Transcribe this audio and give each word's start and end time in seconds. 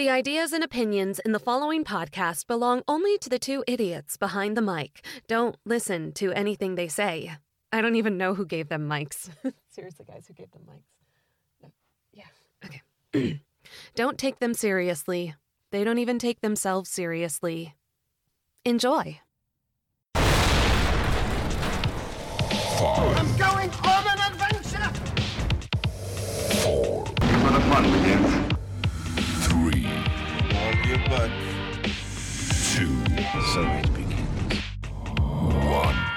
The 0.00 0.08
ideas 0.08 0.54
and 0.54 0.64
opinions 0.64 1.18
in 1.18 1.32
the 1.32 1.38
following 1.38 1.84
podcast 1.84 2.46
belong 2.46 2.80
only 2.88 3.18
to 3.18 3.28
the 3.28 3.38
two 3.38 3.62
idiots 3.66 4.16
behind 4.16 4.56
the 4.56 4.62
mic. 4.62 5.04
Don't 5.28 5.56
listen 5.66 6.12
to 6.12 6.32
anything 6.32 6.74
they 6.74 6.88
say. 6.88 7.36
I 7.70 7.82
don't 7.82 7.96
even 7.96 8.16
know 8.16 8.32
who 8.32 8.46
gave 8.46 8.70
them 8.70 8.88
mics. 8.88 9.28
Seriously, 9.68 10.06
guys, 10.08 10.26
who 10.26 10.32
gave 10.32 10.50
them 10.52 10.62
mics? 10.66 10.88
No. 11.62 11.68
Yeah, 12.14 12.24
okay. 12.64 13.42
don't 13.94 14.16
take 14.16 14.38
them 14.38 14.54
seriously. 14.54 15.34
They 15.70 15.84
don't 15.84 15.98
even 15.98 16.18
take 16.18 16.40
themselves 16.40 16.88
seriously. 16.88 17.74
Enjoy. 18.64 19.20
I'm 22.80 23.36
Butt. 31.10 31.28
two, 32.72 32.86
So 33.52 33.62
it 33.62 33.92
begins. 33.92 34.62
one. 35.18 36.09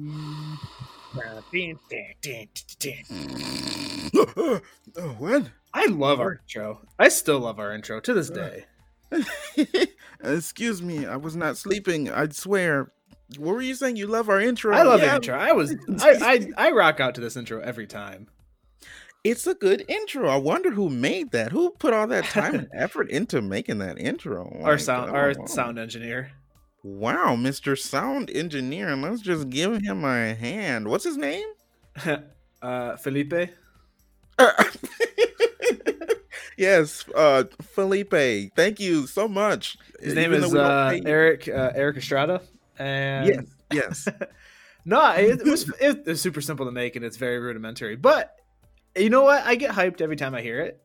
oh, 4.16 4.60
what? 5.18 5.50
I 5.72 5.86
love 5.86 6.20
our 6.20 6.32
intro. 6.34 6.82
I 6.98 7.08
still 7.08 7.40
love 7.40 7.58
our 7.58 7.72
intro 7.72 8.00
to 8.00 8.14
this 8.14 8.30
uh, 8.30 8.34
day. 8.34 8.64
Excuse 10.24 10.82
me, 10.82 11.06
I 11.06 11.16
was 11.16 11.36
not 11.36 11.56
sleeping. 11.56 12.10
I'd 12.10 12.34
swear. 12.34 12.92
What 13.38 13.54
were 13.54 13.62
you 13.62 13.74
saying? 13.74 13.96
You 13.96 14.06
love 14.06 14.28
our 14.28 14.40
intro? 14.40 14.74
I 14.74 14.82
love 14.82 15.00
Yeah, 15.00 15.10
the 15.10 15.14
intro. 15.16 15.36
I 15.36 15.52
was 15.52 15.74
I, 16.00 16.48
I 16.56 16.68
I 16.68 16.70
rock 16.72 17.00
out 17.00 17.14
to 17.16 17.20
this 17.20 17.36
intro 17.36 17.60
every 17.60 17.86
time. 17.86 18.28
It's 19.22 19.46
a 19.46 19.54
good 19.54 19.84
intro. 19.86 20.28
I 20.28 20.36
wonder 20.36 20.70
who 20.70 20.88
made 20.88 21.32
that. 21.32 21.52
Who 21.52 21.70
put 21.70 21.92
all 21.92 22.06
that 22.06 22.24
time 22.24 22.54
and 22.54 22.68
effort 22.74 23.10
into 23.10 23.42
making 23.42 23.78
that 23.78 23.98
intro? 23.98 24.50
Oh 24.60 24.64
our 24.64 24.72
Like, 24.72 24.80
sound 24.80 25.10
oh, 25.10 25.14
our 25.14 25.34
wow. 25.38 25.46
sound 25.46 25.78
engineer. 25.78 26.32
Wow, 26.82 27.36
Mr. 27.36 27.78
Sound 27.78 28.30
Engineer. 28.30 28.88
And 28.88 29.02
let's 29.02 29.20
just 29.20 29.50
give 29.50 29.82
him 29.82 30.04
a 30.04 30.34
hand. 30.34 30.88
What's 30.88 31.04
his 31.04 31.16
name? 31.16 31.46
uh 32.62 32.96
Felipe. 32.96 33.50
Uh, 34.38 34.64
yes, 36.56 37.04
uh 37.14 37.44
Felipe. 37.60 38.54
Thank 38.56 38.80
you 38.80 39.06
so 39.06 39.28
much. 39.28 39.76
His 40.00 40.14
name 40.14 40.32
Even 40.32 40.44
is 40.44 40.50
though 40.50 40.58
we 40.58 41.00
don't 41.00 41.06
uh, 41.06 41.10
Eric 41.10 41.48
uh, 41.48 41.72
Erik 41.74 41.98
Estrada. 41.98 42.40
And 42.78 43.26
Yes, 43.26 43.44
yes. 43.72 44.08
no, 44.86 45.12
it, 45.12 45.40
it 45.40 45.44
was 45.44 45.70
it 45.80 46.06
was 46.06 46.20
super 46.20 46.40
simple 46.40 46.64
to 46.66 46.72
make 46.72 46.96
and 46.96 47.04
it's 47.04 47.18
very 47.18 47.38
rudimentary. 47.38 47.96
But 47.96 48.34
you 48.96 49.10
know 49.10 49.22
what? 49.22 49.44
I 49.44 49.54
get 49.56 49.72
hyped 49.72 50.00
every 50.00 50.16
time 50.16 50.34
I 50.34 50.40
hear 50.40 50.60
it. 50.60 50.82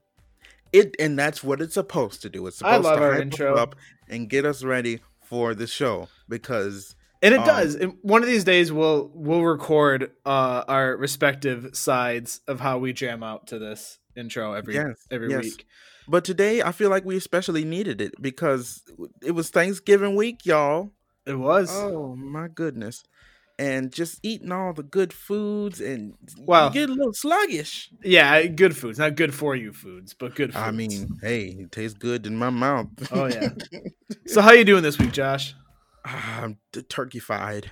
It 0.73 0.95
and 0.99 1.17
that's 1.17 1.41
what 1.41 1.61
it's 1.61 1.75
supposed 1.75 2.21
to 2.23 2.29
do. 2.29 2.45
It's 2.47 2.61
I 2.61 2.75
supposed 2.75 2.83
love 2.83 2.97
to 2.97 3.03
our 3.05 3.11
hype 3.11 3.19
us 3.19 3.21
intro. 3.21 3.55
up 3.55 3.75
and 4.09 4.29
get 4.29 4.45
us 4.45 4.61
ready 4.63 4.99
for 5.25 5.53
the 5.55 5.67
show 5.67 6.07
because 6.29 6.95
And 7.21 7.33
it 7.33 7.39
Um, 7.39 7.45
does. 7.45 7.75
And 7.75 7.93
one 8.01 8.21
of 8.21 8.27
these 8.27 8.43
days 8.43 8.71
we'll 8.71 9.11
we'll 9.13 9.41
record 9.43 10.11
uh 10.25 10.63
our 10.67 10.95
respective 10.97 11.69
sides 11.73 12.41
of 12.47 12.59
how 12.59 12.77
we 12.77 12.93
jam 12.93 13.23
out 13.23 13.47
to 13.47 13.59
this 13.59 13.99
intro 14.15 14.53
every 14.53 14.75
Yes, 14.75 14.95
every 15.11 15.29
yes. 15.31 15.43
week. 15.43 15.65
but 16.07 16.23
today 16.23 16.61
I 16.61 16.71
feel 16.71 16.89
like 16.89 17.03
we 17.05 17.17
especially 17.17 17.63
needed 17.65 17.99
it 18.01 18.13
because 18.21 18.81
it 19.23 19.31
was 19.31 19.49
Thanksgiving 19.49 20.15
week, 20.15 20.45
y'all. 20.45 20.91
It 21.25 21.39
was. 21.39 21.69
Oh 21.73 22.15
my 22.15 22.47
goodness. 22.47 23.03
And 23.57 23.91
just 23.93 24.19
eating 24.21 24.51
all 24.51 24.73
the 24.73 24.83
good 24.83 25.13
foods 25.13 25.79
and 25.79 26.15
Well- 26.39 26.67
you 26.67 26.73
get 26.73 26.89
a 26.89 26.93
little 26.93 27.13
sluggish. 27.13 27.89
Yeah, 28.03 28.43
good 28.47 28.75
foods, 28.75 28.99
not 28.99 29.15
good 29.15 29.33
for 29.33 29.55
you 29.55 29.71
foods, 29.71 30.13
but 30.13 30.35
good. 30.35 30.51
Foods. 30.53 30.61
I 30.65 30.71
mean, 30.71 31.07
hey, 31.21 31.45
it 31.59 31.71
tastes 31.71 31.97
good 31.97 32.27
in 32.27 32.35
my 32.35 32.49
mouth. 32.49 32.87
Oh, 33.11 33.27
yeah. 33.27 33.49
so 34.27 34.41
how 34.41 34.51
you 34.51 34.65
doing 34.65 34.83
this 34.83 34.99
week, 34.99 35.13
Josh? 35.13 35.55
I'm 36.03 36.57
turkeyfied. 36.73 37.65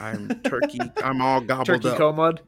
I'm 0.00 0.28
turkey. 0.42 0.80
I'm 1.02 1.20
all 1.22 1.40
gobbled 1.50 1.66
Turkey 1.66 1.88
up. 1.88 1.98
comud. 1.98 2.38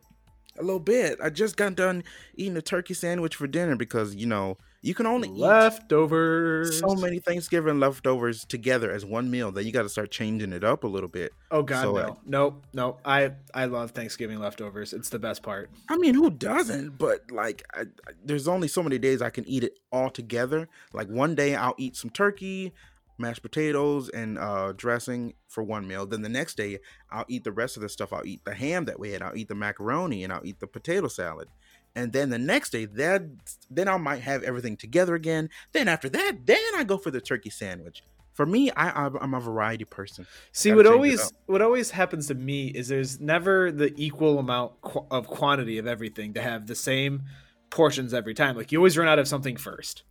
A 0.59 0.63
little 0.63 0.79
bit. 0.79 1.19
I 1.23 1.31
just 1.31 1.57
got 1.57 1.75
done 1.75 2.05
eating 2.37 2.57
a 2.57 2.63
turkey 2.63 2.95
sandwich 2.95 3.35
for 3.35 3.47
dinner 3.47 3.77
because 3.77 4.15
you 4.15 4.27
know 4.27 4.57
you 4.85 4.93
can 4.95 5.07
only 5.07 5.31
eat 5.31 5.39
Leftovers. 5.39 6.79
so 6.79 6.95
many 6.95 7.19
Thanksgiving 7.19 7.81
leftovers 7.81 8.45
together 8.45 8.93
as 8.93 9.03
one 9.03 9.31
meal. 9.31 9.51
Then 9.51 9.65
you 9.65 9.73
got 9.73 9.85
to 9.85 9.89
start 9.89 10.11
changing 10.11 10.53
it 10.53 10.63
up 10.63 10.85
a 10.85 10.87
little 10.87 11.09
bit. 11.09 11.33
Oh 11.51 11.63
God, 11.63 11.83
So, 11.83 11.93
no, 11.93 11.99
uh, 11.99 12.15
nope, 12.27 12.67
nope. 12.75 13.01
I 13.03 13.33
I 13.55 13.65
love 13.65 13.93
Thanksgiving 13.93 14.39
leftovers. 14.41 14.93
It's 14.93 15.09
the 15.09 15.19
best 15.19 15.43
part. 15.43 15.71
I 15.89 15.97
mean, 15.97 16.15
who 16.15 16.29
doesn't? 16.31 16.99
But 16.99 17.31
like, 17.31 17.65
I, 17.75 17.81
I, 17.81 18.13
there's 18.23 18.47
only 18.47 18.69
so 18.69 18.83
many 18.83 18.99
days 18.99 19.23
I 19.23 19.31
can 19.31 19.49
eat 19.49 19.65
it 19.65 19.79
all 19.91 20.11
together. 20.11 20.69
Like 20.93 21.09
one 21.09 21.35
day 21.35 21.55
I'll 21.57 21.77
eat 21.79 21.97
some 21.97 22.11
turkey, 22.11 22.75
mashed 23.17 23.41
potatoes, 23.41 24.11
and 24.11 24.37
uh, 24.39 24.75
dressing 24.77 25.33
for 25.49 25.63
one 25.63 25.89
meal. 25.89 26.05
Then 26.05 26.21
the 26.21 26.29
next 26.29 26.59
day 26.59 26.79
I'll 27.11 27.25
eat 27.27 27.45
the 27.45 27.53
rest 27.53 27.77
of 27.77 27.83
the 27.83 27.89
stuff. 27.89 28.13
I'll 28.13 28.27
eat 28.27 28.45
the 28.45 28.55
ham 28.55 28.85
that 28.85 29.01
we 29.01 29.13
had. 29.13 29.23
I'll 29.23 29.37
eat 29.37 29.49
the 29.49 29.55
macaroni, 29.55 30.25
and 30.25 30.33
I'll 30.33 30.45
eat 30.45 30.61
the 30.61 30.67
potato 30.67 31.09
salad. 31.09 31.49
And 31.97 32.13
then 32.13 32.31
the 32.31 32.39
next 32.39 32.71
day, 32.71 32.87
that 32.87 33.23
then 33.71 33.89
I 33.89 33.97
might 33.97 34.23
have 34.23 34.43
everything 34.43 34.77
together 34.77 35.15
again. 35.15 35.49
Then 35.73 35.87
after 35.87 36.09
that, 36.09 36.45
then 36.45 36.59
I 36.77 36.85
go 36.85 36.99
for 36.99 37.11
the 37.11 37.21
turkey 37.21 37.51
sandwich. 37.51 38.03
For 38.33 38.45
me, 38.45 38.73
I 38.73 39.07
I'm 39.07 39.33
a 39.33 39.39
variety 39.41 39.85
person. 39.85 40.27
See, 40.51 40.71
what 40.77 40.87
always 40.95 41.21
what 41.47 41.63
always 41.63 41.93
happens 41.93 42.27
to 42.29 42.35
me 42.35 42.67
is 42.67 42.89
there's 42.89 43.21
never 43.21 43.71
the 43.71 43.95
equal 43.97 44.41
amount 44.41 44.81
qu- 44.81 45.07
of 45.09 45.29
quantity 45.29 45.79
of 45.79 45.87
everything 45.87 46.35
to 46.35 46.43
have 46.43 46.67
the 46.67 46.75
same 46.75 47.23
portions 47.71 48.13
every 48.13 48.35
time. 48.35 48.57
Like 48.57 48.73
you 48.73 48.79
always 48.79 48.99
run 48.99 49.07
out 49.07 49.21
of 49.21 49.29
something 49.29 49.57
first, 49.57 50.03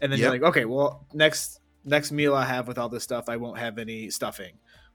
and 0.00 0.10
then 0.10 0.18
you're 0.24 0.30
like, 0.32 0.42
okay, 0.42 0.64
well 0.64 1.06
next 1.14 1.60
next 1.84 2.10
meal 2.10 2.34
I 2.34 2.46
have 2.46 2.66
with 2.66 2.78
all 2.78 2.88
this 2.88 3.04
stuff, 3.04 3.28
I 3.28 3.36
won't 3.36 3.58
have 3.58 3.78
any 3.78 4.10
stuffing, 4.10 4.54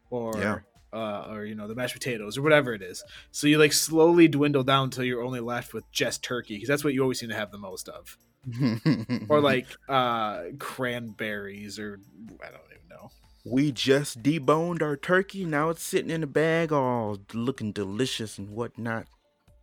or 0.09 0.38
Yeah. 0.38 0.59
Uh, 0.93 1.27
or 1.29 1.45
you 1.45 1.55
know 1.55 1.67
the 1.67 1.75
mashed 1.75 1.93
potatoes 1.93 2.37
or 2.37 2.41
whatever 2.41 2.73
it 2.73 2.81
is. 2.81 3.03
So 3.31 3.47
you 3.47 3.57
like 3.57 3.73
slowly 3.73 4.27
dwindle 4.27 4.63
down 4.63 4.85
until 4.85 5.03
you're 5.03 5.23
only 5.23 5.39
left 5.39 5.73
with 5.73 5.89
just 5.91 6.23
turkey 6.23 6.55
because 6.55 6.67
that's 6.67 6.83
what 6.83 6.93
you 6.93 7.01
always 7.01 7.19
seem 7.19 7.29
to 7.29 7.35
have 7.35 7.51
the 7.51 7.57
most 7.57 7.89
of, 7.89 8.17
or 9.29 9.41
like 9.41 9.67
uh 9.89 10.43
cranberries 10.59 11.79
or 11.79 11.99
I 12.43 12.49
don't 12.49 12.61
even 12.71 12.89
know. 12.89 13.11
We 13.45 13.71
just 13.71 14.21
deboned 14.23 14.81
our 14.81 14.97
turkey. 14.97 15.45
Now 15.45 15.69
it's 15.69 15.83
sitting 15.83 16.11
in 16.11 16.23
a 16.23 16.27
bag, 16.27 16.71
all 16.71 17.17
looking 17.33 17.71
delicious 17.71 18.37
and 18.37 18.49
whatnot. 18.49 19.07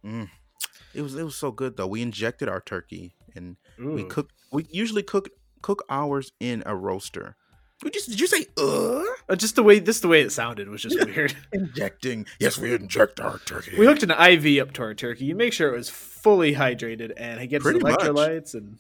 Mm. 0.04 0.30
It 0.94 1.02
was 1.02 1.14
it 1.14 1.24
was 1.24 1.36
so 1.36 1.50
good 1.50 1.76
though. 1.76 1.86
We 1.86 2.02
injected 2.02 2.48
our 2.48 2.60
turkey 2.60 3.14
and 3.34 3.56
we 3.78 4.02
Ooh. 4.02 4.06
cook. 4.06 4.30
We 4.52 4.66
usually 4.70 5.02
cook 5.02 5.28
cook 5.62 5.84
ours 5.88 6.32
in 6.40 6.62
a 6.66 6.76
roaster. 6.76 7.36
We 7.82 7.90
just 7.90 8.08
did 8.08 8.20
you 8.20 8.26
say 8.26 8.46
uh 8.56 9.02
Uh, 9.28 9.36
just 9.36 9.56
the 9.56 9.62
way 9.62 9.78
this 9.78 10.00
the 10.00 10.08
way 10.08 10.22
it 10.22 10.30
sounded 10.32 10.68
was 10.68 10.82
just 10.82 10.96
weird. 11.04 11.34
injecting? 11.52 12.26
Yes, 12.38 12.56
we 12.58 12.74
inject 12.74 13.20
our 13.20 13.38
turkey. 13.40 13.76
We 13.78 13.84
hooked 13.86 14.02
an 14.02 14.10
IV 14.10 14.62
up 14.62 14.72
to 14.74 14.82
our 14.82 14.94
turkey. 14.94 15.24
You 15.26 15.34
make 15.34 15.52
sure 15.52 15.72
it 15.72 15.76
was 15.76 15.90
fully 15.90 16.54
hydrated 16.54 17.12
and 17.16 17.40
it 17.40 17.48
gets 17.48 17.62
Pretty 17.64 17.80
much. 17.80 17.98
electrolytes 18.00 18.54
and 18.54 18.78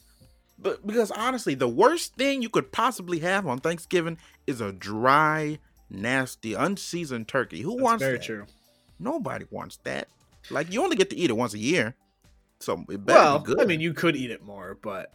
but 0.58 0.86
because 0.86 1.10
honestly, 1.10 1.54
the 1.54 1.68
worst 1.68 2.14
thing 2.14 2.40
you 2.40 2.48
could 2.48 2.72
possibly 2.72 3.18
have 3.18 3.46
on 3.46 3.58
Thanksgiving 3.58 4.16
is 4.46 4.60
a 4.62 4.72
dry, 4.72 5.58
nasty, 5.90 6.54
unseasoned 6.54 7.28
turkey. 7.28 7.60
Who 7.60 7.72
that's 7.72 7.82
wants 7.82 8.02
very 8.04 8.16
that? 8.18 8.24
true. 8.24 8.46
Nobody 8.98 9.44
wants 9.50 9.78
that. 9.84 10.08
Like 10.50 10.72
you 10.72 10.82
only 10.82 10.96
get 10.96 11.10
to 11.10 11.16
eat 11.16 11.28
it 11.30 11.36
once 11.36 11.52
a 11.52 11.58
year, 11.58 11.96
so 12.60 12.84
it 12.88 13.04
better 13.04 13.18
Well, 13.18 13.38
be 13.40 13.46
good. 13.46 13.60
I 13.60 13.64
mean, 13.66 13.80
you 13.80 13.92
could 13.92 14.14
eat 14.16 14.30
it 14.30 14.42
more, 14.42 14.78
but 14.80 15.12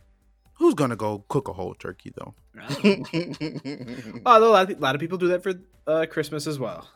Who's 0.60 0.74
gonna 0.74 0.98
go 0.98 1.26
cook 1.30 1.48
a 1.48 1.54
whole 1.54 1.74
turkey 1.74 2.12
though? 2.16 2.36
although 4.26 4.50
a 4.50 4.52
lot, 4.52 4.70
of, 4.70 4.78
a 4.78 4.82
lot 4.82 4.94
of 4.94 5.02
people 5.02 5.18
do 5.18 5.30
that 5.30 5.42
for 5.42 5.54
uh, 5.88 6.06
Christmas 6.10 6.46
as 6.48 6.60
well. 6.60 6.90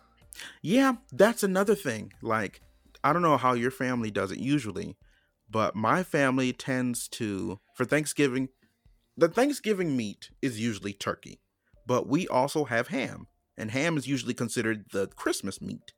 yeah, 0.61 0.93
that's 1.13 1.43
another 1.43 1.73
thing. 1.73 2.11
Like, 2.21 2.61
I 3.03 3.13
don't 3.13 3.21
know 3.21 3.37
how 3.37 3.53
your 3.53 3.71
family 3.71 4.11
does 4.11 4.31
it 4.31 4.39
usually, 4.39 4.97
but 5.49 5.75
my 5.75 6.03
family 6.03 6.51
tends 6.51 7.07
to 7.09 7.59
for 7.75 7.85
Thanksgiving, 7.85 8.49
the 9.15 9.29
Thanksgiving 9.29 9.95
meat 9.95 10.29
is 10.41 10.59
usually 10.59 10.91
turkey, 10.91 11.39
but 11.87 12.07
we 12.07 12.27
also 12.27 12.65
have 12.65 12.89
ham, 12.89 13.27
and 13.57 13.71
ham 13.71 13.97
is 13.97 14.07
usually 14.07 14.33
considered 14.33 14.85
the 14.91 15.07
Christmas 15.07 15.61
meat. 15.61 15.93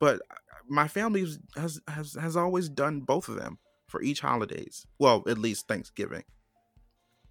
But 0.00 0.20
my 0.68 0.88
family 0.88 1.26
has 1.56 1.80
has 1.86 2.16
has 2.20 2.36
always 2.36 2.68
done 2.68 3.00
both 3.00 3.28
of 3.28 3.36
them 3.36 3.58
for 3.86 4.02
each 4.02 4.20
holidays. 4.20 4.86
Well, 4.98 5.22
at 5.28 5.38
least 5.38 5.68
Thanksgiving. 5.68 6.24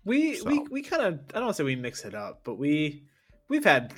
We 0.06 0.42
we 0.42 0.56
So. 0.56 0.68
we 0.72 0.82
kind 0.82 1.02
of 1.02 1.14
I 1.34 1.34
don't 1.40 1.44
want 1.46 1.56
to 1.56 1.62
say 1.62 1.64
we 1.64 1.76
mix 1.76 2.04
it 2.06 2.14
up, 2.16 2.42
but 2.44 2.56
we 2.56 3.04
we've 3.50 3.64
had 3.64 3.94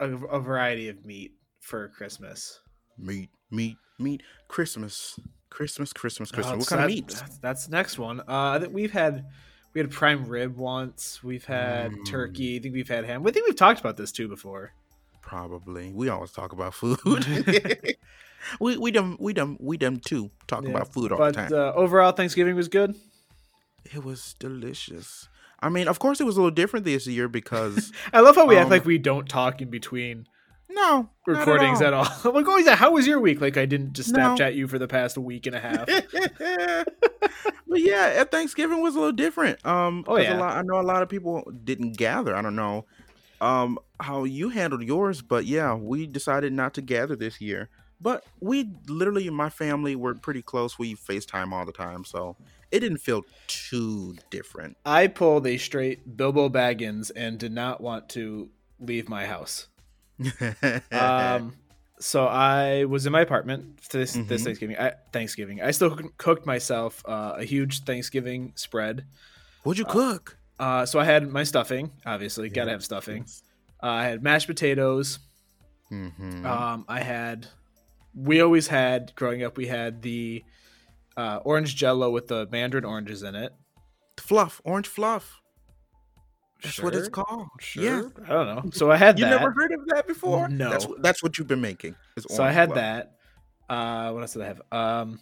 a, 0.00 0.12
a 0.12 0.40
variety 0.40 0.88
of 0.88 1.04
meat 1.04 1.32
for 1.60 1.88
Christmas. 1.88 2.60
Meat, 2.98 3.30
meat, 3.50 3.76
meat. 3.98 4.22
Christmas, 4.48 5.18
Christmas, 5.50 5.92
Christmas, 5.92 6.30
Christmas. 6.30 6.54
Uh, 6.54 6.58
what 6.58 6.68
kind 6.68 6.82
of 6.82 6.88
meat? 6.88 7.08
That's, 7.08 7.38
that's 7.38 7.66
the 7.66 7.72
next 7.72 7.98
one. 7.98 8.20
Uh, 8.20 8.24
I 8.28 8.58
think 8.58 8.72
we've 8.74 8.92
had 8.92 9.24
we 9.74 9.80
had 9.80 9.90
prime 9.90 10.26
rib 10.26 10.56
once. 10.56 11.22
We've 11.22 11.44
had 11.44 11.92
Mm. 11.92 12.06
turkey. 12.10 12.56
I 12.56 12.60
think 12.60 12.74
we've 12.74 12.88
had 12.88 13.04
ham. 13.04 13.26
I 13.26 13.30
think 13.30 13.46
we've 13.46 13.56
talked 13.56 13.80
about 13.80 13.96
this 13.96 14.12
too 14.12 14.28
before. 14.28 14.72
Probably. 15.22 15.92
We 15.92 16.08
always 16.08 16.32
talk 16.32 16.52
about 16.52 16.74
food. 16.74 16.98
we 18.60 18.76
we 18.76 18.90
them 18.92 19.16
we 19.18 19.32
them 19.32 19.56
we 19.60 19.76
them 19.76 19.98
too 19.98 20.30
talk 20.46 20.64
Yeah, 20.64 20.70
about 20.70 20.92
food 20.92 21.12
all 21.12 21.18
but 21.18 21.34
the 21.34 21.48
time. 21.48 21.52
uh, 21.52 21.72
overall, 21.72 22.12
Thanksgiving 22.12 22.54
was 22.56 22.68
good. 22.68 22.94
it 23.92 24.04
was 24.04 24.34
delicious. 24.38 25.28
I 25.60 25.68
mean, 25.68 25.88
of 25.88 25.98
course, 25.98 26.20
it 26.20 26.24
was 26.24 26.36
a 26.36 26.40
little 26.40 26.54
different 26.54 26.84
this 26.84 27.06
year 27.06 27.28
because 27.28 27.92
I 28.12 28.20
love 28.20 28.36
how 28.36 28.46
we 28.46 28.56
act 28.56 28.66
Um, 28.66 28.70
like 28.70 28.84
we 28.84 28.98
don't 28.98 29.28
talk 29.28 29.60
in 29.60 29.70
between 29.70 30.26
no 30.68 31.08
recordings 31.26 31.80
at 31.80 31.92
all. 31.94 32.06
I'm 32.24 32.34
like, 32.34 32.46
oh, 32.48 32.58
yeah, 32.58 32.76
how 32.76 32.92
was 32.92 33.06
your 33.06 33.20
week? 33.20 33.40
Like, 33.40 33.56
I 33.56 33.64
didn't 33.66 33.94
just 33.94 34.12
No. 34.12 34.34
Snapchat 34.34 34.54
you 34.54 34.68
for 34.68 34.78
the 34.78 34.88
past 34.88 35.16
week 35.16 35.46
and 35.46 35.56
a 35.56 35.60
half. 35.60 35.86
but 37.66 37.80
yeah, 37.80 38.12
at 38.16 38.30
Thanksgiving 38.30 38.82
was 38.82 38.94
a 38.94 38.98
little 38.98 39.12
different. 39.12 39.64
Um, 39.64 40.04
Oh, 40.06 40.18
yeah. 40.18 40.36
a 40.36 40.38
lot, 40.38 40.56
I 40.56 40.62
know 40.62 40.80
a 40.80 40.82
lot 40.82 41.02
of 41.02 41.08
people 41.08 41.50
didn't 41.64 41.96
gather. 41.96 42.34
I 42.36 42.42
don't 42.42 42.56
know, 42.56 42.84
um, 43.40 43.78
how 44.00 44.24
you 44.24 44.50
handled 44.50 44.82
yours, 44.82 45.22
but 45.22 45.46
yeah, 45.46 45.74
we 45.74 46.06
decided 46.06 46.52
not 46.52 46.74
to 46.74 46.82
gather 46.82 47.16
this 47.16 47.40
year. 47.40 47.68
But 48.00 48.24
we 48.40 48.70
literally, 48.88 49.28
my 49.30 49.48
family, 49.48 49.96
were 49.96 50.14
pretty 50.14 50.42
close. 50.42 50.78
We 50.78 50.94
FaceTime 50.94 51.52
all 51.52 51.64
the 51.64 51.72
time, 51.72 52.04
so 52.04 52.36
it 52.70 52.80
didn't 52.80 52.98
feel 52.98 53.22
too 53.46 54.16
different. 54.30 54.76
I 54.84 55.06
pulled 55.06 55.46
a 55.46 55.56
straight 55.56 56.16
Bilbo 56.16 56.48
Baggins 56.50 57.10
and 57.16 57.38
did 57.38 57.52
not 57.52 57.80
want 57.80 58.08
to 58.10 58.50
leave 58.78 59.08
my 59.08 59.26
house. 59.26 59.68
Um, 60.92 61.56
so 61.98 62.26
I 62.26 62.84
was 62.84 63.06
in 63.06 63.12
my 63.12 63.22
apartment 63.22 63.80
this 63.90 64.12
this 64.12 64.42
Mhm. 64.42 64.44
Thanksgiving. 64.44 64.76
I, 64.78 64.92
Thanksgiving. 65.12 65.62
I 65.62 65.70
still 65.70 65.96
cooked 66.18 66.44
myself 66.46 67.02
uh, 67.06 67.34
a 67.38 67.44
huge 67.44 67.84
Thanksgiving 67.84 68.52
spread. 68.54 69.06
What'd 69.62 69.78
you 69.78 69.86
cook? 69.86 70.36
Uh, 70.58 70.84
so 70.84 70.98
I 70.98 71.04
had 71.04 71.30
my 71.30 71.44
stuffing. 71.44 71.90
Obviously, 72.04 72.50
gotta 72.50 72.70
have 72.72 72.84
stuffing. 72.84 73.24
Uh, 73.82 73.86
I 73.86 74.04
had 74.04 74.22
mashed 74.22 74.46
potatoes. 74.46 75.18
Mm-hmm. 75.90 76.44
Um, 76.44 76.84
I 76.88 77.00
had. 77.00 77.46
We 78.16 78.40
always 78.40 78.66
had 78.68 79.12
growing 79.14 79.42
up. 79.44 79.56
We 79.56 79.66
had 79.66 80.00
the 80.02 80.42
uh, 81.16 81.40
orange 81.44 81.76
Jello 81.76 82.10
with 82.10 82.26
the 82.28 82.48
mandarin 82.50 82.84
oranges 82.84 83.22
in 83.22 83.34
it. 83.34 83.52
fluff, 84.18 84.60
orange 84.64 84.88
fluff. 84.88 85.40
That's 86.62 86.80
what 86.82 86.94
it's 86.94 87.08
called. 87.08 87.46
Sure. 87.60 87.84
Yeah. 87.84 88.02
I 88.24 88.28
don't 88.32 88.46
know. 88.64 88.70
So 88.72 88.90
I 88.90 88.96
had 88.96 89.16
that. 89.16 89.20
You 89.20 89.24
that. 89.26 89.40
never 89.40 89.52
heard 89.52 89.72
of 89.72 89.80
that 89.88 90.06
before? 90.08 90.48
No. 90.48 90.70
That's 90.70 90.86
that's 91.00 91.22
what 91.22 91.36
you've 91.36 91.46
been 91.46 91.60
making. 91.60 91.94
so 92.28 92.42
I 92.42 92.50
had 92.50 92.70
fluff. 92.70 92.76
that. 92.76 93.12
Uh, 93.68 94.12
what 94.12 94.20
else 94.22 94.32
did 94.32 94.42
I 94.42 94.46
have? 94.46 94.62
Um, 94.72 95.20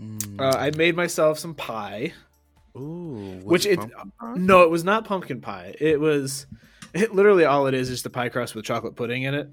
Mm. 0.00 0.40
uh, 0.40 0.56
I 0.56 0.70
made 0.70 0.96
myself 0.96 1.38
some 1.38 1.54
pie. 1.54 2.14
Ooh, 2.76 3.40
which 3.42 3.66
it- 3.66 3.78
pie? 3.80 4.34
No, 4.36 4.62
it 4.62 4.70
was 4.70 4.84
not 4.84 5.04
pumpkin 5.04 5.40
pie. 5.42 5.74
It 5.78 6.00
was. 6.00 6.46
It 6.94 7.14
literally 7.14 7.44
all 7.44 7.66
it 7.66 7.74
is 7.74 7.90
is 7.90 8.02
the 8.02 8.08
pie 8.10 8.30
crust 8.30 8.54
with 8.54 8.64
chocolate 8.64 8.96
pudding 8.96 9.24
in 9.24 9.34
it. 9.34 9.48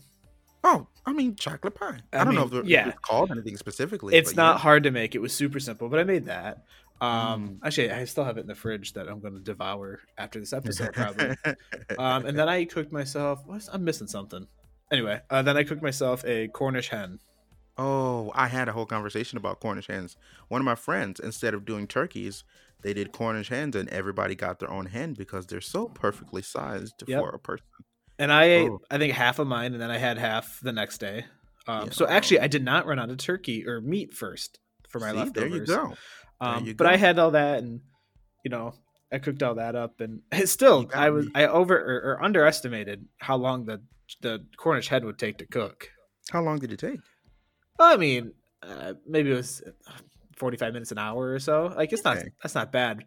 Oh, 0.64 0.88
I 1.06 1.14
mean 1.14 1.36
chocolate 1.36 1.76
pie. 1.76 2.00
I, 2.12 2.20
I 2.20 2.24
don't 2.24 2.36
know 2.36 2.46
if 2.46 2.54
it- 2.54 2.66
yeah. 2.66 2.90
it's 2.90 3.00
called 3.00 3.32
anything 3.32 3.58
specifically. 3.58 4.16
It's 4.16 4.36
not 4.36 4.56
yeah. 4.56 4.60
hard 4.60 4.84
to 4.84 4.92
make. 4.92 5.16
It 5.16 5.20
was 5.22 5.34
super 5.34 5.60
simple, 5.60 5.88
but 5.90 6.00
I 6.00 6.04
made 6.04 6.26
that. 6.26 6.66
Um, 7.00 7.60
Mm. 7.62 7.66
actually, 7.68 7.92
I 7.92 8.06
still 8.06 8.24
have 8.24 8.38
it 8.38 8.42
in 8.42 8.48
the 8.48 8.56
fridge 8.56 8.94
that 8.94 9.08
I'm 9.08 9.20
going 9.20 9.36
to 9.36 9.40
devour 9.40 10.00
after 10.18 10.40
this 10.40 10.52
episode, 10.52 10.94
probably. 10.94 11.36
um, 12.00 12.26
and 12.26 12.38
then 12.38 12.50
I 12.50 12.66
cooked 12.66 12.92
myself. 12.92 13.44
What's, 13.46 13.68
I'm 13.72 13.84
missing 13.84 14.08
something. 14.08 14.48
Anyway, 14.92 15.22
uh, 15.30 15.44
then 15.44 15.58
I 15.58 15.64
cooked 15.64 15.84
myself 15.84 16.24
a 16.26 16.48
Cornish 16.48 16.90
hen. 16.90 17.20
oh, 17.78 18.32
I 18.34 18.48
had 18.48 18.68
a 18.68 18.72
whole 18.72 18.88
conversation 18.88 19.38
about 19.38 19.60
Cornish 19.60 19.86
hens. 19.88 20.18
One 20.48 20.60
of 20.60 20.66
my 20.66 20.74
friends, 20.76 21.20
instead 21.20 21.54
of 21.54 21.66
doing 21.66 21.86
turkeys, 21.86 22.44
they 22.82 22.94
did 22.96 23.12
Cornish 23.12 23.50
hens, 23.50 23.76
and 23.76 23.88
everybody 23.90 24.34
got 24.34 24.58
their 24.60 24.72
own 24.72 24.88
hen 24.88 25.14
because 25.14 25.46
they're 25.46 25.62
so 25.62 25.88
perfectly 25.90 26.42
sized 26.42 27.04
Yep. 27.06 27.20
for 27.20 27.30
a 27.30 27.38
person. 27.40 27.66
And 28.20 28.32
I 28.32 28.44
ate, 28.46 28.70
Oh. 28.70 28.82
I 28.90 28.98
think, 28.98 29.14
half 29.14 29.40
of 29.40 29.48
mine, 29.48 29.74
and 29.74 29.82
then 29.82 29.92
I 29.92 29.98
had 29.98 30.18
half 30.18 30.60
the 30.62 30.72
next 30.72 30.98
day. 31.00 31.26
Um, 31.68 31.86
Yeah. 31.86 31.92
So 31.92 32.08
actually, 32.08 32.40
I 32.40 32.48
did 32.48 32.64
not 32.64 32.86
run 32.86 33.00
out 33.00 33.10
of 33.10 33.18
turkey 33.18 33.68
or 33.68 33.82
meat 33.82 34.14
first 34.14 34.60
for 34.90 35.00
my 35.00 35.12
See, 35.12 35.18
leftovers. 35.18 35.52
there 35.52 35.60
you 35.60 35.66
go. 35.90 35.94
Um, 36.40 36.66
you 36.66 36.76
but 36.76 36.88
I 36.88 36.96
had 36.98 37.20
all 37.20 37.32
that, 37.32 37.60
and 37.60 37.82
you 38.44 38.50
know, 38.50 38.74
I 39.12 39.20
cooked 39.20 39.42
all 39.44 39.56
that 39.56 39.76
up, 39.76 40.00
and 40.02 40.22
still, 40.50 40.90
I 40.94 41.10
was, 41.10 41.26
me. 41.26 41.32
I 41.36 41.48
over 41.48 41.76
or, 41.78 42.14
or 42.14 42.24
underestimated 42.24 43.06
how 43.18 43.36
long 43.38 43.66
the 43.66 43.82
the 44.22 44.46
Cornish 44.58 44.88
hen 44.88 45.06
would 45.06 45.18
take 45.20 45.38
to 45.40 45.46
cook. 45.46 45.90
How 46.32 46.42
long 46.42 46.60
did 46.60 46.72
it 46.72 46.80
take? 46.80 47.00
I 47.80 47.98
mean, 47.98 48.34
uh, 48.64 48.94
maybe 49.06 49.32
it 49.32 49.36
was 49.36 49.62
forty 50.36 50.58
five 50.58 50.74
minutes 50.74 50.92
an 50.92 50.98
hour 50.98 51.32
or 51.34 51.40
so. 51.40 51.74
Like 51.76 51.92
it's 51.94 52.04
not 52.04 52.18
that's 52.42 52.56
not 52.56 52.72
bad, 52.72 53.04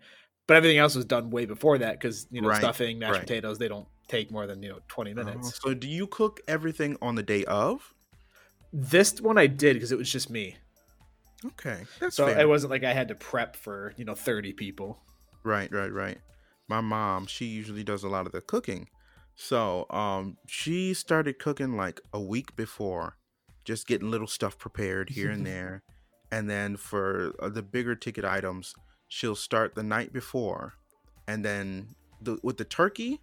but 0.50 0.56
everything 0.56 0.79
else 0.79 0.97
was 0.97 1.05
done 1.05 1.31
way 1.31 1.44
before 1.47 1.79
that 1.79 1.93
because 1.93 2.26
you 2.32 2.41
know 2.41 2.49
Right, 2.49 2.58
stuffing, 2.58 2.99
mashed 2.99 3.12
right. 3.12 3.20
potatoes, 3.20 3.58
they 3.58 3.69
don't 3.69 3.87
take 4.08 4.32
more 4.32 4.49
than 4.49 4.61
you 4.64 4.69
know 4.70 4.81
twenty 4.88 5.14
minutes. 5.14 5.61
so, 5.62 5.75
do 5.75 5.87
you 5.87 6.08
cook 6.08 6.41
everything 6.49 6.97
on 7.00 7.14
the 7.14 7.23
day 7.23 7.44
of? 7.44 7.94
This 8.73 9.20
one 9.20 9.38
I 9.38 9.47
did 9.47 9.75
because 9.75 9.93
it 9.93 9.99
was 9.99 10.11
just 10.11 10.29
me, 10.29 10.56
Okay, 11.47 11.85
that's 12.00 12.17
so 12.17 12.26
fair. 12.26 12.41
it 12.41 12.49
wasn't 12.49 12.73
like 12.73 12.82
I 12.82 12.93
had 12.93 13.06
to 13.08 13.14
prep 13.14 13.55
for 13.55 13.94
you 13.97 14.05
know 14.05 14.17
thirty 14.17 14.52
people. 14.52 14.99
Right, 15.44 15.70
right, 15.70 15.93
right. 15.93 16.19
My 16.69 16.81
mom, 16.81 17.26
she 17.26 17.44
usually 17.44 17.85
does 17.85 18.03
a 18.03 18.08
lot 18.08 18.26
of 18.26 18.32
the 18.32 18.41
cooking. 18.41 18.88
So, 19.37 19.87
um, 19.91 20.37
she 20.49 20.94
started 20.94 21.38
cooking 21.38 21.76
like 21.76 22.00
a 22.12 22.20
week 22.20 22.56
before, 22.56 23.19
just 23.64 23.87
getting 23.87 24.11
little 24.11 24.26
stuff 24.26 24.58
prepared 24.58 25.11
here 25.11 25.31
and 25.31 25.46
there. 25.53 25.85
And 26.32 26.50
then 26.50 26.76
for 26.76 27.35
uh, 27.41 27.49
the 27.50 27.62
bigger 27.62 27.94
ticket 27.94 28.25
items, 28.25 28.75
she'll 29.11 29.35
start 29.37 29.75
the 29.75 29.83
night 29.83 30.12
before. 30.12 30.75
And 31.29 31.45
then 31.45 31.89
the, 32.23 32.39
with 32.43 32.57
the 32.57 32.65
turkey, 32.65 33.21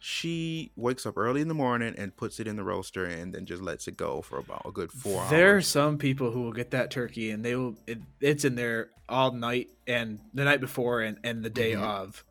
she 0.00 0.70
wakes 0.76 1.06
up 1.06 1.16
early 1.16 1.40
in 1.40 1.48
the 1.48 1.54
morning 1.54 1.94
and 1.96 2.14
puts 2.16 2.38
it 2.40 2.46
in 2.46 2.56
the 2.56 2.64
roaster 2.64 3.04
and 3.04 3.32
then 3.32 3.46
just 3.46 3.62
lets 3.62 3.88
it 3.88 3.96
go 3.96 4.20
for 4.20 4.38
about 4.38 4.62
a 4.66 4.70
good 4.70 4.92
four 4.92 5.24
There 5.30 5.56
are 5.56 5.60
some 5.62 5.96
people 5.96 6.30
who 6.32 6.42
will 6.42 6.52
get 6.52 6.70
that 6.72 6.90
turkey 6.90 7.30
and 7.30 7.44
they 7.44 7.54
will 7.56 7.76
it, 7.86 7.98
it's 8.20 8.44
in 8.44 8.54
there 8.56 8.90
all 9.08 9.32
night 9.32 9.68
and 9.86 10.18
the 10.34 10.44
night 10.44 10.60
before 10.60 11.00
and, 11.00 11.18
and 11.24 11.42
the 11.44 11.50
day 11.50 11.72
Mhm. 11.72 11.82
of. 11.82 12.24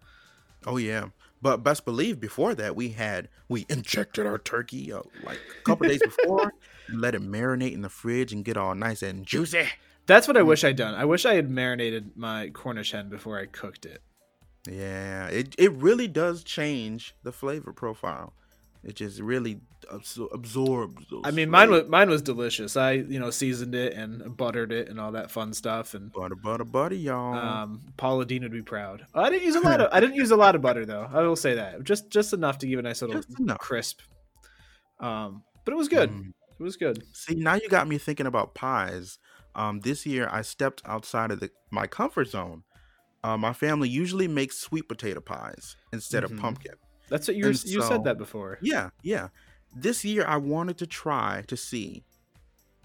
Oh 0.66 0.78
yeah, 0.78 1.10
but 1.42 1.58
best 1.64 1.86
believe 1.86 2.20
before 2.20 2.54
that 2.56 2.76
we 2.76 2.90
had 2.90 3.30
we 3.48 3.66
injected 3.70 4.26
our 4.26 4.38
turkey 4.38 4.92
uh, 4.92 5.02
like 5.24 5.40
a 5.60 5.64
couple 5.64 5.88
days 5.88 6.02
before, 6.12 6.52
and 6.90 7.00
let 7.02 7.16
it 7.16 7.22
marinate 7.22 7.74
in 7.74 7.82
the 7.84 7.90
fridge 7.90 8.34
and 8.34 8.44
get 8.44 8.58
all 8.58 8.76
nice 8.76 9.02
and 9.04 9.26
juicy. 9.26 9.68
That's 10.08 10.28
what 10.28 10.38
I 10.38 10.42
wish 10.42 10.64
I'd 10.64 10.78
done. 10.78 10.96
I 10.96 11.06
wish 11.06 11.26
I 11.26 11.36
had 11.36 11.50
marinated 11.50 12.12
my 12.16 12.50
Cornish 12.50 12.92
hen 12.92 13.10
before 13.10 13.40
I 13.40 13.46
cooked 13.46 13.86
it. 13.86 14.02
Yeah, 14.70 15.28
it 15.28 15.56
it 15.58 15.72
really 15.74 16.08
does 16.08 16.44
change 16.44 17.14
the 17.24 17.32
flavor 17.32 17.74
profile. 17.74 18.34
It 18.84 18.96
just 18.96 19.20
really 19.20 19.60
absor- 19.92 20.34
absorbs. 20.34 21.06
Those 21.10 21.22
I 21.26 21.32
mean, 21.32 21.50
mine 21.50 21.70
was 21.70 21.88
mine 21.88 22.10
was 22.10 22.22
delicious. 22.22 22.78
I 22.78 22.94
you 22.94 23.20
know 23.20 23.32
seasoned 23.32 23.76
it 23.76 23.94
and 23.94 24.36
buttered 24.36 24.72
it 24.72 24.88
and 24.88 25.00
all 25.00 25.12
that 25.14 25.32
fun 25.32 25.54
stuff. 25.54 25.94
And 25.94 26.12
butter, 26.12 26.36
butter, 26.36 26.64
butter, 26.64 26.96
y'all. 26.96 27.36
um, 27.36 27.82
Paula 27.98 28.26
Deen 28.26 28.44
would 28.44 28.52
be 28.52 28.62
proud. 28.62 29.06
I 29.14 29.30
didn't 29.30 29.46
use 29.46 29.56
a 29.56 29.62
lot 29.62 29.82
of 29.82 29.90
I 29.92 30.00
didn't 30.00 30.16
use 30.16 30.32
a 30.32 30.38
lot 30.38 30.56
of 30.56 30.62
butter 30.62 30.86
though. 30.86 31.10
I 31.12 31.22
will 31.22 31.36
say 31.36 31.56
that 31.56 31.84
just 31.84 32.10
just 32.10 32.34
enough 32.34 32.60
to 32.60 32.68
give 32.68 32.80
a 32.80 32.82
nice 32.82 33.02
little 33.02 33.22
crisp. 33.58 34.02
Um, 35.00 35.44
but 35.66 35.74
it 35.74 35.78
was 35.78 35.90
good. 35.90 36.10
Mm. 36.10 36.34
It 36.60 36.64
was 36.64 36.78
good. 36.78 37.04
See, 37.14 37.36
now 37.36 37.54
you 37.56 37.70
got 37.70 37.88
me 37.88 37.98
thinking 37.98 38.26
about 38.26 38.56
pies. 38.56 39.20
Um, 39.58 39.82
this 39.82 40.06
year 40.06 40.30
I 40.32 40.44
stepped 40.44 40.82
outside 40.86 41.32
of 41.32 41.40
the 41.42 41.52
my 41.72 41.88
comfort 41.88 42.30
zone. 42.30 42.64
Uh, 43.24 43.38
my 43.38 43.52
family 43.54 43.90
usually 43.90 44.28
makes 44.28 44.58
sweet 44.58 44.88
potato 44.88 45.20
pies 45.20 45.76
instead 45.92 46.24
Mhm. 46.24 46.32
of 46.32 46.38
pumpkin. 46.38 46.76
That's 47.10 47.28
what 47.28 47.36
you 47.36 47.46
were, 47.46 47.50
And 47.50 47.66
you 47.66 47.82
said 47.82 48.04
that 48.06 48.18
before. 48.18 48.60
Yeah, 48.62 48.92
yeah. 49.04 49.30
This 49.76 50.06
year 50.06 50.26
I 50.26 50.38
wanted 50.38 50.78
to 50.78 50.88
try 50.88 51.44
to 51.48 51.58
see 51.58 52.04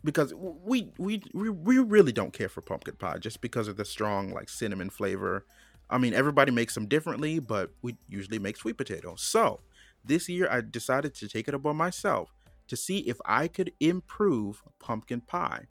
because 0.04 0.34
we 0.34 0.90
we 0.98 1.22
we, 1.34 1.50
we 1.50 1.78
really 1.78 2.12
don't 2.12 2.32
care 2.32 2.48
for 2.48 2.60
pumpkin 2.60 2.96
pie 2.96 3.18
just 3.18 3.40
because 3.40 3.68
of 3.68 3.76
the 3.76 3.84
strong 3.84 4.32
like 4.32 4.48
cinnamon 4.48 4.90
flavor. 4.90 5.46
I 5.90 5.98
mean, 5.98 6.14
everybody 6.14 6.50
makes 6.52 6.74
them 6.74 6.86
differently, 6.86 7.38
but 7.38 7.70
we 7.82 7.96
usually 8.08 8.38
make 8.38 8.56
sweet 8.56 8.78
potatoes. 8.78 9.20
So, 9.22 9.60
this 10.04 10.28
year 10.28 10.48
I 10.50 10.62
decided 10.62 11.14
to 11.16 11.28
take 11.28 11.48
it 11.48 11.54
upon 11.54 11.76
myself 11.76 12.32
to 12.68 12.76
see 12.76 12.98
if 13.00 13.18
I 13.26 13.46
could 13.48 13.72
improve 13.80 14.62
pumpkin 14.80 15.20
pie. 15.20 15.66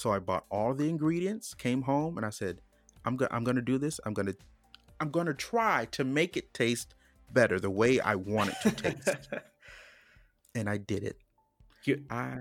So 0.00 0.14
I 0.14 0.18
bought 0.18 0.46
all 0.50 0.72
the 0.72 0.88
ingredients, 0.88 1.52
came 1.52 1.82
home, 1.82 2.16
and 2.16 2.24
I 2.24 2.30
said, 2.30 2.62
"I'm 3.04 3.18
gonna 3.18 3.30
I'm 3.34 3.44
gonna 3.44 3.60
do 3.60 3.76
this. 3.76 4.00
I'm 4.06 4.14
gonna 4.14 4.32
I'm 4.98 5.10
gonna 5.10 5.34
try 5.34 5.88
to 5.90 6.04
make 6.04 6.38
it 6.38 6.54
taste 6.54 6.94
better 7.34 7.60
the 7.60 7.68
way 7.68 8.00
I 8.00 8.14
want 8.14 8.48
it 8.48 8.56
to 8.62 8.70
taste." 8.70 9.28
and 10.54 10.70
I 10.70 10.78
did 10.78 11.04
it. 11.04 11.18
You- 11.84 12.02
I 12.08 12.38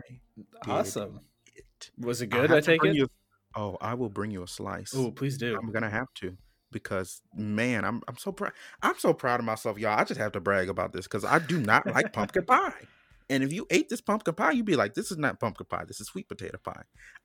awesome. 0.65 1.19
it. 1.53 1.91
Was 1.97 2.21
it 2.21 2.27
good? 2.27 2.49
have 2.49 2.59
I 2.59 2.61
take 2.61 2.81
it. 2.85 2.95
you 2.95 3.09
oh, 3.55 3.75
I 3.81 3.93
will 3.93 4.09
bring 4.09 4.31
you 4.31 4.41
a 4.41 4.47
slice. 4.47 4.93
Oh, 4.95 5.11
please 5.11 5.37
do. 5.37 5.59
I'm 5.61 5.69
gonna 5.69 5.89
have 5.89 6.07
to 6.21 6.37
because 6.71 7.21
man, 7.35 7.83
I'm 7.83 8.01
I'm 8.07 8.15
so 8.15 8.31
proud. 8.31 8.53
I'm 8.81 8.97
so 8.99 9.13
proud 9.13 9.41
of 9.41 9.45
myself, 9.45 9.77
y'all. 9.77 9.99
I 9.99 10.05
just 10.05 10.21
have 10.21 10.31
to 10.31 10.39
brag 10.39 10.69
about 10.69 10.93
this 10.93 11.07
because 11.07 11.25
I 11.25 11.39
do 11.39 11.59
not 11.59 11.85
like 11.87 12.13
pumpkin 12.13 12.45
pie. 12.45 12.87
And 13.29 13.43
if 13.43 13.53
you 13.53 13.67
ate 13.69 13.89
this 13.89 14.01
pumpkin 14.01 14.33
pie, 14.33 14.51
you'd 14.51 14.65
be 14.65 14.75
like, 14.75 14.93
"This 14.93 15.11
is 15.11 15.17
not 15.17 15.39
pumpkin 15.39 15.67
pie. 15.67 15.85
This 15.85 16.01
is 16.01 16.07
sweet 16.07 16.27
potato 16.27 16.57
pie." 16.63 16.83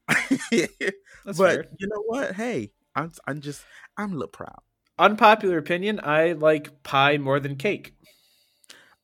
That's 0.51 1.39
but 1.39 1.55
fair. 1.55 1.65
you 1.79 1.89
know 1.89 2.03
what? 2.07 2.35
Hey, 2.35 2.73
I'm 2.95 3.13
I'm 3.27 3.41
just 3.41 3.63
I'm 3.97 4.11
a 4.13 4.15
little 4.15 4.29
proud. 4.29 4.61
Unpopular 4.99 5.59
opinion: 5.59 6.01
I 6.03 6.33
like 6.33 6.83
pie 6.83 7.19
more 7.19 7.41
than 7.41 7.57
cake. 7.57 7.95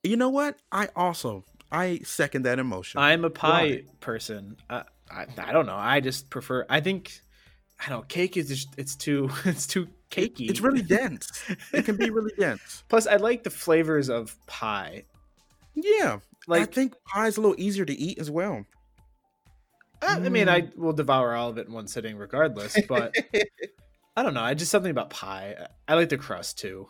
You 0.02 0.16
know 0.16 0.28
what? 0.28 0.58
I 0.70 0.88
also 0.94 1.44
I 1.72 2.00
second 2.04 2.42
that 2.42 2.58
emotion. 2.58 3.00
I'm 3.00 3.24
a 3.24 3.30
pie 3.30 3.50
Why? 3.50 3.82
person. 4.00 4.56
I, 4.68 4.84
I 5.10 5.26
I 5.38 5.52
don't 5.52 5.66
know. 5.66 5.76
I 5.76 6.00
just 6.00 6.30
prefer. 6.30 6.66
I 6.68 6.80
think 6.80 7.20
I 7.78 7.88
don't 7.88 8.00
know. 8.00 8.04
Cake 8.08 8.36
is 8.36 8.48
just 8.48 8.68
it's 8.76 8.94
too 8.96 9.30
it's 9.44 9.66
too 9.66 9.88
cakey. 10.10 10.50
It's 10.50 10.60
really 10.60 10.82
dense. 10.82 11.30
it 11.72 11.84
can 11.84 11.96
be 11.96 12.10
really 12.10 12.32
dense. 12.38 12.84
Plus, 12.88 13.06
I 13.06 13.16
like 13.16 13.42
the 13.42 13.50
flavors 13.50 14.08
of 14.10 14.36
pie. 14.46 15.04
Yeah, 15.74 16.18
I 16.48 16.60
Like 16.60 16.72
think 16.74 16.94
pie's 17.14 17.36
a 17.36 17.40
little 17.40 17.60
easier 17.60 17.84
to 17.84 17.92
eat 17.92 18.18
as 18.18 18.30
well. 18.30 18.64
I, 20.02 20.14
I 20.14 20.28
mean, 20.30 20.48
I 20.48 20.62
Mm. 20.62 20.76
will 20.76 20.92
devour 20.94 21.34
all 21.34 21.50
of 21.50 21.58
it 21.58 21.66
in 21.66 21.72
one 21.72 21.86
sitting, 21.86 22.16
regardless. 22.16 22.76
But 22.88 23.14
I 24.16 24.22
don't 24.22 24.34
know. 24.34 24.42
I 24.42 24.54
just 24.54 24.70
something 24.70 24.90
about 24.90 25.10
pie. 25.10 25.66
I 25.86 25.94
like 25.94 26.08
the 26.08 26.16
crust 26.16 26.58
too. 26.58 26.88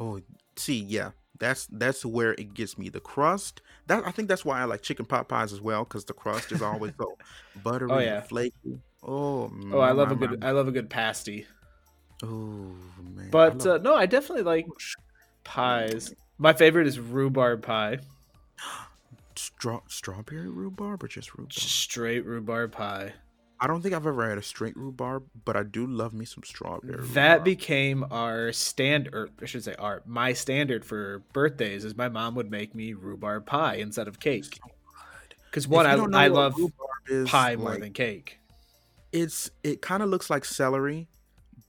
Oh, 0.00 0.20
see, 0.56 0.78
yeah, 0.80 1.10
that's 1.38 1.66
that's 1.66 2.04
where 2.06 2.32
it 2.32 2.54
gets 2.54 2.78
me. 2.78 2.88
The 2.88 3.00
crust. 3.00 3.60
That 3.86 4.06
I 4.06 4.10
think 4.12 4.28
that's 4.28 4.44
why 4.44 4.60
I 4.60 4.64
like 4.64 4.80
chicken 4.82 5.04
pot 5.04 5.28
pies 5.28 5.52
as 5.52 5.60
well, 5.60 5.84
because 5.84 6.04
the 6.06 6.14
crust 6.14 6.50
is 6.52 6.62
always 6.62 6.92
so 6.98 7.16
buttery 7.62 7.90
Oh, 7.92 7.98
yeah. 7.98 8.18
and 8.20 8.26
flaky. 8.28 8.80
Oh, 9.02 9.50
Oh, 9.72 9.80
I 9.80 9.88
my, 9.88 9.90
love 9.92 10.10
a 10.12 10.16
good. 10.16 10.40
my. 10.40 10.48
I 10.48 10.52
love 10.52 10.68
a 10.68 10.72
good 10.72 10.88
pasty. 10.88 11.46
Oh 12.22 12.74
man, 13.02 13.26
I 13.26 13.30
But 13.30 13.64
love- 13.64 13.80
uh, 13.80 13.82
no, 13.82 13.94
I 13.94 14.06
definitely 14.06 14.44
like 14.44 14.66
pies. 15.44 16.14
My 16.38 16.52
favorite 16.54 16.86
is 16.86 16.98
rhubarb 16.98 17.62
pie. 17.62 17.98
Straw- 19.36 19.82
strawberry 19.86 20.48
rhubarb 20.48 21.02
or 21.04 21.08
just 21.08 21.32
rhubarb? 21.34 21.50
Just 21.50 21.68
straight 21.76 22.24
rhubarb 22.26 22.72
pie. 22.72 23.12
I 23.60 23.66
don't 23.66 23.82
think 23.82 23.94
I've 23.94 24.06
ever 24.06 24.28
had 24.28 24.38
a 24.38 24.42
straight 24.42 24.76
rhubarb, 24.76 25.24
but 25.44 25.56
I 25.56 25.64
do 25.64 25.84
love 25.86 26.12
me 26.12 26.24
some 26.24 26.44
strawberry. 26.44 26.96
That 27.14 27.30
rhubarb. 27.38 27.44
became 27.44 28.04
our 28.10 28.52
standard, 28.52 29.14
or 29.14 29.28
I 29.42 29.46
should 29.46 29.64
say, 29.64 29.74
our 29.78 30.02
my 30.06 30.32
standard 30.32 30.84
for 30.84 31.20
birthdays. 31.32 31.84
Is 31.84 31.96
my 31.96 32.08
mom 32.08 32.34
would 32.36 32.50
make 32.50 32.74
me 32.74 32.92
rhubarb 32.94 33.46
pie 33.46 33.74
instead 33.76 34.06
of 34.08 34.20
cake. 34.20 34.60
Because 35.50 35.64
If 35.64 35.70
one, 35.70 35.86
I, 35.86 36.24
I 36.24 36.28
love 36.28 36.54
is, 37.08 37.28
pie 37.28 37.56
more 37.56 37.70
like, 37.70 37.80
than 37.80 37.92
cake. 37.92 38.38
it's. 39.12 39.50
It 39.64 39.82
kind 39.82 40.02
of 40.02 40.08
looks 40.08 40.30
like 40.30 40.44
celery, 40.44 41.08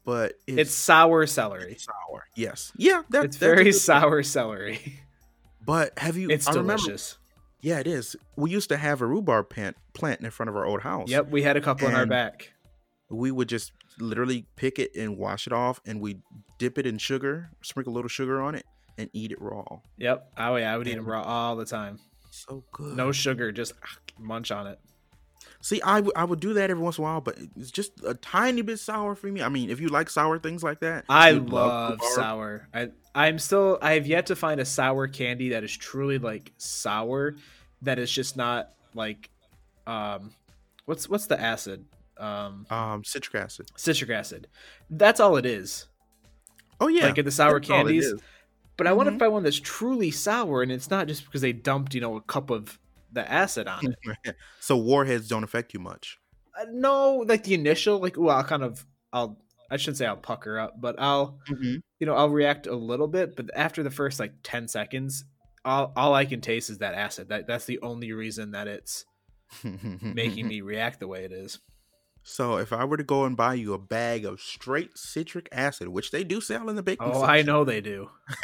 but 0.06 0.34
it's, 0.46 0.58
It's, 0.58 0.72
sour 0.72 1.26
celery. 1.26 1.78
sour. 1.80 2.26
Yes, 2.36 2.72
yeah, 2.78 3.02
that, 3.10 3.26
It's 3.26 3.38
that's 3.38 3.56
very 3.56 3.72
sour 3.72 4.22
celery. 4.24 5.00
But 5.70 6.00
have 6.00 6.18
you? 6.18 6.30
It's 6.32 6.48
I 6.48 6.52
remember- 6.54 6.78
delicious. 6.78 7.20
Yeah, 7.62 7.78
it 7.80 7.86
is. 7.88 8.16
We 8.36 8.50
used 8.50 8.70
to 8.70 8.78
have 8.78 9.02
a 9.02 9.06
rhubarb 9.06 9.50
plant 9.50 9.76
plant 9.94 10.22
in 10.22 10.32
front 10.32 10.50
of 10.50 10.56
our 10.56 10.66
old 10.66 10.82
house. 10.82 11.10
Yep, 11.10 11.30
we 11.30 11.44
had 11.44 11.58
a 11.58 11.62
couple 11.62 11.88
in 11.88 11.94
our 11.94 12.06
back. 12.08 12.54
We 13.12 13.30
would 13.32 13.50
just 13.50 13.72
literally 14.00 14.48
pick 14.56 14.80
it 14.80 14.96
and 14.96 15.16
wash 15.18 15.46
it 15.46 15.54
off, 15.54 15.80
and 15.86 16.00
we 16.02 16.22
dip 16.58 16.78
it 16.80 16.88
in 16.88 16.98
sugar, 16.98 17.52
sprinkle 17.62 17.94
a 17.94 17.96
little 17.96 18.08
sugar 18.10 18.42
on 18.42 18.56
it, 18.56 18.66
and 18.98 19.10
eat 19.14 19.32
it 19.32 19.40
raw. 19.42 19.64
Yep. 19.98 20.32
Oh 20.38 20.56
yeah, 20.56 20.74
I 20.74 20.78
would 20.78 20.88
eat 20.88 20.92
them 20.92 21.00
And- 21.02 21.08
raw 21.08 21.22
all 21.22 21.56
the 21.56 21.66
time. 21.66 22.00
So 22.32 22.64
good. 22.72 22.96
No 22.98 23.12
sugar, 23.12 23.52
just 23.52 23.74
munch 24.18 24.50
on 24.52 24.66
it. 24.68 24.80
See, 25.62 25.82
I 25.82 26.00
would- 26.00 26.16
I 26.16 26.24
would 26.24 26.40
do 26.40 26.54
that 26.54 26.70
every 26.70 26.82
once 26.82 26.98
in 26.98 27.04
a 27.04 27.08
while, 27.08 27.20
but 27.22 27.38
it's 27.58 27.70
just 27.72 27.92
a 28.06 28.14
tiny 28.14 28.62
bit 28.62 28.80
sour 28.80 29.14
for 29.14 29.28
me. 29.28 29.42
I 29.42 29.50
mean, 29.50 29.70
if 29.70 29.82
you 29.82 29.90
like 29.90 30.10
sour 30.10 30.40
things 30.40 30.64
like 30.64 30.80
that, 30.80 31.04
I 31.10 31.32
you'd 31.32 31.50
love 31.50 32.00
sour. 32.16 32.68
I 32.74 32.92
I'm 33.14 33.40
still 33.40 33.78
I 33.82 33.94
have 33.94 34.08
yet 34.08 34.28
to 34.28 34.36
find 34.38 34.62
a 34.62 34.66
sour 34.66 35.08
candy 35.08 35.50
that 35.50 35.64
is 35.66 35.76
truly 35.76 36.18
like 36.18 36.54
sour 36.58 37.36
that 37.82 38.00
is 38.00 38.10
just 38.12 38.38
not 38.38 38.70
like 38.94 39.30
um 39.86 40.32
what's 40.86 41.10
what's 41.10 41.28
the 41.28 41.40
acid? 41.40 41.86
Um 42.18 42.66
Um, 42.70 43.04
citric 43.04 43.36
acid. 43.44 43.70
citric 43.76 44.12
acid. 44.12 44.48
That's 44.90 45.20
all 45.20 45.36
it 45.38 45.46
is. 45.46 45.88
Oh 46.80 46.88
yeah, 46.88 47.08
Like 47.08 47.18
in 47.18 47.26
the 47.26 47.32
sour 47.32 47.60
that's 47.60 47.68
candies. 47.68 48.14
But 48.78 48.88
I 48.88 48.94
want 48.94 49.10
to 49.10 49.18
find 49.20 49.34
one 49.34 49.44
that's 49.44 49.60
truly 49.60 50.10
sour 50.12 50.62
and 50.62 50.72
it's 50.72 50.90
not 50.90 51.08
just 51.08 51.26
because 51.26 51.42
they 51.42 51.52
dumped, 51.52 51.94
you 51.94 52.00
know, 52.00 52.16
a 52.16 52.22
cup 52.22 52.50
of 52.50 52.80
the 53.12 53.30
acid 53.30 53.68
on 53.68 53.94
it. 54.26 54.36
so 54.60 54.78
warheads 54.78 55.28
don't 55.28 55.44
affect 55.44 55.74
you 55.74 55.80
much. 55.80 56.18
Uh, 56.60 56.66
no, 56.72 57.24
like 57.28 57.44
the 57.44 57.54
initial, 57.54 58.00
like, 58.00 58.18
ooh, 58.18 58.30
I'll 58.30 58.44
kind 58.44 58.64
of, 58.64 58.86
I'll, 59.14 59.42
I 59.72 59.78
shouldn't 59.78 59.98
say 59.98 60.06
I'll 60.06 60.18
pucker 60.18 60.60
up, 60.60 60.82
but 60.82 60.96
I'll, 61.00 61.40
you 61.48 61.82
know, 62.02 62.16
I'll 62.16 62.30
react 62.30 62.66
a 62.68 62.76
little 62.76 63.08
bit. 63.08 63.36
But 63.36 63.52
after 63.56 63.84
the 63.84 63.92
first 63.92 64.20
like 64.20 64.34
ten 64.42 64.68
seconds, 64.68 65.26
all 65.64 65.94
all 65.96 66.16
I 66.16 66.26
can 66.26 66.42
taste 66.42 66.70
is 66.70 66.80
that 66.80 66.96
acid. 66.96 67.30
That 67.30 67.46
that's 67.46 67.66
the 67.66 67.80
only 67.82 68.12
reason 68.12 68.52
that 68.52 68.68
it's 68.68 69.06
making 70.02 70.48
me 70.48 70.62
react 70.62 71.00
the 71.00 71.08
way 71.08 71.24
it 71.24 71.32
is. 71.32 71.60
So 72.24 72.58
if 72.58 72.74
I 72.74 72.84
were 72.86 72.98
to 72.98 73.04
go 73.04 73.26
and 73.26 73.38
buy 73.38 73.56
you 73.56 73.74
a 73.74 73.80
bag 73.80 74.26
of 74.26 74.42
straight 74.42 74.98
citric 74.98 75.50
acid, 75.52 75.88
which 75.88 76.12
they 76.12 76.24
do 76.24 76.42
sell 76.42 76.70
in 76.70 76.76
the 76.76 76.84
baking, 76.84 77.08
Oh, 77.12 77.24
I 77.24 77.42
know 77.42 77.64
they 77.64 77.82
do. 77.82 78.10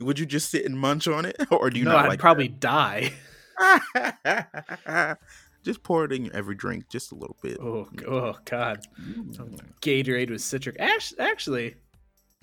would 0.00 0.18
you 0.18 0.26
just 0.26 0.50
sit 0.50 0.64
and 0.64 0.78
munch 0.78 1.06
on 1.08 1.24
it, 1.24 1.36
or 1.50 1.70
do 1.70 1.78
you 1.78 1.84
no, 1.84 1.92
not 1.92 2.04
I'd 2.04 2.08
like? 2.08 2.18
probably 2.20 2.48
die. 2.48 3.12
just 5.64 5.82
pour 5.82 6.04
it 6.04 6.12
in 6.12 6.24
your 6.26 6.34
every 6.34 6.54
drink, 6.54 6.88
just 6.88 7.12
a 7.12 7.14
little 7.14 7.36
bit. 7.42 7.58
Oh, 7.60 7.88
oh 8.06 8.36
God, 8.44 8.86
Mm. 9.00 9.60
Gatorade 9.82 10.30
with 10.30 10.40
citric. 10.40 10.76
Actually, 10.78 11.76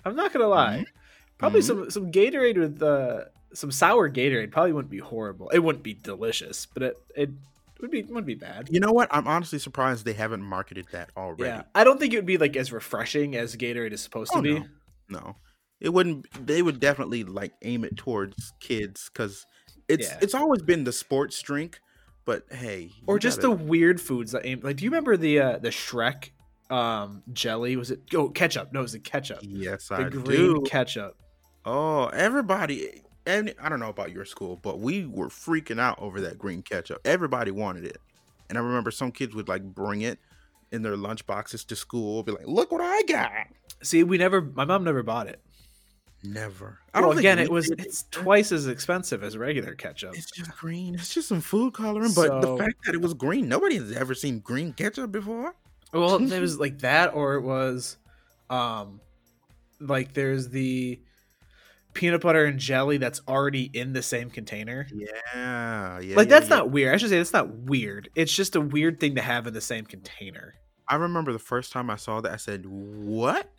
I'm 0.04 0.16
not 0.16 0.32
gonna 0.32 0.46
lie. 0.48 0.78
Mm-hmm. 0.78 0.82
Probably 1.38 1.62
some 1.62 1.90
some 1.90 2.10
Gatorade 2.12 2.58
with 2.58 2.82
uh, 2.82 3.24
some 3.52 3.70
sour 3.70 4.08
Gatorade 4.10 4.50
probably 4.50 4.72
wouldn't 4.72 4.90
be 4.90 4.98
horrible. 4.98 5.48
It 5.50 5.58
wouldn't 5.60 5.84
be 5.84 5.94
delicious, 5.94 6.66
but 6.66 6.82
it 6.82 6.96
it 7.16 7.30
would 7.80 7.90
be 7.90 8.02
wouldn't 8.02 8.26
be 8.26 8.34
bad. 8.34 8.68
You 8.70 8.80
know 8.80 8.92
what? 8.92 9.08
I'm 9.10 9.26
honestly 9.26 9.58
surprised 9.58 10.04
they 10.04 10.12
haven't 10.14 10.42
marketed 10.42 10.86
that 10.92 11.10
already. 11.16 11.44
Yeah, 11.44 11.62
I 11.74 11.84
don't 11.84 11.98
think 12.00 12.12
it 12.14 12.16
would 12.16 12.26
be 12.26 12.38
like 12.38 12.56
as 12.56 12.72
refreshing 12.72 13.36
as 13.36 13.56
Gatorade 13.56 13.92
is 13.92 14.00
supposed 14.00 14.32
to 14.32 14.38
Oh, 14.38 14.42
be. 14.42 14.54
no. 14.60 14.66
No, 15.08 15.36
it 15.80 15.90
wouldn't. 15.90 16.26
They 16.46 16.62
would 16.62 16.80
definitely 16.80 17.24
like 17.24 17.52
aim 17.62 17.84
it 17.84 17.96
towards 17.96 18.52
kids 18.60 19.10
because 19.12 19.46
it's 19.88 20.08
Yeah. 20.08 20.18
it's 20.22 20.34
always 20.34 20.62
been 20.62 20.84
the 20.84 20.92
sports 20.92 21.40
drink. 21.42 21.80
But 22.24 22.44
hey, 22.50 22.90
Or 23.06 23.18
just 23.20 23.40
the 23.40 23.50
gotta- 23.50 23.64
weird 23.64 24.00
foods 24.00 24.32
that 24.32 24.44
aim. 24.44 24.60
Like, 24.62 24.76
do 24.78 24.84
you 24.84 24.90
remember 24.90 25.16
the 25.16 25.38
uh, 25.40 25.58
the 25.58 25.68
Shrek 25.68 26.30
um 26.70 27.22
jelly? 27.32 27.76
Was 27.76 27.90
it 27.92 28.00
oh 28.14 28.28
ketchup? 28.30 28.72
No, 28.72 28.80
it 28.80 28.82
was 28.82 28.92
the 28.92 28.98
ketchup. 28.98 29.38
yes, 29.42 29.88
The 29.88 29.94
I 29.96 30.08
green 30.08 30.24
do. 30.24 30.62
ketchup. 30.66 31.16
Oh, 31.64 32.06
everybody. 32.06 33.02
And 33.26 33.52
I 33.60 33.68
don't 33.68 33.80
know 33.80 33.88
about 33.88 34.12
your 34.12 34.24
school, 34.24 34.56
but 34.62 34.78
we 34.80 35.04
were 35.04 35.28
freaking 35.28 35.80
out 35.80 36.00
over 36.00 36.20
that 36.22 36.38
green 36.38 36.62
ketchup. 36.62 37.00
Everybody 37.04 37.50
wanted 37.50 37.84
it. 37.84 37.98
And 38.48 38.56
I 38.56 38.60
remember 38.60 38.92
some 38.92 39.10
kids 39.10 39.34
would 39.34 39.48
like 39.48 39.62
bring 39.64 40.02
it 40.02 40.18
in 40.72 40.82
their 40.82 40.96
lunch 40.96 41.26
boxes 41.26 41.64
to 41.64 41.74
school, 41.76 42.22
be 42.22 42.30
like, 42.32 42.46
look 42.46 42.70
what 42.72 42.80
I 42.80 43.02
got. 43.02 43.30
See, 43.82 44.02
we 44.04 44.16
never. 44.18 44.40
My 44.40 44.64
mom 44.64 44.84
never 44.84 45.02
bought 45.02 45.26
it. 45.28 45.40
Never. 46.32 46.78
Well, 46.94 47.16
again, 47.16 47.38
it 47.38 47.50
was 47.50 47.70
it's 47.70 48.04
twice 48.10 48.52
as 48.52 48.66
expensive 48.66 49.22
as 49.22 49.36
regular 49.36 49.74
ketchup. 49.74 50.14
It's 50.16 50.30
just 50.30 50.56
green. 50.56 50.94
It's 50.94 51.12
just 51.12 51.28
some 51.28 51.40
food 51.40 51.74
coloring. 51.74 52.12
But 52.14 52.26
So- 52.28 52.40
the 52.40 52.56
fact 52.56 52.84
that 52.86 52.94
it 52.94 53.00
was 53.00 53.14
green, 53.14 53.48
nobody 53.48 53.76
has 53.76 53.92
ever 53.92 54.14
seen 54.14 54.40
green 54.40 54.72
ketchup 54.72 55.12
before. 55.12 55.54
Well, 55.92 56.16
it 56.16 56.40
was 56.40 56.58
like 56.60 56.80
that, 56.80 57.14
or 57.14 57.34
it 57.34 57.42
was, 57.42 57.96
um, 58.50 59.00
like 59.80 60.14
there's 60.14 60.48
the 60.48 61.00
peanut 61.92 62.20
butter 62.20 62.44
and 62.44 62.58
jelly 62.58 62.98
that's 62.98 63.22
already 63.26 63.70
in 63.72 63.92
the 63.92 64.02
same 64.02 64.30
container. 64.30 64.86
Yeah, 64.92 66.00
yeah. 66.00 66.16
Like 66.16 66.28
yeah, 66.28 66.38
that's 66.38 66.50
yeah. 66.50 66.56
not 66.56 66.70
weird. 66.70 66.94
I 66.94 66.96
should 66.98 67.10
say 67.10 67.18
that's 67.18 67.32
not 67.32 67.48
weird. 67.50 68.10
It's 68.14 68.32
just 68.32 68.56
a 68.56 68.60
weird 68.60 69.00
thing 69.00 69.14
to 69.14 69.22
have 69.22 69.46
in 69.46 69.54
the 69.54 69.60
same 69.60 69.86
container. 69.86 70.54
I 70.88 70.96
remember 70.96 71.32
the 71.32 71.38
first 71.38 71.72
time 71.72 71.90
I 71.90 71.96
saw 71.96 72.20
that, 72.20 72.32
I 72.32 72.36
said, 72.36 72.66
"What?" 72.66 73.50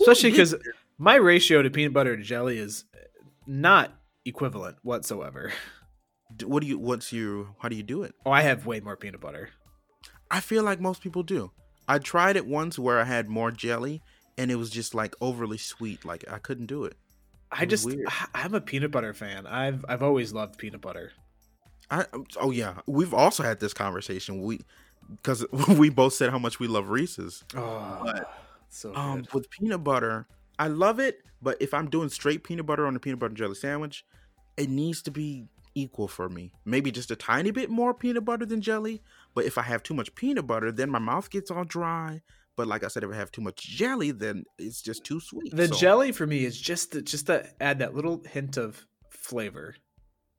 Especially 0.00 0.30
because? 0.30 0.54
My 0.98 1.16
ratio 1.16 1.62
to 1.62 1.70
peanut 1.70 1.92
butter 1.92 2.16
to 2.16 2.22
jelly 2.22 2.58
is 2.58 2.84
not 3.46 3.92
equivalent 4.24 4.76
whatsoever. 4.82 5.52
What 6.44 6.62
do 6.62 6.66
you? 6.68 6.78
What's 6.78 7.12
your? 7.12 7.48
How 7.60 7.68
do 7.68 7.76
you 7.76 7.82
do 7.82 8.02
it? 8.02 8.14
Oh, 8.24 8.30
I 8.30 8.42
have 8.42 8.66
way 8.66 8.80
more 8.80 8.96
peanut 8.96 9.20
butter. 9.20 9.50
I 10.30 10.40
feel 10.40 10.64
like 10.64 10.80
most 10.80 11.00
people 11.02 11.22
do. 11.22 11.52
I 11.86 11.98
tried 11.98 12.36
it 12.36 12.46
once 12.46 12.78
where 12.78 12.98
I 12.98 13.04
had 13.04 13.28
more 13.28 13.50
jelly, 13.50 14.02
and 14.38 14.50
it 14.50 14.56
was 14.56 14.70
just 14.70 14.94
like 14.94 15.14
overly 15.20 15.58
sweet. 15.58 16.04
Like 16.04 16.24
I 16.30 16.38
couldn't 16.38 16.66
do 16.66 16.84
it. 16.84 16.96
I 17.52 17.62
It 17.62 17.70
was 17.70 17.82
just 17.82 17.86
weird. 17.96 18.08
I- 18.08 18.28
I'm 18.42 18.54
a 18.54 18.60
peanut 18.60 18.90
butter 18.90 19.12
fan. 19.14 19.46
I've 19.46 19.84
I've 19.88 20.02
always 20.02 20.32
loved 20.32 20.58
peanut 20.58 20.80
butter. 20.80 21.12
I 21.90 22.06
oh 22.40 22.50
yeah, 22.50 22.80
we've 22.86 23.14
also 23.14 23.42
had 23.42 23.60
this 23.60 23.74
conversation. 23.74 24.42
We 24.42 24.60
because 25.10 25.44
we 25.78 25.90
both 25.90 26.14
said 26.14 26.30
how 26.30 26.38
much 26.38 26.58
we 26.58 26.66
love 26.66 26.88
Reese's. 26.88 27.44
Oh, 27.54 28.12
so 28.70 28.88
good. 28.90 28.98
Um, 28.98 29.26
with 29.32 29.50
peanut 29.50 29.84
butter, 29.84 30.26
I 30.58 30.68
love 30.68 31.00
it, 31.00 31.18
but 31.42 31.56
if 31.60 31.74
I'm 31.74 31.90
doing 31.90 32.08
straight 32.08 32.44
peanut 32.44 32.66
butter 32.66 32.86
on 32.86 32.96
a 32.96 33.00
peanut 33.00 33.18
butter 33.18 33.30
and 33.30 33.36
jelly 33.36 33.54
sandwich, 33.54 34.04
it 34.56 34.68
needs 34.68 35.02
to 35.02 35.10
be 35.10 35.48
equal 35.74 36.08
for 36.08 36.28
me. 36.28 36.52
Maybe 36.64 36.90
just 36.90 37.10
a 37.10 37.16
tiny 37.16 37.50
bit 37.50 37.70
more 37.70 37.94
peanut 37.94 38.24
butter 38.24 38.46
than 38.46 38.60
jelly, 38.60 39.02
but 39.34 39.44
if 39.44 39.58
I 39.58 39.62
have 39.62 39.82
too 39.82 39.94
much 39.94 40.14
peanut 40.14 40.46
butter, 40.46 40.70
then 40.70 40.90
my 40.90 40.98
mouth 40.98 41.30
gets 41.30 41.50
all 41.50 41.64
dry. 41.64 42.22
But 42.56 42.68
like 42.68 42.84
I 42.84 42.88
said, 42.88 43.02
if 43.02 43.10
I 43.10 43.16
have 43.16 43.32
too 43.32 43.42
much 43.42 43.56
jelly, 43.56 44.12
then 44.12 44.44
it's 44.58 44.80
just 44.80 45.04
too 45.04 45.20
sweet. 45.20 45.54
The 45.54 45.68
So, 45.68 45.74
jelly 45.74 46.12
for 46.12 46.26
me 46.26 46.44
is 46.44 46.60
just 46.60 46.92
to, 46.92 47.02
just 47.02 47.26
to 47.26 47.46
add 47.60 47.80
that 47.80 47.94
little 47.94 48.22
hint 48.30 48.56
of 48.56 48.86
flavor. 49.10 49.74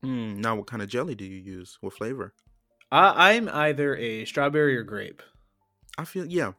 Mm, 0.03 0.37
now, 0.37 0.55
what 0.55 0.67
kind 0.67 0.81
of 0.81 0.87
jelly 0.87 1.15
do 1.15 1.25
you 1.25 1.37
use? 1.37 1.77
What 1.81 1.93
flavor? 1.93 2.33
I, 2.91 3.31
I'm 3.31 3.49
either 3.49 3.95
a 3.97 4.23
strawberry 4.25 4.77
or 4.77 4.83
grape. 4.83 5.21
I 5.97 6.05
feel 6.05 6.25
yeah. 6.25 6.53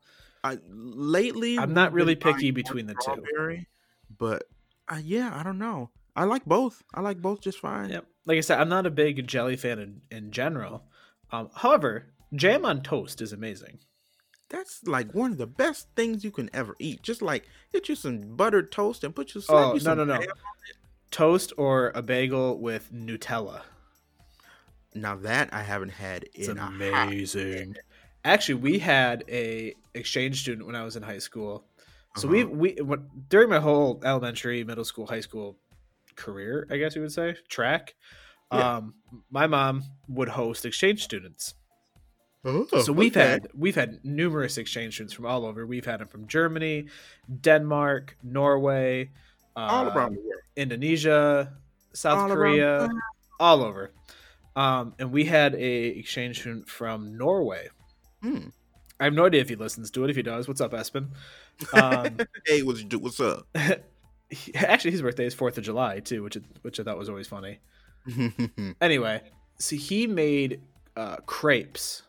I 0.46 0.58
lately 0.68 1.58
I'm 1.58 1.74
not 1.74 1.92
really 1.92 2.14
picky 2.16 2.50
between 2.50 2.86
the 2.86 2.94
two. 2.94 3.64
But 4.16 4.44
uh, 4.88 5.00
yeah, 5.02 5.32
I 5.34 5.42
don't 5.42 5.58
know. 5.58 5.90
I 6.14 6.24
like 6.24 6.44
both. 6.44 6.82
I 6.94 7.00
like 7.00 7.20
both 7.20 7.40
just 7.40 7.58
fine. 7.58 7.90
Yep. 7.90 8.06
Like 8.24 8.38
I 8.38 8.40
said, 8.40 8.60
I'm 8.60 8.68
not 8.68 8.86
a 8.86 8.90
big 8.90 9.26
jelly 9.26 9.56
fan 9.56 9.78
in, 9.78 10.00
in 10.10 10.30
general. 10.30 10.84
Um, 11.30 11.50
however, 11.54 12.06
jam 12.34 12.64
on 12.64 12.82
toast 12.82 13.20
is 13.20 13.32
amazing. 13.32 13.78
That's 14.48 14.86
like 14.86 15.12
one 15.12 15.32
of 15.32 15.38
the 15.38 15.46
best 15.46 15.88
things 15.96 16.24
you 16.24 16.30
can 16.30 16.48
ever 16.54 16.76
eat. 16.78 17.02
Just 17.02 17.20
like 17.20 17.48
get 17.72 17.88
you 17.88 17.96
some 17.96 18.36
buttered 18.36 18.70
toast 18.70 19.04
and 19.04 19.14
put 19.14 19.34
you 19.34 19.40
slap 19.40 19.66
Oh 19.66 19.74
you 19.74 19.80
no 19.82 19.94
no 19.94 20.04
no! 20.04 20.20
Toast 21.10 21.52
or 21.56 21.92
a 21.94 22.02
bagel 22.02 22.58
with 22.58 22.92
Nutella. 22.92 23.62
Now 24.94 25.16
that 25.16 25.52
I 25.52 25.62
haven't 25.62 25.90
had 25.90 26.28
It's 26.32 26.48
in 26.48 26.58
amazing. 26.58 27.76
Actually, 28.26 28.56
we 28.56 28.78
had 28.80 29.22
a 29.28 29.72
exchange 29.94 30.42
student 30.42 30.66
when 30.66 30.74
I 30.74 30.82
was 30.82 30.96
in 30.96 31.02
high 31.02 31.20
school. 31.20 31.64
So 32.16 32.26
we 32.26 32.42
Uh-huh. 32.42 32.52
we 32.62 32.68
when, 32.82 33.06
during 33.28 33.48
my 33.48 33.60
whole 33.60 34.00
elementary, 34.04 34.64
middle 34.64 34.84
school, 34.84 35.06
high 35.06 35.20
school 35.20 35.56
career, 36.16 36.66
I 36.70 36.76
guess 36.76 36.96
you 36.96 37.02
would 37.02 37.12
say, 37.12 37.36
track. 37.48 37.94
Yeah. 38.52 38.76
Um, 38.76 38.94
my 39.30 39.46
mom 39.46 39.84
would 40.08 40.28
host 40.28 40.64
exchange 40.66 41.04
students. 41.04 41.54
Oh, 42.44 42.66
so 42.80 42.92
we've 42.92 43.16
okay. 43.16 43.28
had 43.30 43.48
we've 43.54 43.74
had 43.74 44.04
numerous 44.04 44.58
exchange 44.58 44.94
students 44.94 45.14
from 45.14 45.26
all 45.26 45.44
over. 45.44 45.66
We've 45.66 45.84
had 45.84 46.00
them 46.00 46.08
from 46.08 46.26
Germany, 46.26 46.86
Denmark, 47.40 48.16
Norway, 48.22 49.10
all 49.56 49.88
uh, 49.88 49.94
around 49.94 50.14
the 50.14 50.20
world. 50.20 50.42
Indonesia, 50.56 51.52
South 51.92 52.18
All 52.18 52.28
Korea, 52.28 52.88
all 53.38 53.62
over. 53.62 53.92
Um, 54.54 54.94
and 54.98 55.12
we 55.12 55.24
had 55.24 55.54
a 55.54 55.98
exchange 55.98 56.40
student 56.40 56.68
from 56.68 57.16
Norway. 57.18 57.68
Hmm. 58.22 58.48
I 58.98 59.04
have 59.04 59.12
no 59.12 59.26
idea 59.26 59.40
if 59.42 59.48
he 59.48 59.56
listens 59.56 59.90
to 59.92 60.04
it. 60.04 60.10
If 60.10 60.16
he 60.16 60.22
does, 60.22 60.48
what's 60.48 60.60
up, 60.60 60.72
Espen? 60.72 61.08
Um, 61.72 62.18
Hey, 62.46 62.62
what's 62.62 62.82
what's 62.94 63.20
up? 63.20 63.46
he- 64.30 64.54
actually, 64.54 64.92
his 64.92 65.02
birthday 65.02 65.26
is 65.26 65.34
Fourth 65.34 65.58
of 65.58 65.64
July 65.64 66.00
too, 66.00 66.22
which 66.22 66.38
which 66.62 66.80
I 66.80 66.82
thought 66.82 66.98
was 66.98 67.08
always 67.08 67.28
funny. 67.28 67.58
Anyway, 68.80 69.20
so 69.58 69.74
he 69.76 70.06
made 70.06 70.60
uh, 70.96 71.16
crepes 71.26 72.02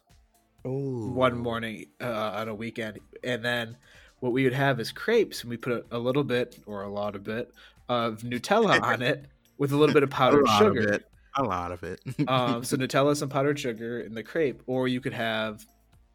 oh, 0.64 1.08
one 1.10 1.38
morning 1.38 1.86
uh, 2.00 2.32
on 2.36 2.48
a 2.50 2.56
weekend, 2.56 3.00
and 3.24 3.44
then 3.44 3.76
what 4.20 4.32
we 4.32 4.44
would 4.44 4.54
have 4.54 4.80
is 4.80 4.92
crepes, 4.92 5.42
and 5.42 5.50
we 5.50 5.58
put 5.58 5.74
a, 5.74 5.98
a 5.98 6.00
little 6.00 6.24
bit 6.24 6.60
or 6.66 6.84
a 6.84 6.90
lot 6.90 7.16
of 7.16 7.24
bit 7.24 7.52
of 7.90 8.22
Nutella 8.22 8.82
on 8.82 9.02
it 9.02 9.26
with 9.58 9.72
a 9.72 9.78
little 9.78 9.94
bit 9.94 10.04
of 10.04 10.10
powdered 10.10 10.46
lot 10.46 10.60
sugar. 10.60 10.90
of. 10.94 11.04
A 11.40 11.44
lot 11.44 11.72
of 11.72 11.84
it. 11.84 12.00
um, 12.28 12.64
so 12.64 12.78
Nutella, 12.78 13.16
some 13.16 13.30
powdered 13.30 13.60
sugar 13.60 14.00
in 14.00 14.14
the 14.14 14.24
crepe, 14.24 14.62
or 14.66 14.88
you 14.88 15.02
could 15.02 15.14
have 15.14 15.66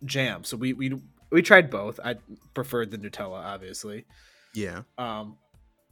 jam. 0.04 0.44
So 0.44 0.56
we 0.56 0.72
we 0.72 1.00
we 1.30 1.42
tried 1.42 1.70
both. 1.70 1.98
I 2.04 2.16
preferred 2.54 2.90
the 2.90 2.98
Nutella, 2.98 3.42
obviously, 3.44 4.04
yeah. 4.54 4.82
um, 4.98 5.36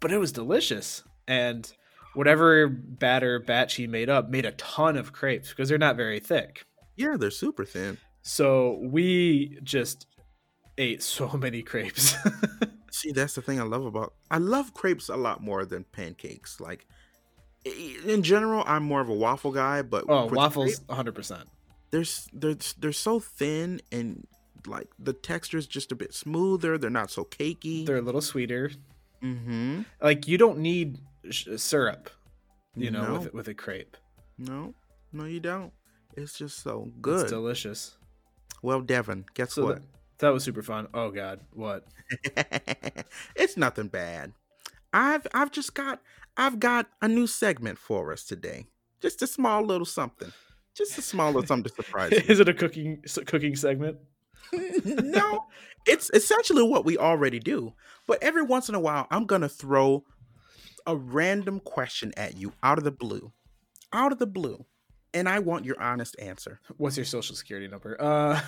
but 0.01 0.13
it 0.13 0.19
was 0.19 0.33
delicious. 0.33 1.03
And 1.27 1.71
whatever 2.15 2.69
batter 2.69 3.39
batch 3.39 3.75
he 3.77 3.87
made 3.87 4.09
up 4.11 4.29
made 4.29 4.45
a 4.45 4.53
ton 4.53 4.97
of 4.97 5.13
crepes 5.13 5.51
because 5.51 5.69
they're 5.69 5.79
not 5.79 5.97
very 5.97 6.21
thick. 6.21 6.65
Yeah, 6.97 7.17
they're 7.19 7.31
super 7.31 7.65
thin. 7.65 7.99
So 8.23 8.81
we 8.83 9.59
just 9.63 10.07
ate 10.77 11.03
so 11.03 11.29
many 11.39 11.63
crepes. 11.63 12.15
See, 12.91 13.13
that's 13.13 13.35
the 13.35 13.43
thing 13.43 13.61
I 13.61 13.65
love 13.65 13.85
about. 13.87 14.15
I 14.31 14.39
love 14.39 14.75
crepes 14.75 15.09
a 15.09 15.17
lot 15.17 15.43
more 15.43 15.65
than 15.65 15.85
pancakes. 15.85 16.61
Like 16.61 16.87
in 17.65 18.23
general, 18.23 18.65
I'm 18.67 18.83
more 18.83 19.01
of 19.01 19.09
a 19.09 19.15
waffle 19.15 19.53
guy, 19.53 19.83
but 19.83 20.05
oh, 20.09 20.27
waffles, 20.27 20.81
hundred 20.91 21.15
percent. 21.15 21.49
They're 21.91 22.05
they're 22.33 22.57
they're 22.79 22.93
so 22.93 23.21
thin 23.21 23.81
and 23.93 24.27
like 24.67 24.89
the 24.99 25.13
texture 25.13 25.59
is 25.59 25.67
just 25.67 25.91
a 25.93 25.97
bit 25.97 26.13
smoother. 26.15 26.79
They're 26.79 26.91
not 26.91 27.11
so 27.11 27.25
cakey. 27.25 27.87
They're 27.87 27.97
a 27.99 28.03
little 28.03 28.21
sweeter. 28.21 28.71
mm-hmm. 29.23 29.83
Like 30.01 30.29
you 30.29 30.39
don't 30.39 30.59
need 30.59 30.99
sh- 31.31 31.49
syrup, 31.57 32.11
you 32.77 32.91
know, 32.91 33.05
No. 33.07 33.13
with 33.21 33.35
with 33.35 33.49
a 33.49 33.55
crepe. 33.55 33.97
No, 34.39 34.75
no, 35.13 35.25
you 35.25 35.41
don't. 35.41 35.73
It's 36.17 36.37
just 36.39 36.59
so 36.63 36.87
It's 36.89 37.01
good. 37.01 37.29
delicious. 37.29 37.97
well, 38.63 38.81
Devin, 38.81 39.25
guess 39.35 39.55
So 39.55 39.65
what? 39.65 39.75
that, 39.77 39.83
that 40.19 40.29
was 40.33 40.45
super 40.45 40.63
fun. 40.63 40.89
Oh 40.93 41.11
God, 41.11 41.41
what? 41.53 41.87
it's 43.37 43.57
nothing 43.57 43.89
bad. 43.89 44.33
I've 44.93 45.27
I've 45.33 45.51
just 45.53 45.75
got 45.75 46.01
I've 46.37 46.59
got 46.61 46.87
a 47.01 47.09
new 47.09 47.27
segment 47.27 47.79
for 47.79 48.13
us 48.13 48.25
today. 48.25 48.67
Just 49.01 49.23
a 49.23 49.27
small 49.27 49.63
little 49.63 49.87
something. 49.87 50.33
Just 50.75 50.99
a 50.99 51.03
small 51.03 51.27
little 51.29 51.47
something 51.47 51.71
to 51.71 51.83
surprise 51.83 52.13
you. 52.13 52.23
Is 52.29 52.41
it 52.41 52.49
a 52.49 52.55
cooking 52.55 53.03
cooking 53.27 53.57
segment? 53.57 53.99
no, 54.53 55.47
it's 55.87 56.11
essentially 56.15 56.63
what 56.63 56.85
we 56.85 56.99
already 56.99 57.39
do. 57.39 57.73
But 58.07 58.23
every 58.23 58.43
once 58.43 58.69
in 58.69 58.75
a 58.75 58.81
while, 58.81 59.07
I'm 59.11 59.27
gonna 59.27 59.49
throw 59.49 60.05
a 60.87 60.97
random 60.97 61.61
question 61.61 62.13
at 62.17 62.37
you 62.37 62.53
out 62.63 62.79
of 62.79 62.85
the 62.85 62.91
blue, 62.91 63.33
out 63.93 64.13
of 64.13 64.19
the 64.19 64.27
blue, 64.27 64.65
and 65.15 65.29
I 65.29 65.39
want 65.41 65.65
your 65.65 65.81
honest 65.81 66.17
answer. 66.19 66.61
What's 66.77 66.97
your 66.97 67.07
social 67.07 67.37
security 67.37 67.69
number? 67.69 67.97
Uh, 68.01 68.41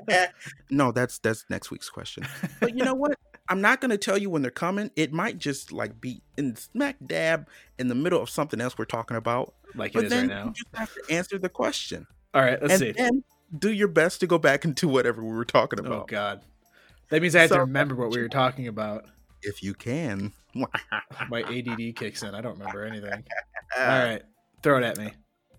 no, 0.70 0.92
that's 0.92 1.18
that's 1.18 1.44
next 1.50 1.70
week's 1.70 1.90
question. 1.90 2.24
But 2.60 2.76
you 2.76 2.84
know 2.84 2.94
what? 2.94 3.16
I'm 3.48 3.60
not 3.60 3.80
gonna 3.80 3.96
tell 3.98 4.18
you 4.18 4.30
when 4.30 4.42
they're 4.42 4.50
coming. 4.50 4.90
It 4.96 5.12
might 5.12 5.38
just 5.38 5.72
like 5.72 6.00
be 6.00 6.22
in 6.36 6.56
smack 6.56 6.96
dab 7.04 7.48
in 7.78 7.88
the 7.88 7.94
middle 7.94 8.20
of 8.22 8.28
something 8.30 8.60
else 8.60 8.76
we're 8.76 8.84
talking 8.84 9.16
about. 9.16 9.54
like 9.74 9.92
it 9.92 9.94
But 9.94 10.04
is 10.04 10.10
then 10.10 10.28
right 10.28 10.34
now. 10.36 10.44
you 10.46 10.52
just 10.52 10.68
have 10.74 10.92
to 10.94 11.14
answer 11.14 11.38
the 11.38 11.48
question, 11.48 12.06
All 12.34 12.42
right, 12.42 12.60
let's 12.60 12.74
and 12.74 12.80
see. 12.80 12.92
then 12.92 13.24
do 13.58 13.72
your 13.72 13.88
best 13.88 14.20
to 14.20 14.26
go 14.26 14.38
back 14.38 14.64
into 14.64 14.88
whatever 14.88 15.22
we 15.24 15.32
were 15.32 15.44
talking 15.44 15.80
oh, 15.80 15.86
about. 15.86 16.02
Oh 16.02 16.06
God, 16.06 16.42
that 17.08 17.22
means 17.22 17.34
I 17.34 17.40
have 17.42 17.50
to 17.50 17.60
remember 17.60 17.94
what 17.94 18.10
we 18.10 18.20
were 18.20 18.28
talking 18.28 18.68
about. 18.68 19.06
if 19.42 19.62
you 19.62 19.72
can. 19.74 20.32
My 20.54 21.42
ADD 21.42 21.94
kicks 21.96 22.22
in. 22.22 22.34
I 22.34 22.40
don't 22.40 22.58
remember 22.58 22.84
anything. 22.84 23.24
All 23.78 23.86
right, 23.86 24.22
throw 24.62 24.78
it 24.78 24.84
at 24.84 24.98
me. 24.98 25.12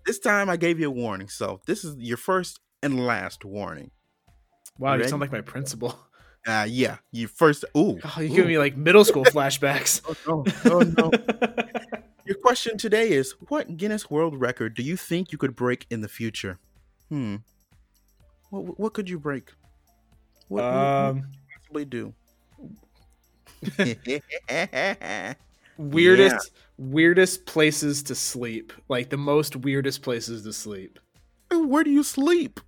This 0.06 0.18
time 0.18 0.48
I 0.50 0.56
gave 0.56 0.78
you 0.80 0.88
a 0.88 0.90
warning, 0.92 1.28
so 1.28 1.60
this 1.66 1.84
is 1.84 1.96
your 1.98 2.16
first 2.16 2.60
and 2.82 3.04
last 3.06 3.44
warning. 3.44 3.90
Wow, 4.78 4.92
you 4.94 4.98
Ready? 5.00 5.10
sound 5.10 5.20
like 5.20 5.32
my 5.32 5.40
principal. 5.42 5.98
Uh 6.46 6.66
yeah, 6.68 6.96
you 7.12 7.28
first. 7.28 7.64
Ooh, 7.76 7.98
Oh, 8.02 8.20
you 8.20 8.30
ooh. 8.32 8.36
give 8.36 8.46
me 8.46 8.58
like 8.58 8.76
middle 8.76 9.04
school 9.04 9.24
flashbacks. 9.24 10.00
Oh 10.26 10.44
no! 10.44 10.44
Oh 10.72 10.80
no! 10.80 11.10
Your 12.24 12.36
question 12.36 12.78
today 12.78 13.10
is: 13.10 13.34
What 13.48 13.76
Guinness 13.76 14.10
World 14.10 14.40
Record 14.40 14.74
do 14.74 14.82
you 14.82 14.96
think 14.96 15.32
you 15.32 15.38
could 15.38 15.54
break 15.56 15.86
in 15.90 16.00
the 16.00 16.08
future? 16.08 16.58
Hmm. 17.08 17.36
What 18.50 18.78
What 18.78 18.94
could 18.94 19.08
you 19.10 19.18
break? 19.18 19.50
What, 20.48 20.64
what 20.64 20.72
um, 20.72 21.20
could 21.20 21.28
you 21.34 21.38
possibly 21.58 21.84
do? 21.84 22.14
weirdest 25.78 26.50
weirdest 26.78 27.46
places 27.46 28.02
to 28.04 28.14
sleep. 28.14 28.72
Like 28.88 29.10
the 29.10 29.16
most 29.16 29.56
weirdest 29.56 30.02
places 30.02 30.42
to 30.44 30.52
sleep. 30.52 30.98
Where 31.50 31.84
do 31.84 31.90
you 31.90 32.02
sleep? 32.02 32.60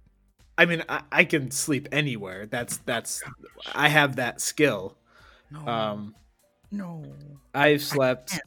I 0.63 0.67
mean, 0.67 0.85
I, 0.89 1.03
I 1.11 1.25
can 1.25 1.51
sleep 1.51 1.89
anywhere. 1.91 2.47
That's 2.47 2.77
that's 2.79 3.21
I 3.75 3.89
have 3.89 4.15
that 4.17 4.41
skill. 4.41 4.97
No, 5.51 5.67
Um, 5.67 6.15
no. 6.71 7.03
I've 7.53 7.83
slept. 7.83 8.39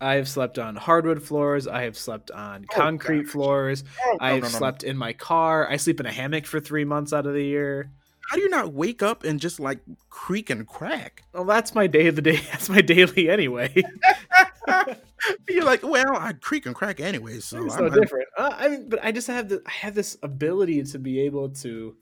I've 0.00 0.28
slept 0.28 0.60
on 0.60 0.76
hardwood 0.76 1.20
floors. 1.20 1.66
I 1.66 1.82
have 1.82 1.98
slept 1.98 2.30
on 2.30 2.64
Oh, 2.70 2.74
concrete 2.76 3.22
gosh. 3.24 3.32
floors. 3.32 3.82
Oh, 4.06 4.18
I've 4.20 4.42
no, 4.42 4.48
no, 4.48 4.52
no. 4.52 4.58
slept 4.58 4.84
in 4.84 4.96
my 4.96 5.14
car. 5.14 5.68
I 5.68 5.78
sleep 5.78 5.98
in 5.98 6.06
a 6.06 6.12
hammock 6.12 6.46
for 6.46 6.60
three 6.60 6.84
months 6.84 7.12
out 7.12 7.26
of 7.26 7.34
the 7.34 7.42
year. 7.44 7.90
How 8.30 8.36
do 8.36 8.42
you 8.42 8.48
not 8.48 8.72
wake 8.72 9.02
up 9.02 9.24
and 9.24 9.40
just 9.40 9.58
like 9.58 9.80
creak 10.08 10.48
and 10.48 10.64
crack? 10.64 11.24
Well, 11.32 11.44
that's 11.44 11.74
my 11.74 11.88
day 11.88 12.06
of 12.06 12.14
the 12.14 12.22
day. 12.22 12.36
That's 12.52 12.68
my 12.68 12.82
daily 12.82 13.28
anyway. 13.28 13.74
You're 15.48 15.64
like, 15.64 15.82
well, 15.82 16.16
I 16.16 16.32
creak 16.34 16.66
and 16.66 16.74
crack 16.74 17.00
anyway, 17.00 17.40
so 17.40 17.64
it's 17.64 17.74
I'm, 17.74 17.84
no 17.84 17.88
different. 17.88 18.28
Uh, 18.36 18.54
I 18.56 18.68
mean, 18.68 18.88
but 18.88 19.04
I 19.04 19.12
just 19.12 19.26
have 19.26 19.48
the 19.48 19.62
I 19.66 19.70
have 19.70 19.94
this 19.94 20.16
ability 20.22 20.82
to 20.84 20.98
be 20.98 21.20
able 21.20 21.50
to 21.50 21.96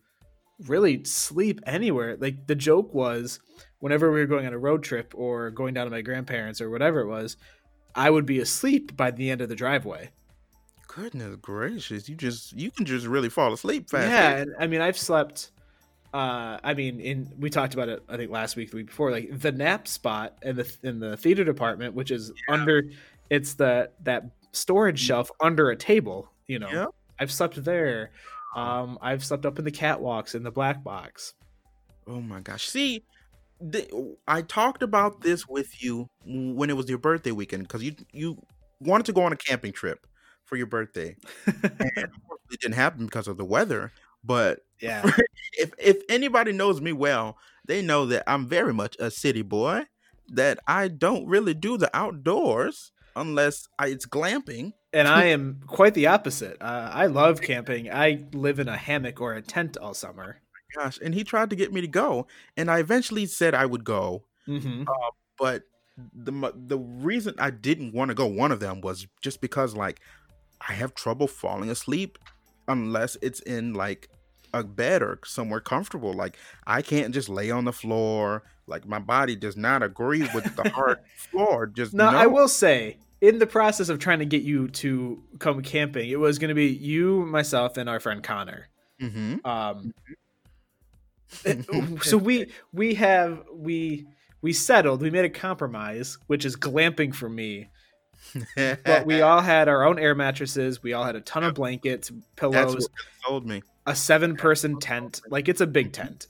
really 0.67 1.05
sleep 1.05 1.61
anywhere. 1.67 2.17
Like 2.17 2.47
the 2.47 2.55
joke 2.55 2.95
was, 2.95 3.41
whenever 3.81 4.11
we 4.13 4.21
were 4.21 4.27
going 4.27 4.47
on 4.47 4.53
a 4.53 4.59
road 4.59 4.83
trip 4.83 5.15
or 5.17 5.51
going 5.51 5.75
down 5.75 5.87
to 5.87 5.91
my 5.91 6.03
grandparents 6.03 6.61
or 6.61 6.71
whatever 6.71 7.01
it 7.01 7.09
was, 7.09 7.37
I 7.95 8.11
would 8.11 8.27
be 8.27 8.41
asleep 8.41 8.97
by 8.97 9.11
the 9.11 9.31
end 9.31 9.41
of 9.41 9.49
the 9.49 9.57
driveway. 9.57 10.11
Goodness 10.89 11.37
gracious, 11.41 12.09
you 12.09 12.15
just 12.15 12.53
you 12.53 12.71
can 12.71 12.85
just 12.85 13.07
really 13.07 13.29
fall 13.29 13.53
asleep 13.53 13.91
fast. 13.91 14.11
Yeah, 14.11 14.37
and 14.37 14.55
I 14.59 14.67
mean, 14.67 14.81
I've 14.81 14.99
slept. 14.99 15.51
Uh, 16.15 16.61
I 16.63 16.75
mean, 16.75 17.01
in 17.01 17.29
we 17.41 17.51
talked 17.51 17.75
about 17.75 17.89
it. 17.89 18.05
I 18.09 18.17
think 18.17 18.31
last 18.31 18.55
week, 18.55 18.71
the 18.71 18.77
week 18.77 18.87
before, 18.87 19.11
like 19.11 19.37
the 19.37 19.51
nap 19.51 19.89
spot 19.89 20.39
in 20.43 20.55
the 20.55 20.77
in 20.85 21.01
the 21.01 21.17
theater 21.17 21.43
department, 21.43 21.95
which 21.95 22.13
is 22.13 22.33
under, 22.49 22.85
it's 23.31 23.55
the 23.55 23.91
that 24.05 24.23
storage 24.53 25.01
shelf 25.01 25.29
under 25.41 25.71
a 25.71 25.77
table. 25.77 26.31
You 26.47 26.61
know, 26.61 26.69
Yeah. 26.71 26.87
I've 27.19 27.33
slept 27.33 27.63
there. 27.65 28.13
Um, 28.55 28.97
I've 29.03 29.25
slept 29.25 29.45
up 29.45 29.59
in 29.59 29.65
the 29.65 29.73
catwalks 29.73 30.37
in 30.37 30.45
the 30.45 30.53
black 30.53 30.85
box. 30.85 31.35
Oh 32.07 32.21
my 32.21 32.39
gosh. 32.39 32.69
See, 32.69 33.03
the, 33.61 34.17
I 34.29 34.43
talked 34.43 34.85
about 34.85 35.21
this 35.21 35.49
with 35.49 35.83
you 35.83 36.09
when 36.25 36.71
it 36.71 36.77
was 36.77 36.89
your 36.89 36.99
birthday 36.99 37.33
weekend 37.33 37.65
because 37.65 37.83
you 37.83 37.97
you 38.13 38.41
wanted 38.79 39.07
to 39.07 39.13
go 39.13 39.23
on 39.23 39.33
a 39.33 39.37
camping 39.37 39.73
trip, 39.73 40.07
for 40.45 40.57
your 40.57 40.67
birthday. 40.67 41.17
and 41.47 42.09
it 42.51 42.61
didn't 42.61 42.75
happen 42.75 43.07
because 43.07 43.27
of 43.29 43.37
the 43.37 43.45
weather. 43.45 43.93
But 44.25 44.61
yeah. 44.81 45.11
if 45.53 45.73
if 45.79 46.03
anybody 46.09 46.53
knows 46.53 46.81
me 46.81 46.93
well, 46.93 47.39
they 47.67 47.83
know 47.83 48.07
that 48.07 48.25
I'm 48.27 48.47
very 48.47 48.73
much 48.73 48.97
a 48.99 49.11
city 49.11 49.43
boy. 49.43 49.85
That 50.29 50.59
I 50.67 50.89
don't 50.89 51.27
really 51.27 51.53
do 51.53 51.77
the 51.77 51.95
outdoors 51.95 52.93
unless 53.15 53.69
I, 53.79 53.89
it's 53.89 54.07
glamping. 54.07 54.73
And 54.93 55.07
I 55.07 55.25
am 55.37 55.61
quite 55.67 55.95
the 55.95 56.07
opposite. 56.07 56.57
Uh, 56.61 56.91
I 56.93 57.07
love 57.07 57.43
camping. 57.43 57.93
I 57.93 58.25
live 58.33 58.59
in 58.59 58.69
a 58.69 58.77
hammock 58.77 59.21
or 59.21 59.35
a 59.35 59.43
tent 59.43 59.77
all 59.77 59.95
summer. 59.95 60.41
Gosh, 60.75 60.99
and 61.05 61.15
he 61.15 61.25
tried 61.25 61.51
to 61.51 61.57
get 61.57 61.73
me 61.73 61.83
to 61.83 61.87
go, 61.87 62.27
and 62.57 62.71
I 62.71 62.81
eventually 62.81 63.27
said 63.27 63.55
I 63.55 63.67
would 63.67 63.85
go. 63.85 64.25
Mm-hmm. 64.49 64.85
But 65.39 65.63
the 65.97 66.53
the 66.55 66.79
reason 66.79 67.35
I 67.39 67.51
didn't 67.51 67.95
want 67.95 68.09
to 68.09 68.15
go 68.15 68.27
one 68.27 68.51
of 68.51 68.61
them 68.61 68.81
was 68.81 69.07
just 69.21 69.41
because 69.41 69.77
like 69.77 70.01
I 70.69 70.73
have 70.73 70.95
trouble 70.95 71.29
falling 71.29 71.71
asleep 71.71 72.19
unless 72.67 73.17
it's 73.23 73.41
in 73.41 73.75
like 73.75 74.09
a 74.55 74.63
bed 74.63 75.03
or 75.03 75.19
somewhere 75.25 75.61
comfortable. 75.61 76.13
Like 76.13 76.39
I 76.67 76.81
can't 76.81 77.13
just 77.13 77.29
lay 77.29 77.51
on 77.51 77.65
the 77.65 77.73
floor. 77.73 78.45
Like 78.67 78.87
my 78.87 78.99
body 78.99 79.37
does 79.37 79.57
not 79.57 79.83
agree 79.83 80.27
with 80.35 80.57
the 80.57 80.71
hard 80.71 80.99
floor. 81.17 81.67
Just 81.67 81.93
Now, 81.93 82.13
no. 82.13 82.19
I 82.19 82.27
will 82.27 82.49
say, 82.49 82.99
in 83.21 83.39
the 83.39 83.47
process 83.47 83.89
of 83.89 83.99
trying 83.99 84.21
to 84.21 84.25
get 84.25 84.43
you 84.43 84.69
to 84.69 85.23
come 85.39 85.63
camping, 85.63 86.09
it 86.09 86.19
was 86.19 86.39
going 86.39 86.49
to 86.49 86.55
be 86.55 86.67
you, 86.67 87.27
myself, 87.27 87.77
and 87.77 87.89
our 87.89 88.01
friend 88.01 88.23
Connor. 88.23 88.69
Mm-hmm. 89.01 89.47
Um, 89.47 89.93
so 92.03 92.17
we 92.17 92.53
we 92.73 92.95
have 92.95 93.43
we 93.53 94.07
we 94.41 94.53
settled. 94.53 95.03
We 95.03 95.11
made 95.11 95.25
a 95.25 95.31
compromise, 95.31 96.19
which 96.27 96.45
is 96.45 96.57
glamping 96.57 97.15
for 97.15 97.29
me. 97.29 97.71
But 98.57 99.07
we 99.07 99.21
all 99.23 99.41
had 99.41 99.69
our 99.69 99.85
own 99.85 99.99
air 99.99 100.15
mattresses. 100.15 100.83
We 100.83 100.93
all 100.93 101.05
had 101.05 101.17
a 101.17 101.21
ton 101.21 101.45
of 101.45 101.55
blankets, 101.55 102.13
pillows. 102.37 102.55
That's 102.55 102.75
what 102.75 102.91
sold 103.27 103.47
me. 103.47 103.63
A 103.87 103.95
seven 103.95 104.37
person 104.37 104.79
tent. 104.79 105.21
Like 105.29 105.49
it's 105.49 105.61
a 105.61 105.67
big 105.67 105.93
tent. 106.01 106.27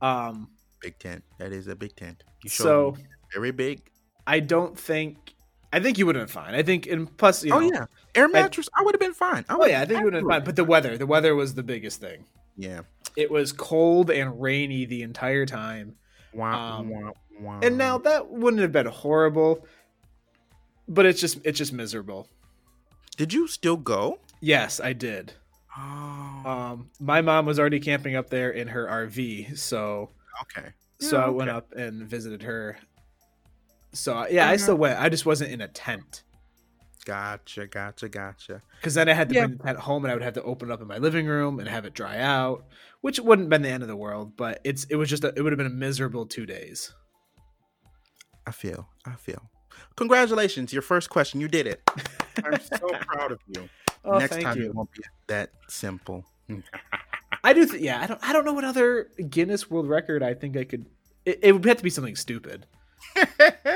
Um, 0.00 0.50
Big 0.80 0.98
tent. 0.98 1.24
That 1.38 1.52
is 1.52 1.66
a 1.66 1.74
big 1.74 1.96
tent. 1.96 2.22
You 2.42 2.50
so 2.50 2.94
me. 2.96 3.04
very 3.32 3.52
big. 3.52 3.80
I 4.26 4.40
don't 4.40 4.78
think. 4.78 5.34
I 5.72 5.80
think 5.80 5.98
you 5.98 6.06
would 6.06 6.14
have 6.14 6.26
been 6.26 6.32
fine. 6.32 6.54
I 6.54 6.62
think, 6.62 6.86
and 6.86 7.16
plus, 7.16 7.42
you 7.42 7.50
know, 7.50 7.56
oh 7.56 7.60
yeah, 7.60 7.86
air 8.14 8.28
mattress. 8.28 8.68
I, 8.78 8.82
would 8.82 8.94
have 8.94 9.00
been 9.00 9.14
fine. 9.14 9.44
I 9.48 9.54
oh 9.54 9.58
would- 9.58 9.70
yeah, 9.70 9.80
I 9.80 9.86
think 9.86 9.98
you 10.00 10.04
would 10.04 10.14
have 10.14 10.22
been 10.22 10.30
fine. 10.30 10.44
But 10.44 10.56
the 10.56 10.64
weather, 10.64 10.96
the 10.98 11.06
weather 11.06 11.34
was 11.34 11.54
the 11.54 11.62
biggest 11.62 12.00
thing. 12.00 12.24
yeah. 12.56 12.82
It 13.16 13.30
was 13.30 13.52
cold 13.52 14.10
and 14.10 14.40
rainy 14.40 14.84
the 14.86 15.02
entire 15.02 15.46
time. 15.46 15.94
Wow. 16.32 16.78
Um, 16.80 16.88
wow, 16.90 17.12
wow. 17.40 17.60
and 17.62 17.78
now 17.78 17.98
that 17.98 18.28
wouldn't 18.28 18.60
have 18.60 18.72
been 18.72 18.86
horrible 18.86 19.64
but 20.88 21.06
it's 21.06 21.20
just 21.20 21.38
it's 21.44 21.56
just 21.58 21.72
miserable 21.72 22.28
did 23.16 23.32
you 23.32 23.46
still 23.46 23.76
go? 23.76 24.18
yes 24.40 24.80
i 24.80 24.92
did 24.92 25.32
Oh, 25.76 26.42
um 26.46 26.90
my 27.00 27.20
mom 27.20 27.46
was 27.46 27.58
already 27.58 27.80
camping 27.80 28.14
up 28.16 28.30
there 28.30 28.50
in 28.50 28.68
her 28.68 28.86
rv 28.86 29.58
so 29.58 30.10
okay. 30.42 30.68
so 31.00 31.18
Yeah, 31.18 31.24
i 31.26 31.28
went 31.28 31.50
okay. 31.50 31.56
up 31.56 31.72
and 31.72 32.06
visited 32.06 32.42
her 32.44 32.78
so 33.92 34.26
yeah 34.28 34.48
i 34.48 34.56
still 34.56 34.76
went 34.76 35.00
i 35.00 35.08
just 35.08 35.26
wasn't 35.26 35.50
in 35.52 35.60
a 35.60 35.68
tent 35.68 36.22
Gotcha, 37.06 37.66
gotcha, 37.66 38.08
gotcha. 38.08 38.62
because 38.80 38.94
then 38.94 39.08
i 39.08 39.12
had 39.12 39.28
to 39.28 39.34
Yeah. 39.34 39.46
bring 39.46 39.58
the 39.58 39.64
tent 39.64 39.78
home 39.78 40.04
and 40.04 40.12
i 40.12 40.14
would 40.14 40.22
have 40.22 40.34
to 40.34 40.42
open 40.42 40.70
it 40.70 40.72
up 40.72 40.80
in 40.80 40.86
my 40.88 40.98
living 40.98 41.26
room 41.26 41.58
and 41.58 41.68
have 41.68 41.84
it 41.84 41.92
dry 41.94 42.18
out 42.18 42.64
which 43.02 43.18
wouldn't 43.20 43.46
have 43.46 43.50
been 43.50 43.62
the 43.62 43.68
end 43.68 43.82
of 43.82 43.88
the 43.88 43.96
world 43.96 44.36
but 44.36 44.60
it's 44.64 44.84
it 44.84 44.96
was 44.96 45.08
just 45.10 45.24
a, 45.24 45.32
it 45.36 45.42
would 45.42 45.52
have 45.52 45.58
been 45.58 45.66
a 45.66 45.70
miserable 45.70 46.24
two 46.26 46.46
days 46.46 46.92
I 48.46 48.50
feel, 48.50 48.90
I 49.06 49.14
feel. 49.14 49.50
Congratulations, 49.96 50.70
your 50.70 50.82
first 50.82 51.08
question. 51.08 51.40
You 51.40 51.48
did 51.48 51.66
it. 51.66 51.80
I'm 52.44 52.60
so 52.60 52.90
proud 53.06 53.32
of 53.32 53.38
you. 53.46 53.66
Oh 54.04 54.18
Next 54.18 54.40
time 54.40 54.58
you 54.58 54.66
it 54.66 54.74
won't 54.74 54.92
be 54.92 55.02
that 55.26 55.50
simple. 55.68 56.24
I 57.42 57.52
do. 57.52 57.66
Th- 57.66 57.82
yeah, 57.82 58.00
I 58.00 58.06
don't. 58.06 58.20
I 58.22 58.32
don't 58.32 58.44
know 58.44 58.52
what 58.52 58.64
other 58.64 59.08
Guinness 59.28 59.70
World 59.70 59.88
Record 59.88 60.22
I 60.22 60.34
think 60.34 60.56
I 60.56 60.64
could. 60.64 60.86
It, 61.24 61.40
it 61.42 61.52
would 61.52 61.64
have 61.64 61.78
to 61.78 61.84
be 61.84 61.90
something 61.90 62.16
stupid. 62.16 62.66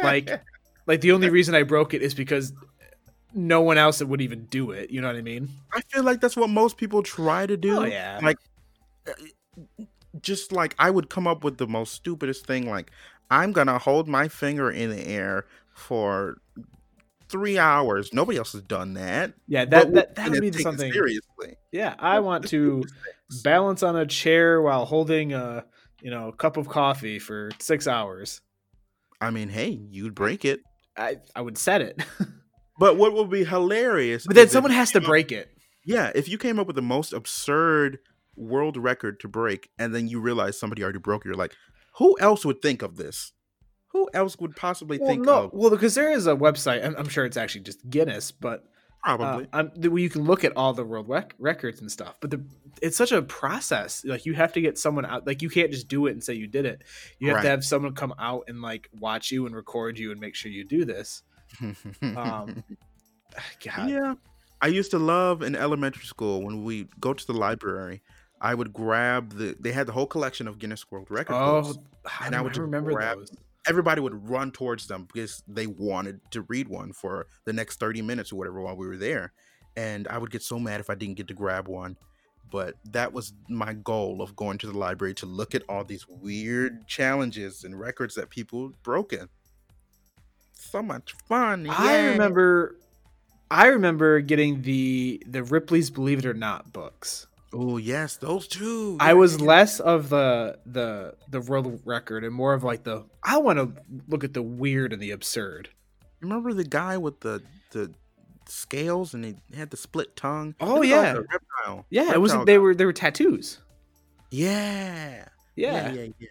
Like, 0.02 0.40
like 0.86 1.00
the 1.00 1.12
only 1.12 1.28
reason 1.28 1.54
I 1.54 1.64
broke 1.64 1.92
it 1.92 2.02
is 2.02 2.14
because 2.14 2.52
no 3.34 3.60
one 3.60 3.78
else 3.78 4.02
would 4.02 4.20
even 4.20 4.44
do 4.46 4.70
it. 4.70 4.90
You 4.90 5.00
know 5.00 5.08
what 5.08 5.16
I 5.16 5.22
mean? 5.22 5.48
I 5.72 5.80
feel 5.92 6.02
like 6.02 6.20
that's 6.20 6.36
what 6.36 6.50
most 6.50 6.76
people 6.76 7.02
try 7.02 7.46
to 7.46 7.56
do. 7.56 7.78
Oh, 7.78 7.84
yeah. 7.84 8.20
Like, 8.22 8.38
uh, 9.06 9.84
just 10.22 10.52
like 10.52 10.74
I 10.78 10.90
would 10.90 11.10
come 11.10 11.26
up 11.26 11.44
with 11.44 11.58
the 11.58 11.66
most 11.66 11.94
stupidest 11.94 12.46
thing. 12.46 12.70
Like, 12.70 12.90
I'm 13.30 13.52
gonna 13.52 13.78
hold 13.78 14.08
my 14.08 14.28
finger 14.28 14.70
in 14.70 14.90
the 14.90 15.06
air 15.06 15.46
for 15.74 16.38
three 17.28 17.58
hours. 17.58 18.12
Nobody 18.12 18.38
else 18.38 18.52
has 18.52 18.62
done 18.62 18.94
that. 18.94 19.34
Yeah, 19.46 19.64
that 19.66 19.92
that, 19.94 20.14
that 20.16 20.30
would 20.30 20.40
be 20.40 20.52
something. 20.52 20.92
seriously. 20.92 21.56
Yeah, 21.72 21.94
I 21.98 22.20
want 22.20 22.48
to 22.48 22.84
balance 23.42 23.82
on 23.82 23.96
a 23.96 24.06
chair 24.06 24.60
while 24.62 24.84
holding 24.84 25.32
a 25.34 25.64
you 26.00 26.10
know 26.10 26.32
cup 26.32 26.56
of 26.56 26.68
coffee 26.68 27.18
for 27.18 27.50
six 27.58 27.86
hours. 27.86 28.40
I 29.20 29.30
mean, 29.30 29.48
hey, 29.48 29.70
you'd 29.90 30.14
break 30.14 30.44
it. 30.44 30.60
I 30.96 31.18
I 31.34 31.40
would 31.42 31.58
set 31.58 31.82
it, 31.82 32.02
But 32.78 32.96
what 32.96 33.12
would 33.14 33.30
be 33.30 33.44
hilarious? 33.44 34.26
but 34.26 34.36
then 34.36 34.48
someone 34.48 34.72
has 34.72 34.92
to 34.92 34.98
up- 34.98 35.04
break 35.04 35.32
it. 35.32 35.50
Yeah, 35.84 36.12
if 36.14 36.28
you 36.28 36.38
came 36.38 36.58
up 36.58 36.66
with 36.66 36.76
the 36.76 36.82
most 36.82 37.12
absurd 37.12 37.98
world 38.36 38.76
record 38.76 39.18
to 39.20 39.28
break, 39.28 39.70
and 39.78 39.94
then 39.94 40.06
you 40.06 40.20
realize 40.20 40.58
somebody 40.58 40.82
already 40.82 40.98
broke 40.98 41.24
it, 41.24 41.28
you're 41.28 41.34
like, 41.36 41.56
who 41.96 42.16
else 42.20 42.44
would 42.44 42.60
think 42.62 42.82
of 42.82 42.96
this? 42.96 43.32
Who 43.98 44.08
else 44.14 44.38
would 44.38 44.54
possibly 44.54 44.98
Well, 44.98 45.08
think 45.08 45.24
no, 45.24 45.44
of? 45.44 45.52
well, 45.52 45.70
because 45.70 45.94
there 45.96 46.12
is 46.12 46.26
a 46.28 46.36
website. 46.36 46.84
I'm, 46.84 46.94
I'm 46.96 47.08
sure 47.08 47.24
it's 47.24 47.36
actually 47.36 47.62
just 47.62 47.88
Guinness, 47.90 48.30
but 48.30 48.64
Probably. 49.02 49.46
Uh, 49.52 49.64
where 49.88 49.98
you 50.02 50.10
can 50.10 50.22
look 50.24 50.44
at 50.44 50.52
all 50.56 50.72
the 50.72 50.84
world 50.84 51.08
rec- 51.08 51.34
records 51.38 51.80
and 51.80 51.90
stuff, 51.90 52.16
but 52.20 52.30
the 52.30 52.44
it's 52.82 52.96
such 52.96 53.10
a 53.12 53.22
process. 53.22 54.04
Like 54.04 54.26
you 54.26 54.34
have 54.34 54.52
to 54.52 54.60
get 54.60 54.76
someone 54.78 55.04
out. 55.06 55.26
Like 55.26 55.40
you 55.40 55.48
can't 55.48 55.70
just 55.70 55.88
do 55.88 56.06
it 56.06 56.12
and 56.12 56.22
say 56.22 56.34
you 56.34 56.46
did 56.46 56.66
it. 56.66 56.82
You 57.18 57.28
have 57.28 57.36
Right. 57.36 57.42
to 57.42 57.48
have 57.48 57.64
someone 57.64 57.94
come 57.94 58.12
out 58.18 58.44
and 58.48 58.60
like 58.60 58.88
watch 58.98 59.30
you 59.30 59.46
and 59.46 59.54
record 59.54 59.98
you 59.98 60.10
and 60.12 60.20
make 60.20 60.34
sure 60.34 60.50
you 60.50 60.64
do 60.64 60.84
this. 60.84 61.22
Um, 62.02 62.64
God, 63.64 63.88
yeah. 63.90 64.14
I 64.60 64.66
used 64.66 64.90
to 64.90 64.98
love 64.98 65.42
in 65.42 65.54
elementary 65.56 66.04
school 66.04 66.42
when 66.42 66.64
we 66.64 66.88
go 67.00 67.14
to 67.14 67.26
the 67.26 67.32
library. 67.34 68.02
I 68.40 68.54
would 68.54 68.72
grab 68.72 69.32
the. 69.34 69.56
They 69.58 69.72
had 69.72 69.86
the 69.86 69.92
whole 69.92 70.06
collection 70.06 70.46
of 70.48 70.58
Guinness 70.58 70.90
World 70.90 71.06
Record 71.10 71.34
oh, 71.34 71.62
books. 71.62 71.78
I, 72.20 72.26
and 72.26 72.34
I 72.34 72.40
would 72.40 72.52
just 72.52 72.60
remember 72.60 72.92
grab- 72.92 73.18
those. 73.18 73.32
Everybody 73.68 74.00
would 74.00 74.28
run 74.28 74.50
towards 74.50 74.86
them 74.86 75.06
because 75.12 75.42
they 75.46 75.66
wanted 75.66 76.20
to 76.30 76.42
read 76.42 76.68
one 76.68 76.92
for 76.92 77.26
the 77.44 77.52
next 77.52 77.78
thirty 77.78 78.02
minutes 78.02 78.32
or 78.32 78.36
whatever 78.36 78.60
while 78.62 78.76
we 78.76 78.86
were 78.86 78.96
there. 78.96 79.32
And 79.76 80.08
I 80.08 80.18
would 80.18 80.30
get 80.30 80.42
so 80.42 80.58
mad 80.58 80.80
if 80.80 80.90
I 80.90 80.94
didn't 80.94 81.16
get 81.16 81.28
to 81.28 81.34
grab 81.34 81.68
one. 81.68 81.96
But 82.50 82.74
that 82.92 83.12
was 83.12 83.32
my 83.48 83.74
goal 83.74 84.22
of 84.22 84.34
going 84.34 84.58
to 84.58 84.66
the 84.66 84.76
library 84.76 85.14
to 85.14 85.26
look 85.26 85.54
at 85.54 85.62
all 85.68 85.84
these 85.84 86.08
weird 86.08 86.88
challenges 86.88 87.62
and 87.62 87.78
records 87.78 88.14
that 88.14 88.30
people 88.30 88.72
broken. 88.82 89.28
So 90.54 90.82
much 90.82 91.14
fun! 91.28 91.68
I 91.70 92.06
remember, 92.08 92.76
I 93.50 93.66
remember 93.68 94.20
getting 94.20 94.62
the 94.62 95.22
the 95.26 95.44
Ripley's 95.44 95.90
Believe 95.90 96.18
It 96.18 96.26
or 96.26 96.34
Not 96.34 96.72
books. 96.72 97.27
Oh 97.52 97.76
yes, 97.78 98.16
those 98.16 98.46
two. 98.46 98.96
I 99.00 99.14
was 99.14 99.40
less 99.40 99.80
of 99.80 100.10
the 100.10 100.58
the 100.66 101.14
the 101.30 101.40
world 101.40 101.80
record 101.84 102.24
and 102.24 102.34
more 102.34 102.52
of 102.54 102.62
like 102.62 102.84
the 102.84 103.04
I 103.22 103.38
want 103.38 103.58
to 103.58 103.82
look 104.06 104.22
at 104.24 104.34
the 104.34 104.42
weird 104.42 104.92
and 104.92 105.00
the 105.00 105.12
absurd. 105.12 105.70
Remember 106.20 106.52
the 106.52 106.64
guy 106.64 106.98
with 106.98 107.20
the 107.20 107.42
the 107.70 107.92
scales 108.46 109.14
and 109.14 109.24
he 109.24 109.36
had 109.56 109.70
the 109.70 109.76
split 109.76 110.14
tongue? 110.16 110.54
Oh, 110.60 110.76
It 110.76 110.80
was 110.80 110.90
like 110.90 110.90
yeah. 110.90 111.12
reptile. 111.14 111.86
Yeah, 111.90 112.12
it 112.12 112.20
was 112.20 112.32
reptile 112.32 112.44
they 112.44 112.58
were 112.58 112.74
they 112.74 112.84
were 112.84 112.92
tattoos. 112.92 113.60
Yeah. 114.30 115.24
Yeah, 115.56 115.90
yeah, 115.92 116.08
yeah. 116.18 116.28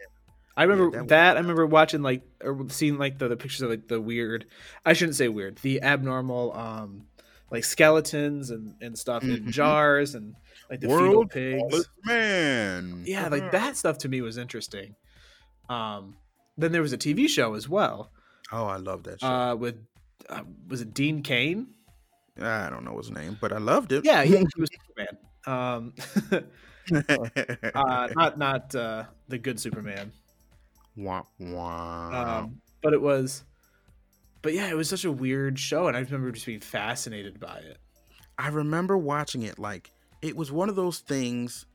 I 0.55 0.63
remember 0.63 0.97
that 0.97 1.07
that. 1.09 1.37
I 1.37 1.39
remember 1.41 1.65
watching 1.65 2.01
like 2.01 2.21
or 2.43 2.65
seeing 2.69 2.97
like 2.97 3.19
the, 3.19 3.27
the 3.27 3.37
pictures 3.37 3.61
of 3.61 3.69
like 3.69 3.87
the 3.87 3.99
weird. 3.99 4.45
I 4.85 4.93
shouldn't 4.93 5.17
say 5.17 5.27
weird. 5.27 5.57
The 5.57 5.81
abnormal, 5.81 6.53
um, 6.53 7.07
like 7.51 7.63
skeletons 7.63 8.49
and 8.51 8.75
and 8.81 8.97
stuff 8.97 9.23
in 9.23 9.45
Mhm. 9.45 9.49
jars 9.51 10.15
and 10.15 10.35
like 10.69 10.81
the 10.81 10.87
fetal 10.89 11.25
pigs. 11.27 11.87
man. 12.03 13.03
Yeah, 13.05 13.27
like 13.29 13.51
that 13.51 13.77
stuff 13.77 13.97
to 13.99 14.09
me 14.09 14.21
was 14.21 14.37
interesting. 14.37 14.95
Um, 15.69 16.17
then 16.57 16.71
there 16.71 16.81
was 16.81 16.93
a 16.93 16.97
TV 16.97 17.27
show 17.29 17.53
as 17.53 17.69
well. 17.69 18.11
Oh, 18.51 18.65
I 18.65 18.77
love 18.77 19.03
that 19.03 19.21
show. 19.21 19.27
Uh, 19.27 19.55
with 19.55 19.75
uh, 20.29 20.43
was 20.67 20.81
it 20.81 20.93
Dean 20.93 21.21
Cain? 21.23 21.67
I 22.39 22.69
don't 22.69 22.83
know 22.85 22.97
his 22.97 23.11
name, 23.11 23.37
but 23.41 23.51
I 23.51 23.57
loved 23.57 23.91
it. 23.91 24.05
Yeah, 24.05 24.23
he, 24.23 24.37
he 24.37 24.45
was 24.57 24.69
Superman. 24.87 25.17
Um, 25.47 25.93
uh, 27.75 28.07
not 28.15 28.37
not 28.37 28.75
uh, 28.75 29.05
the 29.27 29.37
good 29.37 29.59
Superman. 29.59 30.11
wah, 30.97 31.23
wah. 31.39 32.39
Um, 32.39 32.61
but 32.81 32.93
it 32.93 33.01
was, 33.01 33.43
but 34.41 34.53
yeah, 34.53 34.69
it 34.69 34.75
was 34.75 34.89
such 34.89 35.05
a 35.05 35.11
weird 35.11 35.59
show, 35.59 35.87
and 35.87 35.95
I 35.95 36.01
remember 36.01 36.31
just 36.31 36.45
being 36.45 36.59
fascinated 36.59 37.39
by 37.39 37.57
it. 37.57 37.77
I 38.37 38.49
remember 38.49 38.97
watching 38.97 39.43
it 39.43 39.57
like 39.57 39.91
it 40.21 40.35
was 40.35 40.51
one 40.51 40.69
of 40.69 40.75
those 40.75 40.99
things 40.99 41.65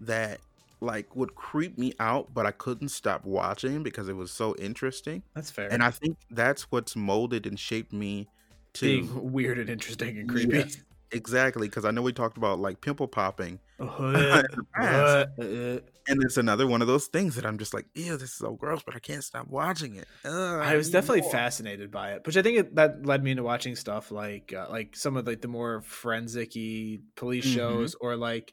that 0.00 0.40
like 0.80 1.14
would 1.14 1.34
creep 1.34 1.78
me 1.78 1.92
out, 2.00 2.32
but 2.32 2.46
I 2.46 2.50
couldn't 2.52 2.88
stop 2.88 3.24
watching 3.24 3.82
because 3.82 4.08
it 4.08 4.16
was 4.16 4.30
so 4.30 4.54
interesting. 4.56 5.22
That's 5.34 5.50
fair. 5.50 5.68
And 5.70 5.82
I 5.82 5.90
think 5.90 6.16
that's 6.30 6.70
what's 6.70 6.96
molded 6.96 7.46
and 7.46 7.58
shaped 7.58 7.92
me 7.92 8.28
to 8.74 8.86
being 8.86 9.32
weird 9.32 9.58
and 9.58 9.68
interesting 9.68 10.18
and 10.18 10.28
creepy. 10.28 10.58
Yes. 10.58 10.76
Exactly 11.12 11.68
because 11.68 11.84
I 11.84 11.90
know 11.90 12.02
we 12.02 12.12
talked 12.12 12.36
about 12.36 12.58
like 12.58 12.80
pimple 12.80 13.08
popping, 13.08 13.58
Uh, 13.78 14.42
the 14.42 14.64
past. 14.74 15.28
uh, 15.38 15.42
uh. 15.42 15.80
and 16.08 16.22
it's 16.24 16.36
another 16.36 16.66
one 16.66 16.82
of 16.82 16.88
those 16.88 17.06
things 17.06 17.34
that 17.36 17.46
I'm 17.46 17.58
just 17.58 17.72
like, 17.74 17.86
ew, 17.94 18.12
this 18.16 18.30
is 18.30 18.34
so 18.34 18.52
gross, 18.52 18.82
but 18.84 18.94
I 18.96 18.98
can't 18.98 19.24
stop 19.24 19.46
watching 19.48 19.96
it. 19.96 20.06
Ugh, 20.24 20.32
I 20.32 20.76
was 20.76 20.88
need 20.88 20.92
definitely 20.92 21.22
more. 21.22 21.30
fascinated 21.32 21.90
by 21.90 22.12
it, 22.12 22.26
which 22.26 22.36
I 22.36 22.42
think 22.42 22.58
it, 22.58 22.74
that 22.76 23.04
led 23.06 23.22
me 23.24 23.30
into 23.32 23.42
watching 23.42 23.76
stuff 23.76 24.10
like 24.10 24.52
uh, 24.56 24.66
like 24.70 24.96
some 24.96 25.16
of 25.16 25.26
like 25.26 25.40
the 25.40 25.48
more 25.48 25.82
forensic-y 25.82 26.98
police 27.16 27.46
Mhm. 27.46 27.54
shows, 27.54 27.94
or 28.00 28.16
like 28.16 28.52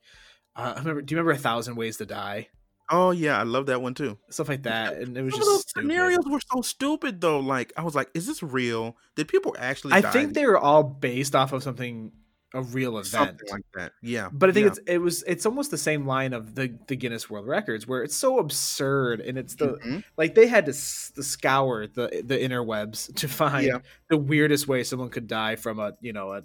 uh, 0.56 0.74
I 0.76 0.80
remember. 0.80 1.02
Do 1.02 1.13
you 1.13 1.17
remember 1.20 1.38
A 1.38 1.41
Thousand 1.41 1.76
Ways 1.76 1.98
to 1.98 2.06
Die? 2.06 2.48
Oh 2.89 3.12
yeah, 3.12 3.38
I 3.38 3.43
love 3.43 3.65
that 3.65 3.82
one 3.82 3.93
too. 3.93 4.17
Stuff 4.30 4.48
like 4.48 4.63
that, 4.63 4.93
and 4.96 5.17
it 5.17 5.22
was 5.22 5.34
Some 5.34 5.41
of 5.41 5.46
just 5.46 5.52
those 5.58 5.62
stupid. 5.70 5.82
scenarios 5.91 6.26
were 6.26 6.39
so 6.54 6.62
stupid 6.62 7.20
though. 7.20 7.39
Like 7.41 7.74
I 7.76 7.82
was 7.84 7.96
like, 7.96 8.10
is 8.13 8.26
this 8.26 8.41
real? 8.41 8.96
Did 9.17 9.28
people 9.28 9.56
actually? 9.60 9.91
I 9.93 10.00
die? 10.02 10.12
think 10.12 10.34
they 10.36 10.46
were 10.46 10.58
all 10.58 10.84
based 10.84 11.36
off 11.36 11.52
of 11.52 11.63
something 11.63 12.13
a 12.54 12.62
real 12.62 12.98
event. 12.98 13.08
something 13.08 13.50
like 13.52 13.66
that. 13.76 13.92
Yeah, 14.02 14.30
but 14.32 14.50
I 14.50 14.54
think 14.54 14.66
yeah. 14.66 14.70
it's 14.72 14.80
it 14.88 14.98
was 15.00 15.24
it's 15.28 15.46
almost 15.46 15.70
the 15.72 15.78
same 15.78 16.06
line 16.06 16.34
of 16.34 16.56
the 16.56 16.74
the 16.88 16.96
Guinness 16.96 17.30
World 17.30 17.46
Records 17.48 17.86
where 17.88 18.04
it's 18.04 18.16
so 18.16 18.40
absurd 18.40 19.20
and 19.22 19.38
it's 19.38 19.56
the 19.56 19.74
Mhm. 19.86 20.04
like 20.18 20.34
they 20.36 20.48
had 20.48 20.66
to, 20.68 20.72
s- 20.72 21.12
to 21.16 21.24
scour 21.24 21.88
the 21.88 22.24
the 22.26 22.38
interwebs 22.38 23.14
to 23.16 23.28
find 23.28 23.68
Yeah. 23.68 23.80
the 24.10 24.18
weirdest 24.18 24.68
way 24.68 24.84
someone 24.84 25.10
could 25.10 25.28
die 25.28 25.56
from 25.58 25.80
a 25.80 25.94
you 26.02 26.14
know 26.14 26.34
a 26.34 26.44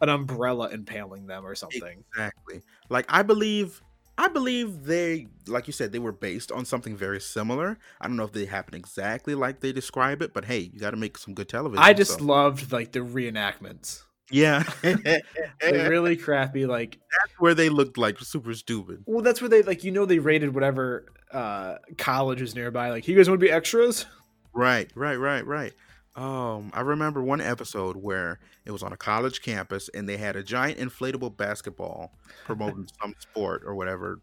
an 0.00 0.08
umbrella 0.08 0.68
impaling 0.70 1.26
them 1.26 1.44
or 1.46 1.54
something. 1.54 2.04
Exactly. 2.12 2.62
Like 2.88 3.06
I 3.08 3.22
believe 3.22 3.82
I 4.18 4.28
believe 4.28 4.84
they 4.84 5.26
like 5.48 5.66
you 5.66 5.72
said 5.72 5.90
they 5.90 5.98
were 5.98 6.12
based 6.12 6.52
on 6.52 6.64
something 6.64 6.96
very 6.96 7.20
similar. 7.20 7.78
I 8.00 8.06
don't 8.06 8.16
know 8.16 8.24
if 8.24 8.32
they 8.32 8.44
happen 8.44 8.74
exactly 8.74 9.34
like 9.34 9.60
they 9.60 9.72
describe 9.72 10.22
it, 10.22 10.32
but 10.34 10.44
hey, 10.44 10.70
you 10.72 10.78
got 10.78 10.90
to 10.92 10.96
make 10.96 11.18
some 11.18 11.34
good 11.34 11.48
television. 11.48 11.82
I 11.82 11.92
just 11.94 12.18
so- 12.18 12.24
loved 12.24 12.70
like 12.72 12.92
the 12.92 13.00
reenactments. 13.00 14.04
Yeah. 14.30 14.62
Like 14.82 15.88
really 15.88 16.16
crappy 16.16 16.66
like 16.66 16.98
that's 17.20 17.38
where 17.38 17.54
they 17.54 17.68
looked 17.68 17.96
like 17.98 18.18
super 18.18 18.54
stupid. 18.54 19.04
well 19.06 19.22
that's 19.22 19.40
where 19.40 19.48
they 19.48 19.62
like 19.62 19.84
you 19.84 19.92
know 19.92 20.04
they 20.06 20.18
rated 20.18 20.54
whatever 20.54 21.06
uh 21.32 21.76
college 21.98 22.40
was 22.40 22.54
nearby 22.54 22.90
like 22.90 23.06
you 23.06 23.16
guys 23.16 23.28
want 23.28 23.40
to 23.40 23.46
be 23.46 23.50
extras? 23.52 24.06
Right, 24.52 24.90
right, 24.94 25.16
right, 25.16 25.46
right. 25.46 25.72
Um, 26.14 26.70
I 26.74 26.82
remember 26.82 27.22
one 27.22 27.40
episode 27.40 27.96
where 27.96 28.38
it 28.66 28.70
was 28.70 28.82
on 28.82 28.92
a 28.92 28.98
college 28.98 29.40
campus 29.40 29.88
and 29.94 30.06
they 30.06 30.18
had 30.18 30.36
a 30.36 30.42
giant 30.42 30.78
inflatable 30.78 31.34
basketball 31.36 32.12
promoting 32.44 32.86
some 33.00 33.14
sport 33.18 33.62
or 33.64 33.74
whatever, 33.74 34.20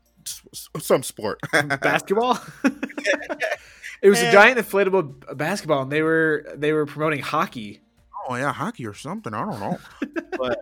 some 0.77 1.01
sport. 1.01 1.39
basketball. 1.81 2.37
it 4.03 4.09
was 4.09 4.21
a 4.21 4.31
giant 4.31 4.59
inflatable 4.59 5.35
basketball, 5.35 5.81
and 5.81 5.91
they 5.91 6.03
were 6.03 6.45
they 6.55 6.73
were 6.73 6.85
promoting 6.85 7.21
hockey. 7.21 7.81
Oh 8.29 8.35
yeah, 8.35 8.53
hockey 8.53 8.85
or 8.85 8.93
something. 8.93 9.33
I 9.33 9.45
don't 9.45 9.59
know. 9.59 9.79
but 10.37 10.59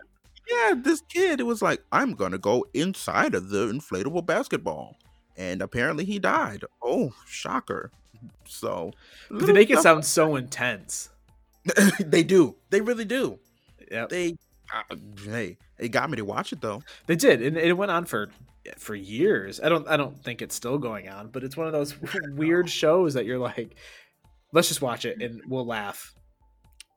yeah, 0.50 0.74
this 0.76 1.02
kid, 1.02 1.40
it 1.40 1.44
was 1.44 1.62
like, 1.62 1.84
I'm 1.92 2.14
gonna 2.14 2.38
go 2.38 2.66
inside 2.74 3.34
of 3.34 3.50
the 3.50 3.66
inflatable 3.66 4.26
basketball, 4.26 4.96
and 5.36 5.62
apparently 5.62 6.04
he 6.04 6.18
died. 6.18 6.64
Oh, 6.82 7.12
shocker! 7.26 7.92
So 8.46 8.92
they 9.30 9.52
make 9.52 9.70
it 9.70 9.80
sound 9.80 10.04
so 10.04 10.36
intense. 10.36 11.10
they 12.00 12.24
do. 12.24 12.56
They 12.70 12.80
really 12.80 13.04
do. 13.04 13.38
Yeah, 13.90 14.06
They. 14.06 14.36
Uh, 14.70 14.96
hey, 15.24 15.56
it 15.78 15.88
got 15.88 16.10
me 16.10 16.16
to 16.16 16.24
watch 16.26 16.52
it 16.52 16.60
though. 16.60 16.82
they 17.06 17.16
did, 17.16 17.40
and 17.40 17.56
it 17.56 17.72
went 17.72 17.90
on 17.90 18.04
for 18.04 18.28
for 18.76 18.94
years. 18.94 19.60
I 19.60 19.68
don't 19.70 19.88
I 19.88 19.96
don't 19.96 20.22
think 20.22 20.42
it's 20.42 20.54
still 20.54 20.76
going 20.78 21.08
on, 21.08 21.28
but 21.28 21.42
it's 21.42 21.56
one 21.56 21.66
of 21.66 21.72
those 21.72 21.94
weird 22.32 22.68
shows 22.68 23.14
that 23.14 23.24
you're 23.24 23.38
like, 23.38 23.76
let's 24.52 24.68
just 24.68 24.82
watch 24.82 25.04
it 25.04 25.22
and 25.22 25.40
we'll 25.46 25.66
laugh. 25.66 26.14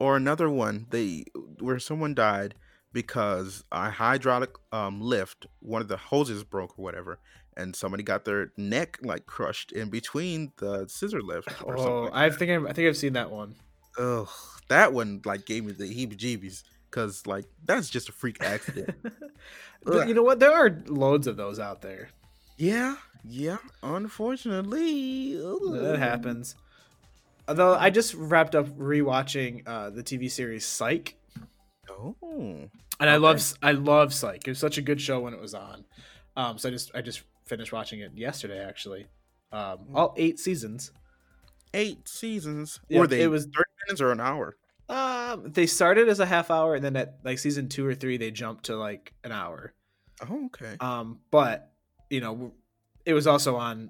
Or 0.01 0.09
another 0.15 0.49
one 0.65 0.75
they 0.95 1.23
where 1.59 1.79
someone 1.79 2.13
died 2.15 2.51
because 2.93 3.63
a 3.71 3.89
hydraulic 3.89 4.51
um 4.71 4.95
lift 5.13 5.39
one 5.73 5.81
of 5.81 5.87
the 5.87 5.97
hoses 6.11 6.43
broke 6.43 6.73
or 6.77 6.81
whatever 6.87 7.13
and 7.59 7.75
somebody 7.75 8.03
got 8.03 8.25
their 8.25 8.43
neck 8.57 8.89
like 9.11 9.25
crushed 9.35 9.71
in 9.79 9.89
between 9.89 10.51
the 10.57 10.73
scissor 10.87 11.21
lift 11.31 11.49
or 11.65 11.75
Oh, 11.77 11.83
something 11.83 12.13
I 12.23 12.29
think 12.37 12.49
I've, 12.51 12.65
I 12.69 12.73
think 12.73 12.87
I've 12.87 12.97
seen 12.97 13.13
that 13.13 13.29
one. 13.41 13.55
Ugh, 13.97 14.29
that 14.69 14.93
one 14.93 15.21
like 15.31 15.45
gave 15.45 15.65
me 15.65 15.73
the 15.73 15.89
heebie 15.95 16.17
jeebies 16.23 16.63
because 16.89 17.27
like 17.33 17.45
that's 17.69 17.89
just 17.89 18.09
a 18.09 18.13
freak 18.21 18.37
accident 18.53 18.95
but 19.83 20.07
you 20.07 20.13
know 20.13 20.23
what? 20.23 20.39
There 20.39 20.51
are 20.61 20.69
loads 20.87 21.27
of 21.27 21.35
those 21.37 21.59
out 21.59 21.81
there. 21.81 22.09
yeah 22.57 22.95
yeah 23.23 23.57
unfortunately 23.83 25.35
That 25.35 25.97
happens. 25.99 26.55
Although 27.47 27.75
I 27.75 27.89
just 27.89 28.13
wrapped 28.13 28.55
up 28.55 28.67
rewatching 28.77 29.63
uh, 29.67 29.89
the 29.89 30.03
TV 30.03 30.29
series 30.29 30.65
Psych, 30.65 31.15
oh 31.89 32.15
and 32.99 33.09
I 33.09 33.17
love 33.17 33.41
I 33.61 33.71
love 33.71 34.13
Psych. 34.13 34.47
It 34.47 34.51
was 34.51 34.59
such 34.59 34.77
a 34.77 34.81
good 34.81 35.01
show 35.01 35.19
when 35.19 35.33
it 35.33 35.41
was 35.41 35.53
on. 35.53 35.85
Um, 36.37 36.57
so 36.57 36.69
I 36.69 36.71
just 36.71 36.91
I 36.95 37.01
just 37.01 37.23
finished 37.45 37.73
watching 37.73 37.99
it 37.99 38.11
yesterday 38.15 38.63
actually. 38.63 39.07
Um, 39.51 39.79
all 39.93 40.13
eight 40.17 40.39
seasons. 40.39 40.91
eight 41.73 42.07
seasons 42.07 42.79
Yeah, 42.87 42.99
were 43.01 43.07
they 43.07 43.21
it 43.23 43.27
was- 43.27 43.45
30 43.45 43.55
minutes 43.87 44.01
or 44.01 44.11
an 44.11 44.19
hour 44.21 44.55
Um, 44.87 45.51
they 45.51 45.65
started 45.65 46.07
as 46.07 46.19
a 46.21 46.25
half 46.25 46.49
hour, 46.51 46.75
and 46.75 46.83
then 46.83 46.95
at 46.95 47.17
like 47.23 47.37
season 47.39 47.67
two 47.67 47.85
or 47.85 47.93
three, 47.95 48.15
they 48.17 48.31
jumped 48.31 48.65
to 48.65 48.77
like 48.77 49.13
an 49.25 49.31
hour. 49.33 49.73
oh 50.29 50.45
okay 50.45 50.77
Um, 50.79 51.19
but 51.31 51.73
you 52.09 52.21
know, 52.21 52.53
it 53.05 53.13
was 53.13 53.25
also 53.27 53.55
on 53.57 53.89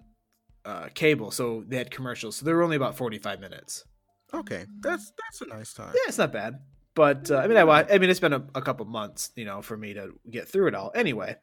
uh, 0.65 0.89
cable, 0.93 1.31
so 1.31 1.63
they 1.67 1.77
had 1.77 1.91
commercials, 1.91 2.37
so 2.37 2.45
they 2.45 2.53
were 2.53 2.63
only 2.63 2.75
about 2.77 2.95
forty 2.97 3.17
five 3.17 3.39
minutes. 3.39 3.85
okay 4.33 4.65
that's 4.81 5.11
that's 5.17 5.41
a 5.41 5.47
nice 5.55 5.73
time 5.73 5.93
Yeah, 5.93 6.07
it's 6.07 6.17
not 6.17 6.31
bad. 6.31 6.59
But 6.93 7.31
uh, 7.31 7.37
I 7.37 7.47
mean, 7.47 7.57
I 7.57 7.61
I 7.61 7.97
mean, 7.99 8.09
it's 8.09 8.19
been 8.19 8.33
a, 8.33 8.45
a 8.53 8.61
couple 8.61 8.85
months, 8.85 9.31
you 9.35 9.45
know, 9.45 9.61
for 9.61 9.77
me 9.77 9.93
to 9.93 10.19
get 10.29 10.47
through 10.49 10.67
it 10.67 10.75
all. 10.75 10.91
Anyway, 10.93 11.37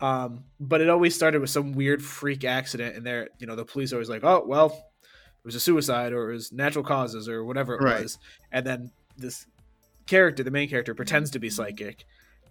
um, 0.00 0.44
but 0.58 0.80
it 0.80 0.88
always 0.88 1.14
started 1.14 1.40
with 1.40 1.50
some 1.50 1.72
weird 1.72 2.02
freak 2.02 2.44
accident, 2.44 2.96
and 2.96 3.04
there, 3.04 3.28
you 3.38 3.46
know, 3.46 3.56
the 3.56 3.66
police 3.66 3.92
are 3.92 3.96
always 3.96 4.08
like, 4.08 4.24
"Oh, 4.24 4.44
well, 4.46 4.66
it 5.02 5.44
was 5.44 5.54
a 5.54 5.60
suicide, 5.60 6.12
or 6.12 6.30
it 6.30 6.34
was 6.34 6.52
natural 6.52 6.84
causes, 6.84 7.28
or 7.28 7.44
whatever 7.44 7.74
it 7.74 7.82
Right. 7.82 8.02
was," 8.02 8.18
and 8.50 8.66
then 8.66 8.92
this 9.16 9.46
character, 10.06 10.42
the 10.42 10.50
main 10.50 10.68
character, 10.68 10.94
pretends 10.94 11.30
to 11.32 11.38
be 11.38 11.50
psychic, 11.50 12.04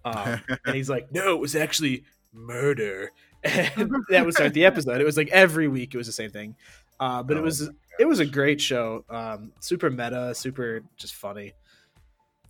um, 0.04 0.44
and 0.66 0.76
he's 0.76 0.90
like, 0.90 1.08
"No, 1.12 1.34
it 1.34 1.40
was 1.40 1.56
actually 1.56 2.04
murder," 2.32 3.10
that 3.44 4.22
would 4.24 4.34
start 4.34 4.54
the 4.54 4.64
episode. 4.64 5.00
It 5.00 5.04
was 5.04 5.16
like 5.16 5.28
every 5.28 5.68
week, 5.68 5.94
it 5.94 5.96
was 5.96 6.06
the 6.06 6.12
same 6.12 6.30
thing, 6.30 6.56
uh, 6.98 7.22
but 7.22 7.36
it 7.36 7.40
Oh 7.40 7.44
was 7.44 7.70
it 7.98 8.06
was 8.06 8.20
a 8.20 8.26
great 8.26 8.60
show, 8.60 9.04
um, 9.10 9.52
super 9.60 9.90
meta, 9.90 10.34
super 10.34 10.82
just 10.96 11.14
funny. 11.14 11.52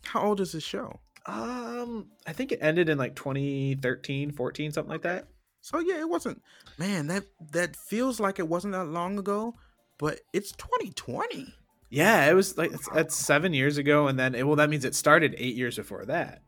how 0.04 0.22
old 0.22 0.40
is 0.40 0.52
this 0.52 0.64
show 0.64 0.98
Um, 1.26 2.06
I 2.26 2.32
think 2.32 2.52
it 2.52 2.58
ended 2.62 2.88
in 2.88 2.98
like 2.98 3.14
2013, 3.14 4.30
14, 4.32 4.72
something 4.72 4.90
like 4.90 5.02
that. 5.02 5.28
So 5.60 5.78
yeah, 5.80 5.98
it 5.98 6.08
wasn't. 6.08 6.42
Man, 6.78 7.08
that 7.08 7.24
that 7.52 7.76
feels 7.76 8.20
like 8.20 8.38
it 8.38 8.48
wasn't 8.48 8.72
that 8.72 8.86
long 8.86 9.18
ago, 9.18 9.54
but 9.98 10.20
it's 10.32 10.52
2020. 10.52 11.52
Yeah, 11.90 12.30
it 12.30 12.34
was 12.34 12.56
like 12.56 12.72
it's, 12.72 12.88
that's 12.88 13.14
seven 13.14 13.54
years 13.54 13.78
ago, 13.78 14.08
and 14.08 14.18
then 14.18 14.34
it, 14.34 14.46
well, 14.46 14.56
that 14.56 14.70
means 14.70 14.84
it 14.84 14.94
started 14.94 15.34
eight 15.38 15.56
years 15.56 15.76
before 15.76 16.04
that. 16.06 16.42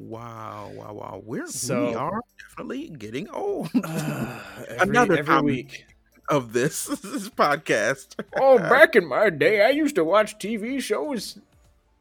Wow, 0.00 0.70
wow, 0.74 0.92
wow. 0.92 1.22
We're 1.24 1.46
we 1.46 1.94
are 1.94 2.20
definitely 2.38 2.88
getting 2.90 3.28
old 3.30 3.68
every, 3.74 4.78
Another 4.78 5.18
every 5.18 5.42
week. 5.42 5.86
of 6.28 6.52
this, 6.52 6.84
this 7.02 7.28
podcast. 7.30 8.14
Oh, 8.38 8.58
back 8.70 8.94
in 8.94 9.06
my 9.08 9.28
day, 9.30 9.62
I 9.62 9.70
used 9.70 9.96
to 9.96 10.04
watch 10.04 10.38
TV 10.38 10.80
shows. 10.80 11.38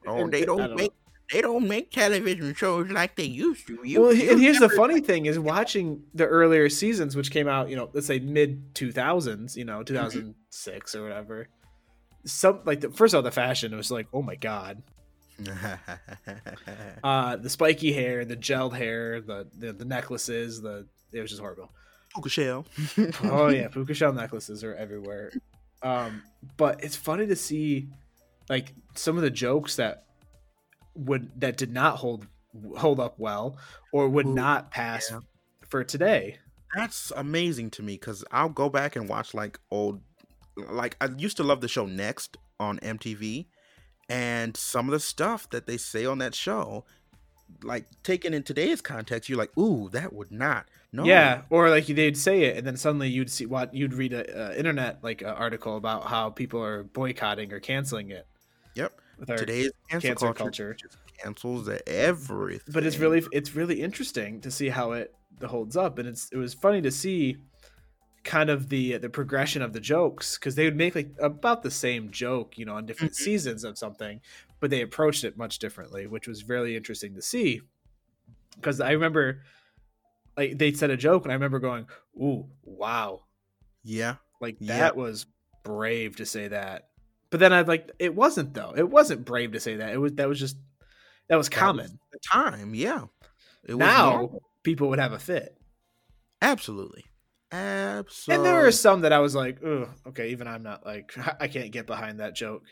Oh, 0.06 0.22
And- 0.22 0.32
they 0.32 0.46
don't 0.46 0.60
don't 0.60 0.76
make 0.76 0.94
they 1.32 1.42
don't 1.42 1.68
make 1.68 1.92
television 1.92 2.54
shows 2.54 2.90
like 2.90 3.16
they 3.16 3.24
used 3.24 3.68
to. 3.68 3.80
You, 3.84 4.02
well, 4.02 4.14
you 4.14 4.32
and 4.32 4.40
here's 4.40 4.60
the 4.60 4.70
funny 4.70 5.02
thing: 5.10 5.26
is 5.26 5.40
watching 5.40 6.04
the 6.14 6.26
earlier 6.26 6.70
seasons, 6.70 7.16
which 7.16 7.32
came 7.32 7.48
out, 7.48 7.68
you 7.70 7.76
know, 7.76 7.90
let's 7.94 8.08
say 8.08 8.20
mid 8.20 8.76
2000s, 8.76 9.56
you 9.56 9.66
know, 9.66 9.80
mm-hmm. 9.80 9.84
2006 9.84 10.96
or 10.96 11.04
whatever. 11.04 11.48
Some 12.26 12.62
like 12.64 12.82
the 12.82 12.92
first 12.92 13.14
of 13.14 13.18
all, 13.18 13.24
the 13.24 13.32
fashion 13.32 13.76
was 13.76 13.90
like, 13.90 14.08
oh 14.14 14.22
my 14.22 14.36
god, 14.36 14.84
uh, 17.04 17.36
the 17.36 17.50
spiky 17.50 17.94
hair, 17.94 18.26
the 18.26 18.38
gelled 18.38 18.76
hair, 18.76 19.22
the 19.22 19.48
the, 19.58 19.74
the 19.74 19.86
necklaces, 19.86 20.62
the 20.62 20.86
it 21.12 21.22
was 21.22 21.30
just 21.30 21.42
horrible. 21.42 21.72
Puka 22.14 22.30
shell. 22.30 22.66
oh 23.24 23.50
yeah, 23.50 23.68
puka 23.72 23.94
shell 23.94 24.14
necklaces 24.14 24.64
are 24.64 24.76
everywhere. 24.76 25.32
Um, 25.84 26.24
but 26.58 26.84
it's 26.84 26.96
funny 26.96 27.28
to 27.28 27.36
see 27.36 27.90
like 28.50 28.74
some 28.96 29.16
of 29.16 29.24
the 29.24 29.30
jokes 29.30 29.76
that 29.76 30.06
would 30.96 31.30
that 31.40 31.58
did 31.58 31.72
not 31.72 31.98
hold 31.98 32.28
hold 32.78 33.00
up 33.00 33.20
well 33.20 33.58
or 33.92 34.10
would 34.10 34.26
Ooh, 34.26 34.34
not 34.34 34.72
pass 34.72 35.10
yeah. 35.12 35.20
for 35.68 35.84
today. 35.84 36.40
That's 36.76 37.12
amazing 37.16 37.72
to 37.72 37.84
me 37.84 37.94
because 37.94 38.24
I'll 38.32 38.50
go 38.50 38.70
back 38.70 38.96
and 38.96 39.08
watch 39.08 39.34
like 39.34 39.60
old, 39.72 40.02
like 40.70 40.98
I 41.00 41.08
used 41.18 41.38
to 41.38 41.44
love 41.44 41.62
the 41.62 41.68
show 41.68 41.86
Next 41.86 42.38
on 42.60 42.80
MTV, 42.80 43.46
and 44.10 44.56
some 44.58 44.88
of 44.88 44.92
the 44.94 45.00
stuff 45.00 45.50
that 45.50 45.66
they 45.68 45.78
say 45.78 46.06
on 46.06 46.18
that 46.20 46.34
show, 46.36 46.86
like 47.64 47.86
taken 48.04 48.34
in 48.34 48.44
today's 48.44 48.82
context, 48.82 49.30
you're 49.30 49.38
like, 49.38 49.56
ooh, 49.58 49.90
that 49.90 50.14
would 50.14 50.32
not. 50.32 50.68
No. 50.94 51.04
Yeah, 51.06 51.42
or 51.50 51.70
like 51.70 51.86
they'd 51.88 52.18
say 52.18 52.44
it, 52.44 52.58
and 52.58 52.66
then 52.66 52.78
suddenly 52.78 53.10
you'd 53.10 53.30
see 53.30 53.46
what 53.46 53.74
you'd 53.74 53.94
read 53.94 54.14
a 54.14 54.52
uh, 54.52 54.54
internet 54.54 55.04
like 55.04 55.22
uh, 55.24 55.28
article 55.28 55.78
about 55.78 56.06
how 56.08 56.30
people 56.30 56.62
are 56.64 56.84
boycotting 56.84 57.52
or 57.54 57.60
canceling 57.60 58.10
it 58.12 58.26
Yep. 58.76 59.00
with 59.20 59.30
our 59.30 59.38
Today's 59.38 59.72
cancel, 59.90 60.10
cancer 60.10 60.26
culture, 60.34 60.44
culture. 60.44 60.74
just 60.76 60.98
cancels 61.18 61.70
everything. 61.88 62.74
but 62.74 62.86
it's 62.86 62.98
really 62.98 63.24
it's 63.32 63.56
really 63.56 63.82
interesting 63.82 64.40
to 64.42 64.52
see 64.52 64.70
how 64.70 64.94
it 64.94 65.14
holds 65.46 65.76
up 65.76 66.00
and 66.00 66.08
it's 66.08 66.30
it 66.32 66.38
was 66.38 66.54
funny 66.54 66.82
to 66.82 66.92
see 66.92 67.38
kind 68.28 68.50
of 68.50 68.70
the 68.70 68.98
the 68.98 69.10
progression 69.10 69.62
of 69.62 69.74
the 69.74 69.80
jokes 69.80 70.38
because 70.38 70.54
they 70.56 70.66
would 70.66 70.76
make 70.76 70.94
like 70.96 71.10
about 71.20 71.64
the 71.64 71.72
same 71.72 72.12
joke 72.12 72.58
you 72.58 72.66
know 72.66 72.76
on 72.76 72.86
different 72.86 73.14
Mhm. 73.14 73.24
seasons 73.24 73.64
of 73.64 73.78
something 73.78 74.20
but 74.60 74.70
they 74.70 74.82
approached 74.82 75.24
it 75.24 75.38
much 75.38 75.58
differently 75.60 76.06
which 76.08 76.28
was 76.28 76.48
really 76.50 76.76
interesting 76.76 77.16
to 77.16 77.22
see 77.22 77.62
because 78.56 78.80
i 78.82 78.92
remember 78.92 79.42
like 80.36 80.58
they 80.58 80.72
said 80.74 80.90
a 80.92 80.98
joke 80.98 81.24
and 81.24 81.32
i 81.32 81.36
remember 81.36 81.60
going 81.60 81.88
ooh 82.22 82.46
wow 82.64 83.22
yeah. 83.84 84.16
like 84.42 84.58
Yeah. 84.60 84.78
that 84.80 84.96
was 84.98 85.26
brave 85.64 86.18
to 86.18 86.26
say 86.26 86.50
that 86.50 86.90
but 87.30 87.40
then 87.40 87.54
i'd 87.54 87.68
like 87.70 87.90
it 88.00 88.14
wasn't 88.14 88.54
though 88.54 88.74
it 88.76 88.90
wasn't 88.90 89.24
brave 89.26 89.54
to 89.54 89.60
say 89.60 89.78
that 89.78 89.94
it 89.94 89.98
was 89.98 90.14
that 90.14 90.28
was 90.28 90.40
just 90.40 90.58
that 91.30 91.38
was 91.38 91.48
That 91.50 91.56
common 91.56 91.86
was 91.86 91.94
the 92.14 92.20
time, 92.30 92.74
yeah. 92.76 93.06
It 93.66 93.76
now 93.76 94.12
normal. 94.12 94.44
people 94.64 94.90
would 94.90 95.00
have 95.00 95.12
a 95.14 95.20
fit 95.20 95.58
absolutely, 96.42 97.06
absolutely. 97.52 98.36
And 98.36 98.46
there 98.46 98.64
were 98.64 98.72
some 98.72 99.02
that 99.02 99.14
I 99.14 99.20
was 99.20 99.36
like, 99.36 99.62
okay, 99.64 100.30
even 100.30 100.48
I'm 100.48 100.64
not 100.64 100.86
like, 100.86 101.14
I 101.40 101.48
can't 101.48 101.72
get 101.72 101.88
behind 101.88 102.20
that 102.20 102.36
joke. 102.36 102.64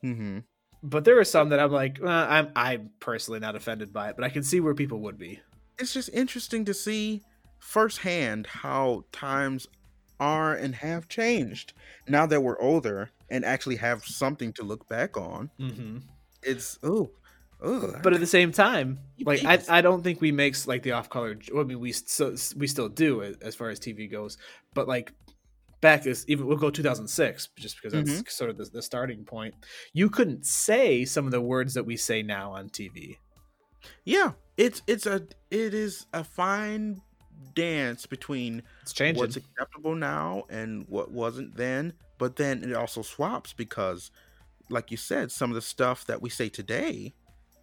hmm 0.00 0.38
But 0.82 1.04
there 1.04 1.16
were 1.16 1.24
some 1.24 1.50
that 1.50 1.60
I'm 1.60 1.72
like, 1.72 1.98
well, 2.00 2.26
I'm 2.28 2.50
I'm 2.56 2.90
personally 3.00 3.40
not 3.40 3.56
offended 3.56 3.92
by 3.92 4.10
it, 4.10 4.16
but 4.16 4.24
I 4.24 4.28
can 4.28 4.42
see 4.42 4.60
where 4.60 4.74
people 4.74 5.00
would 5.00 5.18
be. 5.18 5.40
It's 5.78 5.92
just 5.92 6.10
interesting 6.12 6.64
to 6.66 6.74
see 6.74 7.22
firsthand 7.58 8.46
how 8.46 9.04
times 9.10 9.66
are 10.20 10.54
and 10.54 10.74
have 10.76 11.08
changed 11.08 11.72
now 12.06 12.26
that 12.26 12.42
we're 12.42 12.60
older 12.60 13.10
and 13.30 13.44
actually 13.44 13.76
have 13.76 14.04
something 14.04 14.52
to 14.52 14.62
look 14.62 14.88
back 14.88 15.16
on. 15.16 15.50
Mm-hmm. 15.58 15.98
It's 16.42 16.78
oh, 16.82 17.10
But 18.02 18.12
at 18.12 18.20
the 18.20 18.26
same 18.26 18.52
time, 18.52 18.98
like 19.24 19.44
I. 19.44 19.58
I 19.68 19.80
don't 19.80 20.02
think 20.02 20.20
we 20.20 20.32
makes 20.32 20.66
like 20.66 20.82
the 20.82 20.92
off 20.92 21.08
color. 21.08 21.38
I 21.58 21.62
mean, 21.62 21.80
we 21.80 21.92
still 21.92 22.34
we 22.56 22.66
still 22.66 22.88
do 22.88 23.22
as- 23.22 23.36
as 23.38 23.54
far 23.54 23.70
as 23.70 23.78
TV 23.80 24.10
goes, 24.10 24.36
but 24.74 24.86
like 24.88 25.12
back 25.80 26.06
is 26.06 26.24
even 26.28 26.46
we'll 26.46 26.56
go 26.56 26.70
2006 26.70 27.48
just 27.58 27.76
because 27.76 27.92
that's 27.92 28.10
Mm-hmm. 28.10 28.22
sort 28.28 28.50
of 28.50 28.56
the, 28.58 28.64
the 28.64 28.82
starting 28.82 29.24
point. 29.24 29.54
You 29.92 30.08
couldn't 30.10 30.46
say 30.46 31.04
some 31.04 31.26
of 31.26 31.30
the 31.32 31.40
words 31.40 31.74
that 31.74 31.84
we 31.84 31.96
say 31.96 32.22
now 32.22 32.52
on 32.52 32.68
TV. 32.70 33.16
yeah, 34.04 34.32
it's 34.56 34.82
it's 34.86 35.06
a 35.06 35.26
it 35.50 35.74
is 35.74 36.06
a 36.12 36.24
fine 36.24 37.00
dance 37.54 38.06
between 38.06 38.62
It's 38.82 38.92
changing. 38.92 39.20
what's 39.20 39.36
acceptable 39.36 39.94
now 39.94 40.44
and 40.50 40.86
what 40.88 41.10
wasn't 41.10 41.56
then. 41.56 41.92
But 42.18 42.36
then 42.36 42.62
it 42.64 42.74
also 42.74 43.02
swaps 43.02 43.52
because, 43.52 44.10
like 44.70 44.90
you 44.90 44.96
said, 44.96 45.30
some 45.32 45.50
of 45.50 45.54
the 45.54 45.60
stuff 45.60 46.06
that 46.06 46.22
we 46.22 46.30
say 46.30 46.48
today 46.48 47.12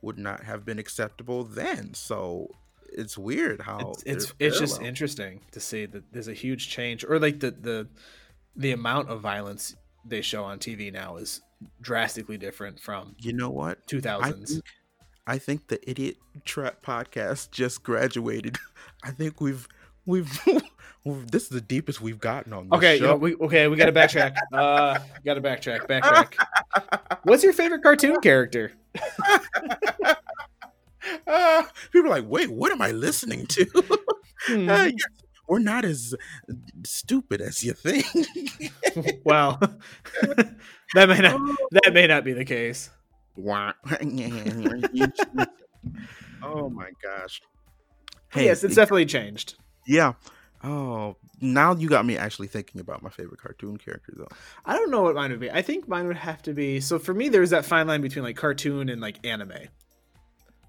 would 0.02 0.18
not 0.18 0.44
have 0.44 0.66
been 0.66 0.80
acceptable 0.80 1.44
then. 1.44 1.94
So 1.94 2.50
it's 2.94 3.18
weird 3.18 3.62
how 3.62 3.92
it's 3.92 4.04
it's, 4.04 4.34
it's 4.40 4.60
just 4.60 4.82
interesting 4.82 5.42
to 5.52 5.60
see 5.60 5.86
that 5.86 6.04
there's 6.12 6.28
a 6.28 6.34
huge 6.34 6.70
change 6.70 7.06
or 7.06 7.20
like 7.20 7.40
the 7.40 7.52
the 7.52 7.88
the 8.56 8.72
amount 8.72 9.10
of 9.10 9.22
violence 9.22 9.76
they 10.06 10.22
show 10.22 10.44
on 10.44 10.60
TV 10.60 10.92
now 10.92 11.18
is 11.18 11.42
drastically 11.80 12.38
different 12.38 12.80
from 12.80 13.16
You 13.20 13.34
know 13.34 13.50
what? 13.50 13.80
I 13.88 13.94
2000s. 13.94 14.50
think, 14.50 14.66
I 15.28 15.38
think 15.38 15.68
the 15.68 15.90
Idiot 15.90 16.18
Trap 16.44 16.84
podcast 16.84 17.52
just 17.52 17.84
graduated. 17.84 18.58
I 19.04 19.12
think 19.12 19.40
we've 19.40 19.68
we've, 20.06 20.40
we've 21.06 21.32
this 21.32 21.44
is 21.44 21.50
the 21.50 21.62
deepest 21.62 22.02
we've 22.02 22.20
gotten 22.20 22.54
on 22.54 22.70
this 22.70 22.78
Okay, 22.78 22.96
you 22.96 23.02
know, 23.02 23.16
we 23.16 23.36
okay, 23.36 23.68
we 23.68 23.78
got 23.78 23.86
to 23.86 23.92
backtrack. 23.94 24.36
Uh 24.54 25.00
got 25.26 25.36
to 25.36 25.42
backtrack, 25.42 25.88
backtrack. 25.88 27.20
What's 27.24 27.44
your 27.44 27.54
favorite 27.54 27.84
cartoon 27.84 28.20
character? 28.22 28.74
Ah, 31.28 31.70
people 31.92 32.08
are 32.08 32.16
like, 32.16 32.30
wait, 32.30 32.52
what 32.52 32.72
am 32.72 32.82
I 32.82 32.92
listening 32.92 33.48
to? 33.48 33.66
Hmm. 34.48 34.70
Ah, 34.70 34.86
yes, 34.86 35.06
we're 35.48 35.60
not 35.60 35.86
as 35.86 36.16
stupid 36.86 37.42
as 37.42 37.64
you 37.64 37.74
think. 37.74 38.06
well, 39.24 39.60
that 40.94 41.10
may 41.10 41.20
not 41.20 41.40
that 41.72 41.94
may 41.94 42.08
not 42.08 42.24
be 42.24 42.34
the 42.34 42.46
case. 42.46 42.90
Oh 46.44 46.70
my 46.70 46.90
gosh. 47.02 47.42
But 48.34 48.44
yes, 48.44 48.64
it's 48.64 48.76
definitely 48.76 49.06
changed. 49.06 49.56
Yeah. 49.86 50.14
Oh, 50.64 51.16
now 51.40 51.74
you 51.74 51.90
got 51.90 52.06
me 52.06 52.18
actually 52.18 52.48
thinking 52.48 52.80
about 52.82 53.02
my 53.02 53.10
favorite 53.10 53.42
cartoon 53.42 53.78
character 53.78 54.14
though. 54.16 54.28
I 54.66 54.76
don't 54.76 54.92
know 54.92 55.02
what 55.02 55.16
mine 55.16 55.32
would 55.32 55.40
be. 55.40 55.50
I 55.50 55.62
think 55.64 55.88
mine 55.88 56.06
would 56.08 56.18
have 56.18 56.42
to 56.44 56.54
be. 56.54 56.80
So 56.80 57.00
for 57.00 57.14
me, 57.16 57.30
there's 57.30 57.50
that 57.50 57.66
fine 57.66 57.88
line 57.88 58.02
between 58.02 58.24
like 58.24 58.36
cartoon 58.38 58.90
and 58.90 59.02
like 59.02 59.26
anime. 59.26 59.54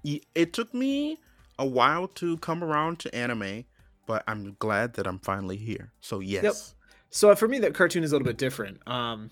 It 0.03 0.51
took 0.53 0.73
me 0.73 1.19
a 1.59 1.65
while 1.65 2.07
to 2.07 2.37
come 2.37 2.63
around 2.63 2.99
to 2.99 3.15
anime, 3.15 3.65
but 4.07 4.23
I'm 4.27 4.55
glad 4.59 4.93
that 4.95 5.07
I'm 5.07 5.19
finally 5.19 5.57
here. 5.57 5.91
So 6.01 6.19
yes, 6.19 6.73
So 7.09 7.33
for 7.35 7.47
me, 7.47 7.59
that 7.59 7.73
cartoon 7.75 8.03
is 8.03 8.11
a 8.11 8.15
little 8.15 8.25
bit 8.25 8.37
different. 8.37 8.85
Um, 8.87 9.29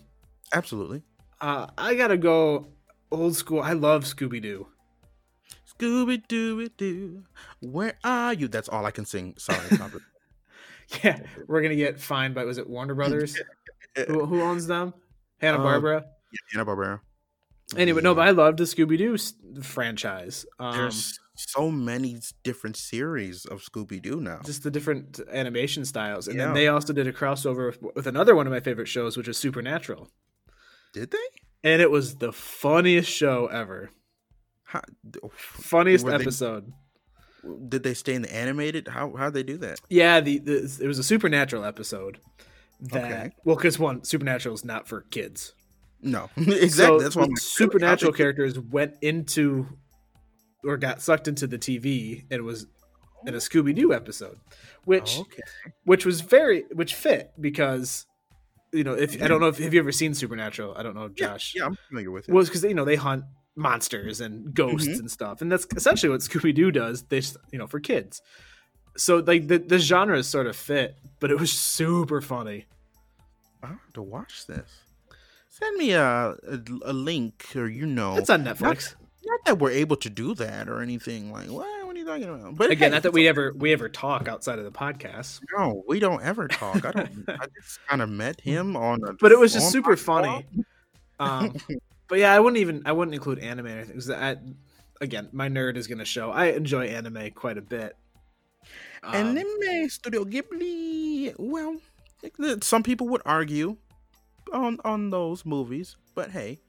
absolutely. 0.54 1.02
uh, 1.42 1.68
I 1.78 1.96
gotta 1.96 2.18
go 2.18 2.68
old 3.12 3.36
school. 3.36 3.62
I 3.62 3.74
love 3.74 4.04
Scooby 4.06 4.42
Doo. 4.42 4.68
Scooby 5.82 6.22
Doo 6.28 6.70
Doo, 6.70 7.24
where 7.62 7.98
are 8.04 8.34
you? 8.34 8.48
That's 8.48 8.70
all 8.70 8.86
I 8.86 8.92
can 8.92 9.06
sing. 9.06 9.34
Sorry, 9.38 9.60
Yeah, 11.04 11.20
we're 11.48 11.62
gonna 11.62 11.76
get 11.76 12.00
fined 12.00 12.36
by 12.36 12.44
was 12.44 12.58
it 12.58 12.70
Warner 12.70 12.94
Brothers? 12.94 13.40
who, 14.08 14.26
who 14.26 14.42
owns 14.42 14.68
them? 14.68 14.94
Hanna 15.40 15.58
Um, 15.58 15.64
Barbera. 15.66 16.04
Hanna 16.52 16.66
Barbera. 16.66 17.00
anyway, 17.78 18.02
no, 18.02 18.14
but 18.14 18.28
I 18.28 18.32
loved 18.32 18.58
the 18.60 18.66
Scooby 18.66 18.98
Doo 18.98 19.18
franchise. 19.64 20.46
Um, 20.60 20.76
There's 20.78 21.18
so 21.36 21.72
many 21.72 22.20
different 22.44 22.76
series 22.78 23.46
of 23.46 23.62
Scooby 23.64 24.02
Doo 24.02 24.20
now. 24.20 24.42
just 24.46 24.64
the 24.64 24.70
different 24.72 25.20
animation 25.32 25.86
styles, 25.86 26.28
and 26.28 26.38
Yeah. 26.38 26.46
then 26.48 26.54
they 26.54 26.68
also 26.68 26.94
did 26.94 27.08
a 27.08 27.14
crossover 27.14 27.68
with, 27.82 27.96
with 27.96 28.08
another 28.08 28.36
one 28.36 28.46
of 28.46 28.52
my 28.54 28.60
favorite 28.60 28.88
shows, 28.88 29.18
which 29.18 29.28
was 29.28 29.38
Supernatural, 29.38 30.10
Did 30.94 31.12
they? 31.12 31.18
and 31.64 31.82
it 31.82 31.90
was 31.90 32.16
the 32.18 32.34
funniest 32.34 33.10
show 33.10 33.48
ever. 33.48 33.90
How, 34.72 34.82
oh, 35.22 35.32
Funniest 35.36 36.06
Were 36.06 36.12
they- 36.12 36.24
episode. 36.24 36.72
did 37.68 37.84
they 37.84 37.94
stay 37.94 38.14
in 38.14 38.22
the 38.22 38.34
animated? 38.34 38.88
How 38.88 39.14
how 39.18 39.30
they 39.30 39.44
do 39.44 39.58
that? 39.58 39.82
Yeah, 39.90 40.22
the, 40.22 40.38
the 40.40 40.80
it 40.82 40.88
was 40.88 40.98
a 40.98 41.04
supernatural 41.04 41.66
episode. 41.66 42.20
That 42.80 43.04
Okay. 43.04 43.32
well, 43.44 43.58
because 43.58 43.78
one 43.78 44.04
supernatural 44.06 44.56
is 44.56 44.64
not 44.64 44.88
for 44.88 45.02
kids. 45.12 45.54
No, 46.02 46.30
exactly. 46.38 46.70
So 46.70 47.00
That's 47.00 47.16
why 47.16 47.24
the 47.24 47.26
I'm 47.26 47.32
like, 47.32 47.40
supernatural 47.40 48.14
characters 48.14 48.58
went 48.58 48.96
into 49.02 49.68
or 50.64 50.78
got 50.78 51.02
sucked 51.02 51.28
into 51.28 51.48
the 51.48 51.58
TV 51.58 52.24
and 52.32 52.44
was 52.44 52.68
in 53.28 53.34
a 53.34 53.38
Scooby 53.38 53.76
Doo 53.76 53.94
episode, 53.94 54.38
which 54.86 55.18
oh, 55.18 55.22
Okay. 55.22 55.42
which 55.84 56.06
was 56.06 56.22
very 56.22 56.64
which 56.74 56.96
fit 56.96 57.32
because 57.40 58.06
you 58.72 58.86
know 58.86 58.94
if 58.94 59.22
I 59.22 59.28
don't 59.28 59.40
mm. 59.40 59.42
know 59.42 59.48
if 59.50 59.58
have 59.58 59.74
you 59.74 59.82
ever 59.82 59.92
seen 59.92 60.14
Supernatural? 60.14 60.76
I 60.78 60.84
don't 60.84 60.96
know, 60.96 61.10
Josh. 61.10 61.54
Yeah, 61.56 61.66
I'm 61.66 61.76
familiar 61.90 62.10
with 62.10 62.30
it. 62.30 62.34
was 62.34 62.48
because 62.48 62.64
you 62.64 62.74
know 62.74 62.86
they 62.86 62.96
hunt 62.96 63.26
monsters 63.56 64.22
and 64.22 64.54
ghosts 64.54 64.88
Mhm. 64.88 65.00
and 65.00 65.12
stuff, 65.12 65.42
and 65.42 65.52
that's 65.52 65.68
essentially 65.76 66.10
what 66.10 66.22
Scooby 66.22 66.54
Doo 66.56 66.72
does. 66.72 67.04
They 67.04 67.22
you 67.52 67.60
know 67.60 67.68
for 67.68 67.80
kids. 67.80 68.22
So 68.98 69.18
like 69.18 69.48
the 69.48 69.58
the 69.60 69.80
genres 69.80 70.28
sort 70.28 70.48
of 70.48 70.56
fit, 70.56 70.96
but 71.20 71.32
it 71.32 71.40
was 71.40 71.52
super 71.52 72.22
funny. 72.22 72.66
I 73.64 73.68
have 73.68 73.94
to 73.94 74.02
watch 74.02 74.48
this. 74.48 74.70
Send 75.50 75.78
me 75.78 75.92
a, 75.92 76.04
a 76.48 76.60
a 76.86 76.94
link, 76.94 77.46
or 77.56 77.68
you 77.68 77.86
know, 77.86 78.16
It's 78.18 78.30
on 78.30 78.44
Netflix. 78.44 78.96
not 79.24 79.40
that 79.46 79.60
we're 79.60 79.72
able 79.72 79.96
to 79.98 80.10
do 80.10 80.34
that 80.36 80.68
or 80.68 80.82
anything. 80.82 81.32
Like, 81.32 81.50
what? 81.50 81.68
What 81.86 81.96
are 81.96 82.00
you 82.00 82.06
talking 82.06 82.24
about? 82.24 82.56
But 82.56 82.72
Again, 82.72 82.90
hey, 82.92 82.96
not 82.96 83.04
that 83.04 83.12
we 83.14 83.28
ever 83.28 83.54
we 83.56 83.72
ever 83.74 83.88
talk 83.90 84.28
outside 84.30 84.58
of 84.60 84.66
the 84.66 84.72
podcast, 84.72 85.42
No, 85.58 85.84
we 85.88 86.00
don't 86.00 86.24
ever 86.24 86.48
talk. 86.48 86.84
I 86.86 86.92
don't. 86.92 87.26
I 87.28 87.46
just 87.62 87.80
kind 87.88 88.02
of 88.02 88.10
met 88.10 88.40
him 88.42 88.76
on. 88.78 89.02
A, 89.08 89.14
but 89.14 89.32
it 89.34 89.38
was 89.38 89.52
just 89.54 89.72
super 89.72 89.96
funny. 89.98 90.46
Um, 91.20 91.56
but 92.12 92.20
yeah, 92.20 92.34
I 92.34 92.42
wouldn't 92.42 92.60
even 92.60 92.84
I 92.86 92.92
wouldn't 92.92 93.16
include 93.16 93.40
anime 93.40 93.68
or 93.68 93.70
anything 93.70 93.88
because 93.96 94.10
I, 94.10 94.36
again, 95.00 95.30
my 95.32 95.48
nerd 95.48 95.78
is 95.78 95.88
gonna 95.88 96.04
show. 96.04 96.30
I 96.30 96.48
enjoy 96.48 96.88
anime 96.88 97.32
quite 97.32 97.58
a 97.58 97.62
bit. 97.62 97.96
Um, 99.02 99.16
Anime 99.16 99.88
Studio 99.90 100.26
Ghibli. 100.26 101.34
Well, 101.40 101.78
some 102.62 102.84
people 102.84 103.08
would 103.08 103.22
argue 103.26 103.78
on 104.52 104.78
on 104.84 105.10
those 105.10 105.46
movies, 105.46 105.96
but 106.14 106.32
hey, 106.32 106.60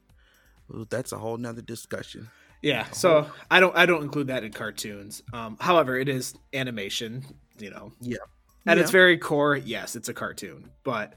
that's 0.88 1.11
a 1.11 1.18
whole 1.18 1.36
nother 1.36 1.61
discussion. 1.61 2.30
yeah, 2.62 2.88
so 2.93 3.28
I 3.51 3.59
don't 3.59 3.76
I 3.76 3.84
don't 3.84 4.03
include 4.03 4.28
that 4.28 4.45
in 4.45 4.53
cartoons. 4.53 5.22
Um, 5.32 5.57
however, 5.61 5.99
it 5.99 6.09
is 6.09 6.34
animation, 6.55 7.24
you 7.59 7.70
know. 7.70 7.93
Yeah. 8.01 8.18
At 8.64 8.76
Yeah. 8.76 8.82
its 8.84 8.93
very 8.93 9.18
core, 9.18 9.57
yes, 9.57 9.97
it's 9.97 10.09
a 10.09 10.14
cartoon, 10.14 10.70
but. 10.84 11.14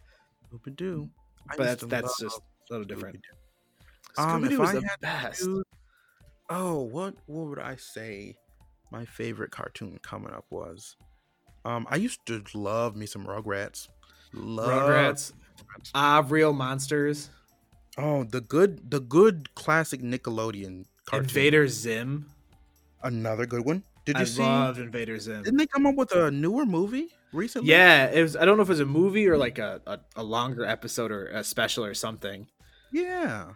But 0.52 1.58
that's 1.58 1.84
that's 1.86 2.22
love 2.22 2.32
just 2.32 2.40
a 2.40 2.74
little 2.74 2.86
different. 2.88 3.18
Scooby-Doo. 3.18 3.45
Um, 4.18 4.44
Scooby-Doo 4.44 4.60
was 4.60 4.70
I 4.70 4.74
the 4.80 4.90
best. 5.02 5.40
choose- 5.42 5.64
oh, 6.50 6.82
what 6.82 7.16
what 7.28 7.48
would 7.48 7.60
I 7.60 7.76
say? 7.76 8.36
My 8.92 9.06
favorite 9.06 9.52
cartoon 9.52 10.00
coming 10.02 10.32
up 10.34 10.46
was. 10.50 10.96
Um, 11.66 11.88
I 11.90 11.96
used 11.96 12.26
to 12.28 12.44
love 12.54 12.96
me 12.96 13.06
some 13.08 13.26
Rugrats. 13.26 13.88
Love 14.34 14.70
Rugrats, 14.70 15.34
ah, 15.96 16.24
real 16.28 16.54
monsters. 16.54 17.30
Oh, 17.98 18.24
the 18.26 18.42
good, 18.42 18.92
the 18.92 19.00
good 19.00 19.54
classic 19.56 20.02
Nickelodeon 20.02 20.86
cartoon. 21.06 21.26
Invader 21.30 21.68
Zim. 21.68 22.28
Another 23.02 23.46
good 23.46 23.66
one. 23.66 23.84
Did 24.06 24.18
you 24.18 24.22
I 24.22 24.26
see? 24.26 24.42
loved 24.44 24.80
Invader 24.80 25.18
Zim. 25.18 25.42
Didn't 25.44 25.58
they 25.58 25.66
come 25.66 25.88
up 25.88 25.96
with 25.96 26.12
a 26.14 26.30
newer 26.30 26.66
movie 26.66 27.08
recently? 27.34 27.70
Yeah, 27.72 28.06
it 28.12 28.22
was. 28.22 28.36
I 28.36 28.46
don't 28.46 28.58
know 28.58 28.64
if 28.64 28.70
it 28.70 28.74
was 28.74 28.80
a 28.82 28.86
movie 28.86 29.28
or 29.28 29.38
like 29.38 29.58
a, 29.58 29.82
a, 29.88 30.00
a 30.18 30.24
longer 30.24 30.66
episode 30.66 31.12
or 31.12 31.28
a 31.28 31.44
special 31.44 31.84
or 31.86 31.94
something. 31.96 32.48
Yeah. 32.92 33.54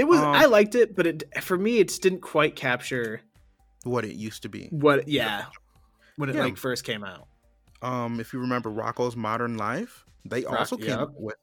It 0.00 0.04
was. 0.08 0.18
Um, 0.20 0.26
I 0.34 0.46
liked 0.46 0.74
it, 0.74 0.96
but 0.96 1.06
it 1.06 1.22
for 1.42 1.58
me 1.58 1.78
it 1.78 1.98
didn't 2.00 2.20
quite 2.22 2.56
capture 2.56 3.20
What 3.84 4.04
it 4.04 4.14
used 4.16 4.42
to 4.42 4.48
be. 4.48 4.68
what. 4.70 5.06
Yeah, 5.08 5.44
when 6.16 6.28
it 6.30 6.34
Yeah. 6.36 6.44
like 6.44 6.56
first 6.56 6.84
came 6.84 7.04
out. 7.04 7.28
Um, 7.82 8.18
if 8.20 8.32
you 8.32 8.40
remember 8.40 8.70
Rocko's 8.70 9.16
Modern 9.16 9.56
Life, 9.56 10.04
they 10.24 10.42
Rock- 10.44 10.58
also 10.60 10.76
came 10.76 10.88
yep. 10.88 10.98
up 11.00 11.12
with 11.16 11.36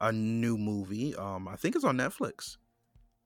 a 0.00 0.12
new 0.12 0.56
movie. 0.58 1.14
Um, 1.16 1.48
I 1.48 1.56
think 1.56 1.76
it's 1.76 1.84
on 1.84 1.96
Netflix. 1.96 2.56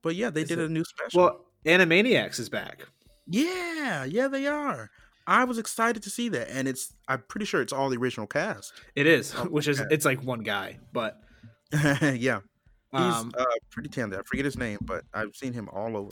But 0.01 0.15
yeah, 0.15 0.29
they 0.29 0.41
Is 0.41 0.49
did 0.49 0.59
it? 0.59 0.65
a 0.65 0.69
new 0.69 0.83
special. 0.83 1.21
Well, 1.21 1.45
Animaniacs 1.65 2.39
is 2.39 2.49
back. 2.49 2.87
yeah, 3.27 4.03
yeah, 4.03 4.27
they 4.27 4.47
are. 4.47 4.89
I 5.25 5.45
was 5.45 5.57
excited 5.57 6.03
to 6.03 6.09
see 6.09 6.27
that, 6.29 6.49
and 6.49 6.67
it's. 6.67 6.93
I'm 7.07 7.23
pretty 7.29 7.45
sure 7.45 7.61
it's 7.61 7.71
all 7.71 7.89
the 7.89 7.97
original 7.97 8.27
cast. 8.27 8.73
It 8.95 9.07
is, 9.07 9.33
Oh, 9.37 9.45
which 9.55 9.67
is 9.69 9.79
it's 9.91 10.03
like 10.03 10.21
one 10.23 10.41
guy, 10.41 10.79
but 10.91 11.21
yeah, 11.71 12.39
he's 12.93 13.15
um, 13.15 13.31
uh, 13.37 13.45
pretty 13.69 13.89
talented. 13.89 14.19
I 14.19 14.23
forget 14.23 14.45
his 14.45 14.57
name, 14.57 14.77
but 14.81 15.03
I've 15.13 15.35
seen 15.35 15.53
him 15.53 15.69
all 15.73 15.97
over. 15.97 16.11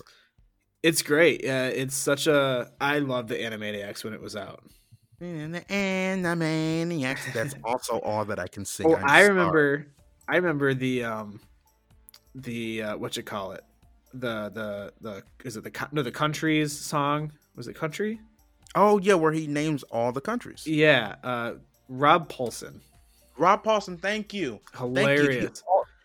it's 0.84 1.02
great. 1.02 1.46
Uh, 1.46 1.70
it's 1.74 1.96
such 1.96 2.28
a. 2.28 2.72
I 2.82 3.00
love 3.00 3.28
the 3.28 3.36
Animaniacs 3.36 4.04
when 4.04 4.14
it 4.14 4.22
was 4.22 4.36
out. 4.36 4.64
And 5.20 5.54
the 5.54 5.62
Animaniacs. 5.62 7.34
That's 7.34 7.56
also 7.64 8.00
all 8.00 8.26
that 8.26 8.40
I 8.40 8.48
can 8.48 8.66
sing. 8.66 8.88
Oh, 8.88 8.96
I'm 8.96 9.06
I 9.06 9.22
sorry. 9.22 9.30
remember. 9.30 9.88
I 10.28 10.36
remember 10.38 10.74
the 10.74 11.04
um, 11.04 11.40
the 12.36 12.84
uh, 12.84 12.98
what 12.98 13.16
you 13.18 13.24
call 13.24 13.52
it, 13.52 13.64
the 14.14 14.50
the 14.50 14.94
the 15.02 15.24
is 15.46 15.58
it 15.58 15.64
the 15.64 15.88
no 15.92 16.02
the 16.02 16.12
countries 16.12 16.78
song 16.78 17.32
was 17.56 17.68
it 17.68 17.76
country? 17.76 18.20
Oh 18.76 18.98
yeah, 19.00 19.16
where 19.16 19.34
he 19.34 19.48
names 19.48 19.84
all 19.84 20.12
the 20.12 20.22
countries. 20.22 20.66
Yeah, 20.66 21.16
uh, 21.24 21.54
Rob 21.90 22.32
Paulsen, 22.32 22.80
Rob 23.38 23.64
Paulsen, 23.64 24.00
thank 24.00 24.34
you. 24.34 24.60
Thank 24.74 25.20
you. 25.20 25.50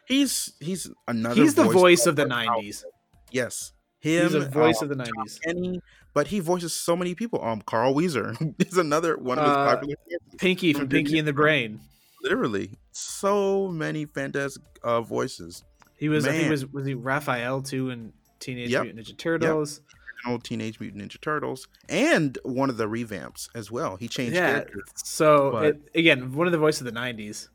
He's 0.07 0.53
he's 0.61 0.91
another. 1.09 1.35
He's 1.41 1.55
the 1.55 1.65
voice 1.65 2.07
of 2.07 2.17
the 2.17 2.23
out- 2.33 2.47
'90s. 2.61 2.85
Yes, 3.33 3.73
him. 4.01 4.25
He's 4.25 4.35
a 4.35 4.49
voice 4.49 4.81
um, 4.83 4.91
of 4.91 4.97
the 4.97 5.05
'90s. 5.05 5.41
Kenny, 5.45 5.81
but 6.15 6.29
he 6.29 6.41
voices 6.41 6.73
so 6.73 6.97
many 6.97 7.15
people. 7.15 7.43
Um, 7.45 7.61
Carl 7.63 7.93
Wheezer 7.95 8.35
is 8.59 8.77
another 8.79 9.17
one 9.17 9.39
of 9.39 9.45
his 9.45 9.53
Uh, 9.57 9.67
popular. 9.75 9.97
Pinky 10.39 10.73
from 10.73 10.89
Pinky 10.89 11.19
and 11.19 11.27
the 11.27 11.33
Brain. 11.33 11.81
Literally, 12.23 12.79
so 12.93 13.69
many 13.69 14.05
fantastic 14.07 14.63
uh, 14.83 15.01
voices. 15.01 15.65
He 15.97 16.09
was. 16.09 16.27
I 16.27 16.33
think 16.33 16.51
was 16.51 16.67
was 16.73 16.87
he 16.87 16.95
Raphael 16.95 17.63
too 17.63 17.91
in 17.91 18.13
Teenage 18.41 18.71
Yep. 18.71 18.83
Mutant 18.85 19.07
Ninja 19.07 19.17
Turtles. 19.19 19.81
Old 20.27 20.43
Teenage 20.43 20.81
Mutant 20.81 21.03
Ninja 21.03 21.21
Turtles, 21.21 21.69
and 21.89 22.37
one 22.43 22.69
of 22.69 22.79
the 22.79 22.87
revamps 22.89 23.49
as 23.55 23.71
well. 23.71 23.97
He 23.97 24.09
changed 24.09 24.35
Yeah. 24.35 24.55
characters. 24.55 24.83
So 24.97 25.57
it, 25.59 25.89
again, 25.95 26.33
one 26.33 26.47
of 26.49 26.53
the 26.53 26.59
voice 26.59 26.81
of 26.81 26.85
the 26.85 26.91
'90s. 26.93 27.49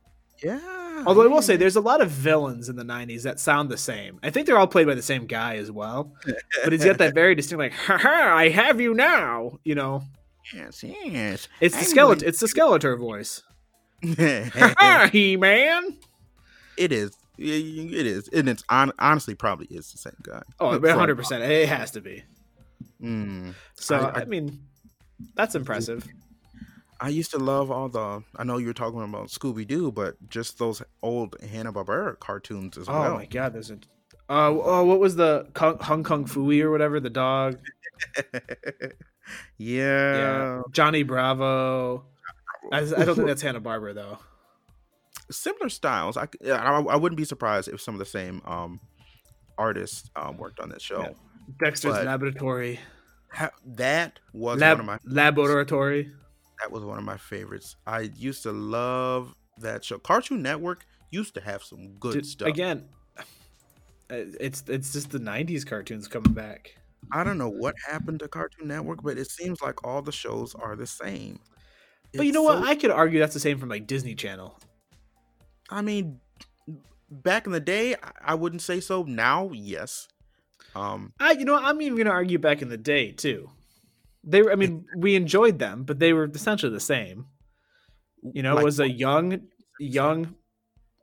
Yeah. 0.43 1.03
Although 1.05 1.23
I 1.23 1.27
will 1.27 1.41
say, 1.41 1.55
there's 1.55 1.75
a 1.75 1.81
lot 1.81 2.01
of 2.01 2.09
villains 2.11 2.69
in 2.69 2.75
the 2.75 2.83
'90s 2.83 3.23
that 3.23 3.39
sound 3.39 3.69
the 3.69 3.77
same. 3.77 4.19
I 4.21 4.29
think 4.29 4.45
they're 4.47 4.57
all 4.57 4.67
played 4.67 4.85
by 4.87 4.93
the 4.95 5.01
same 5.01 5.25
guy 5.25 5.55
as 5.57 5.71
well. 5.71 6.13
But 6.63 6.73
he's 6.73 6.85
got 6.85 6.99
that 6.99 7.15
very 7.15 7.33
distinct, 7.35 7.59
like, 7.59 7.73
"Ha 7.73 7.97
ha! 7.97 8.33
I 8.35 8.49
have 8.49 8.79
you 8.79 8.93
now." 8.93 9.59
You 9.63 9.75
know, 9.75 10.03
yes, 10.53 10.83
yes. 10.83 11.47
it's 11.59 11.75
the 11.77 11.85
skeleton. 11.85 12.27
It's 12.27 12.39
the 12.39 12.47
Skeletor 12.47 12.97
voice. 12.99 13.41
Ha 14.17 14.73
ha! 14.77 15.09
He 15.11 15.37
man. 15.37 15.97
It 16.77 16.91
is. 16.91 17.11
It 17.37 18.05
is. 18.05 18.27
and 18.29 18.47
it's 18.49 18.63
on, 18.69 18.91
honestly 18.99 19.33
probably 19.35 19.65
is 19.67 19.91
the 19.91 19.97
same 19.97 20.15
guy. 20.21 20.41
Oh, 20.59 20.73
From- 20.73 20.83
100. 20.83 21.15
percent 21.15 21.43
It 21.43 21.67
has 21.69 21.91
to 21.91 22.01
be. 22.01 22.23
Mm. 23.01 23.55
So 23.75 23.95
I- 23.97 24.19
I, 24.19 24.21
I- 24.21 24.25
mean, 24.25 24.59
that's 25.35 25.55
impressive. 25.55 26.07
I 27.03 27.09
used 27.09 27.31
to 27.31 27.39
love 27.39 27.71
all 27.71 27.89
the. 27.89 28.23
I 28.35 28.43
know 28.43 28.57
you 28.57 28.67
were 28.67 28.73
talking 28.73 29.01
about 29.01 29.29
Scooby 29.29 29.67
Doo, 29.67 29.91
but 29.91 30.15
just 30.29 30.59
those 30.59 30.83
old 31.01 31.35
Hanna 31.41 31.73
Barbera 31.73 32.17
cartoons 32.19 32.77
as 32.77 32.87
Oh 32.87 32.91
well. 32.93 33.11
Oh 33.13 33.15
my 33.15 33.25
god, 33.25 33.53
there's 33.53 33.71
a. 33.71 33.79
Uh, 34.29 34.49
oh, 34.51 34.85
what 34.85 34.99
was 34.99 35.15
the 35.15 35.47
Kung, 35.53 35.77
Hong 35.79 36.03
Kong 36.03 36.25
Phooey 36.25 36.61
or 36.61 36.69
whatever? 36.71 36.99
The 36.99 37.09
dog. 37.09 37.57
yeah. 39.57 40.17
Yeah, 40.17 40.61
Johnny 40.71 41.03
Bravo. 41.03 42.05
I, 42.71 42.77
I 42.79 42.81
don't 43.05 43.15
think 43.15 43.27
that's 43.27 43.41
Hanna 43.41 43.59
Barbera 43.61 43.95
though. 43.95 44.19
similar 45.31 45.69
styles. 45.69 46.17
I, 46.17 46.27
I 46.45 46.79
I 46.81 46.95
wouldn't 46.95 47.17
be 47.17 47.25
surprised 47.25 47.67
if 47.67 47.81
some 47.81 47.95
of 47.95 47.99
the 47.99 48.05
same 48.05 48.41
um 48.45 48.79
artists 49.57 50.09
um 50.15 50.37
worked 50.37 50.59
on 50.59 50.69
that 50.69 50.81
show. 50.81 51.01
Yeah. 51.01 51.09
Dexter's 51.59 51.93
But- 51.93 52.05
Laboratory. 52.05 52.79
Ha- 53.33 53.51
that 53.65 54.19
was 54.33 54.59
Lab, 54.59 54.79
one 54.79 54.79
of 54.81 54.85
my 54.85 54.99
laboratory. 55.05 56.11
That 56.61 56.71
was 56.71 56.83
one 56.83 56.97
of 56.97 57.03
my 57.03 57.17
favorites. 57.17 57.75
I 57.85 58.11
used 58.15 58.43
to 58.43 58.51
love 58.51 59.35
that 59.57 59.83
show. 59.83 59.97
Cartoon 59.97 60.41
Network 60.41 60.85
used 61.09 61.33
to 61.35 61.41
have 61.41 61.63
some 61.63 61.95
good 61.99 62.13
Dude, 62.13 62.25
stuff. 62.25 62.47
Again, 62.47 62.87
it's 64.09 64.63
it's 64.67 64.93
just 64.93 65.09
the 65.11 65.19
'90s 65.19 65.65
cartoons 65.65 66.07
coming 66.07 66.33
back. 66.33 66.75
I 67.11 67.23
don't 67.23 67.37
know 67.37 67.49
what 67.49 67.75
happened 67.89 68.19
to 68.19 68.27
Cartoon 68.27 68.67
Network, 68.67 69.01
but 69.03 69.17
it 69.17 69.29
seems 69.29 69.61
like 69.61 69.85
all 69.85 70.01
the 70.01 70.11
shows 70.11 70.53
are 70.55 70.75
the 70.75 70.85
same. 70.87 71.39
But 72.13 72.23
you 72.23 72.29
It's 72.29 72.35
know 72.35 72.43
what? 72.43 72.63
I 72.63 72.75
could 72.75 72.91
argue 72.91 73.19
that's 73.19 73.33
the 73.33 73.39
same 73.39 73.57
from 73.57 73.69
like 73.69 73.87
Disney 73.87 74.13
Channel. 74.15 74.59
I 75.69 75.81
mean, 75.81 76.19
back 77.09 77.45
in 77.45 77.53
the 77.53 77.59
day, 77.59 77.95
I- 77.95 78.11
I 78.21 78.35
wouldn't 78.35 78.61
say 78.61 78.81
so. 78.81 79.03
Now, 79.03 79.49
yes. 79.53 80.07
Um, 80.75 81.13
I, 81.19 81.31
you 81.31 81.45
know. 81.45 81.55
I'm 81.55 81.81
even 81.81 81.97
gonna 81.97 82.11
argue 82.11 82.37
back 82.37 82.61
in 82.61 82.69
the 82.69 82.77
day 82.77 83.11
too. 83.11 83.49
They 84.23 84.41
were, 84.41 84.51
I 84.51 84.55
mean, 84.55 84.85
we 84.95 85.15
enjoyed 85.15 85.59
them, 85.59 85.83
but 85.83 85.99
they 85.99 86.13
were 86.13 86.29
essentially 86.33 86.71
the 86.71 86.79
same. 86.79 87.25
You 88.21 88.43
know, 88.43 88.57
it 88.57 88.63
was 88.63 88.79
a 88.79 88.89
young, 88.89 89.41
young 89.79 90.35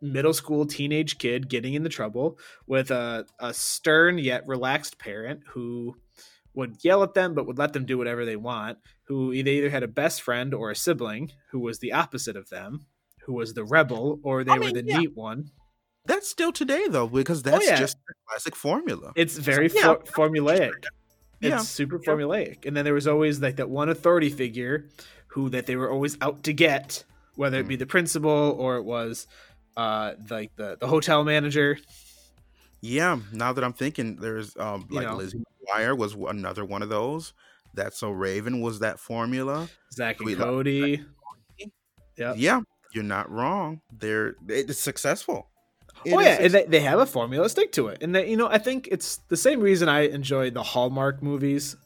middle 0.01 0.33
school 0.33 0.67
teenage 0.67 1.19
kid 1.19 1.49
getting 1.49 1.75
into 1.75 1.89
trouble 1.89 2.39
with 2.67 2.91
a, 2.91 3.27
a 3.41 3.53
stern 3.53 4.19
yet 4.19 4.47
relaxed 4.47 4.99
parent 4.99 5.41
who 5.49 5.97
would 6.55 6.77
yell 6.85 7.03
at 7.03 7.15
them 7.15 7.35
but 7.35 7.47
would 7.47 7.59
let 7.59 7.73
them 7.73 7.85
do 7.85 7.99
whatever 7.99 8.25
they 8.25 8.37
want 8.37 8.79
who 9.09 9.31
they 9.43 9.57
either 9.57 9.71
had 9.71 9.83
a 9.83 9.89
best 9.89 10.23
friend 10.23 10.55
or 10.55 10.71
a 10.71 10.77
sibling 10.77 11.31
who 11.51 11.59
was 11.59 11.81
the 11.81 11.93
opposite 11.93 12.37
of 12.37 12.49
them 12.49 12.87
who 13.27 13.35
was 13.35 13.55
the 13.55 13.65
rebel 13.65 14.21
or 14.23 14.45
they 14.45 14.53
I 14.53 14.59
were 14.59 14.71
the 14.71 14.85
yeah. 14.85 14.99
neat 14.99 15.17
one 15.17 15.51
that's 16.09 16.29
still 16.29 16.53
today 16.53 16.89
though, 16.89 17.07
because 17.07 17.41
oh, 17.41 17.51
that's 17.51 17.67
Oh, 17.67 17.71
yeah. 17.71 17.77
just 17.77 17.99
the 18.07 18.15
classic 18.27 18.57
formula. 18.57 19.13
it's 19.15 19.37
very 19.37 19.69
yeah, 19.69 19.95
for- 20.07 20.31
formulaic 20.31 20.73
it's 21.41 21.51
Yeah, 21.51 21.59
super 21.59 21.99
formulaic 21.99 22.67
and 22.67 22.77
then 22.77 22.85
there 22.85 22.95
was 22.95 23.07
always 23.07 23.41
like 23.41 23.57
that 23.57 23.71
one 23.71 23.89
authority 23.89 24.31
figure 24.31 24.87
who 25.29 25.49
that 25.51 25.67
they 25.67 25.77
were 25.77 25.91
always 25.91 26.17
out 26.21 26.43
to 26.45 26.53
get 26.53 27.05
whether 27.37 27.59
it 27.61 27.67
Mm. 27.67 27.69
be 27.69 27.77
the 27.77 27.87
principal 27.87 28.57
or 28.59 28.77
it 28.77 28.83
was 28.85 29.27
uh 29.77 30.15
like 30.31 30.51
the 30.57 30.77
the 30.81 30.87
hotel 30.89 31.23
manager 31.25 31.79
Yeah, 32.81 33.19
now 33.33 33.53
that 33.53 33.65
I'm 33.65 33.73
thinking, 33.73 34.17
there's 34.17 34.57
um 34.57 34.87
You 34.91 34.97
like 35.01 35.09
know. 35.09 35.17
Lizzie 35.17 35.39
McGuire 35.39 35.97
was 35.97 36.15
another 36.15 36.65
one 36.65 36.83
of 36.83 36.89
those. 36.89 37.35
That's 37.75 37.99
so 37.99 38.11
Raven 38.11 38.61
was 38.61 38.79
that 38.81 38.99
formula. 38.99 39.69
zach 39.93 40.19
and 40.19 40.27
We 40.27 40.35
love 40.35 40.49
cody 40.49 41.05
Yep. 42.17 42.35
Yeah, 42.39 42.61
you're 42.93 43.05
not 43.05 43.31
wrong. 43.31 43.81
They're 43.97 44.35
it's 44.49 44.81
successful. 44.81 45.49
It 46.05 46.13
oh 46.15 46.21
yeah, 46.21 46.39
and 46.41 46.53
they, 46.53 46.65
they 46.65 46.81
have 46.81 46.99
a 47.01 47.07
formula. 47.07 47.49
Stick 47.49 47.73
to 47.73 47.89
it, 47.89 48.03
and 48.03 48.15
that 48.15 48.29
you 48.29 48.37
know, 48.37 48.49
I 48.49 48.59
think 48.59 48.89
it's 48.91 49.17
the 49.29 49.37
same 49.37 49.61
reason 49.61 49.89
I 49.89 50.09
enjoy 50.09 50.51
the 50.51 50.63
Hallmark 50.63 51.23
movies. 51.23 51.77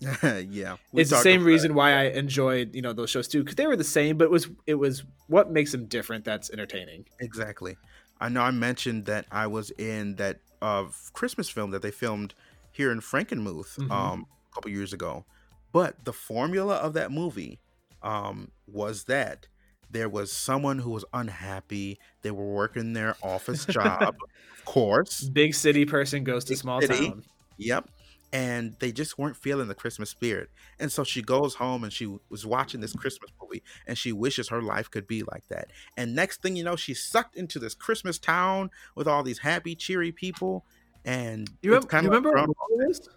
yeah, 0.22 0.76
it's 0.94 1.10
the 1.10 1.16
same 1.16 1.44
reason 1.44 1.74
why 1.74 1.92
I 1.92 2.04
enjoyed 2.04 2.74
you 2.74 2.80
know 2.80 2.92
those 2.94 3.10
shows 3.10 3.28
too, 3.28 3.40
because 3.42 3.56
they 3.56 3.66
were 3.66 3.76
the 3.76 3.84
same, 3.84 4.16
but 4.16 4.24
it 4.24 4.30
was 4.30 4.48
it 4.66 4.74
was 4.76 5.04
what 5.26 5.50
makes 5.50 5.72
them 5.72 5.86
different 5.86 6.24
that's 6.24 6.50
entertaining. 6.50 7.04
exactly. 7.20 7.76
I 8.22 8.28
know 8.28 8.42
I 8.42 8.50
mentioned 8.50 9.06
that 9.06 9.26
I 9.30 9.46
was 9.46 9.70
in 9.72 10.16
that 10.16 10.40
uh, 10.62 10.84
Christmas 11.12 11.48
film 11.48 11.70
that 11.70 11.80
they 11.82 11.90
filmed 11.90 12.34
here 12.72 12.90
in 12.92 13.00
Frankenmuth 13.00 13.76
Mhm. 13.78 13.90
um, 13.90 14.26
a 14.50 14.54
couple 14.54 14.70
years 14.70 14.92
ago, 14.92 15.24
but 15.72 16.04
the 16.04 16.12
formula 16.12 16.76
of 16.76 16.92
that 16.94 17.10
movie 17.12 17.60
um, 18.02 18.50
was 18.66 19.04
that 19.04 19.48
there 19.90 20.08
was 20.08 20.32
someone 20.32 20.78
who 20.78 20.90
was 20.90 21.04
unhappy. 21.12 21.98
They 22.22 22.30
were 22.30 22.46
working 22.52 22.92
their 22.92 23.16
office 23.22 23.64
job, 23.70 24.02
of 24.02 24.64
course. 24.64 25.22
Big 25.24 25.54
city 25.54 25.84
person 25.84 26.24
goes 26.24 26.44
to 26.46 26.56
small 26.56 26.80
city. 26.80 27.08
town. 27.08 27.24
Yep. 27.58 27.88
And 28.32 28.76
they 28.78 28.92
just 28.92 29.18
weren't 29.18 29.36
feeling 29.36 29.66
the 29.66 29.74
Christmas 29.74 30.08
spirit. 30.10 30.50
And 30.78 30.92
so 30.92 31.02
she 31.02 31.20
goes 31.20 31.56
home 31.56 31.82
and 31.82 31.92
she 31.92 32.06
was 32.28 32.46
watching 32.46 32.80
this 32.80 32.92
Christmas 32.92 33.30
movie 33.42 33.62
and 33.88 33.98
she 33.98 34.12
wishes 34.12 34.48
her 34.50 34.62
life 34.62 34.88
could 34.88 35.08
be 35.08 35.24
like 35.24 35.48
that. 35.48 35.68
And 35.96 36.14
next 36.14 36.40
thing 36.40 36.54
you 36.54 36.62
know, 36.62 36.76
she's 36.76 37.02
sucked 37.02 37.34
into 37.34 37.58
this 37.58 37.74
Christmas 37.74 38.20
town 38.20 38.70
with 38.94 39.08
all 39.08 39.24
these 39.24 39.38
happy, 39.38 39.74
cheery 39.74 40.12
people. 40.12 40.64
And 41.04 41.50
You, 41.60 41.70
remember, 41.70 41.88
kind 41.88 42.04
you 42.04 42.12
of 42.12 42.24
remember 42.24 42.38
like, 42.38 42.48
what 42.48 42.84
it 42.86 42.90
is? 42.90 43.08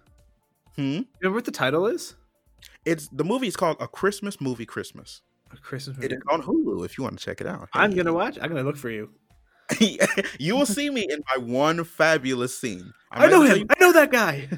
hmm? 0.76 0.82
You 0.82 1.06
remember 1.22 1.36
what 1.38 1.46
the 1.46 1.52
title 1.52 1.86
is? 1.86 2.16
it's 2.86 3.08
the 3.10 3.24
movie 3.26 3.48
is 3.48 3.56
called 3.56 3.78
A 3.80 3.88
Christmas 3.88 4.42
Movie 4.42 4.66
Christmas. 4.66 5.22
A 5.54 5.58
Christmas 5.58 5.98
movie. 5.98 6.16
is 6.16 6.22
on 6.30 6.42
Hulu 6.42 6.84
if 6.86 6.98
you 6.98 7.04
want 7.04 7.18
to 7.20 7.24
check 7.24 7.42
it 7.42 7.48
out. 7.48 7.70
I'm 7.74 7.92
gonna 7.92 8.14
watch. 8.14 8.38
I'm 8.42 8.50
gonna 8.50 8.64
look 8.64 8.78
for 8.78 8.90
you. 8.90 9.10
you 10.40 10.56
will 10.56 10.66
see 10.66 10.90
me 10.90 11.08
in 11.10 11.22
my 11.36 11.42
one 11.44 11.84
fabulous 11.84 12.58
scene. 12.58 12.94
I'm 13.12 13.22
I 13.28 13.28
know 13.32 13.42
him. 13.44 13.68
tell 13.68 13.78
I 13.78 13.80
know 13.86 13.94
that 13.94 14.12
guy. 14.12 14.50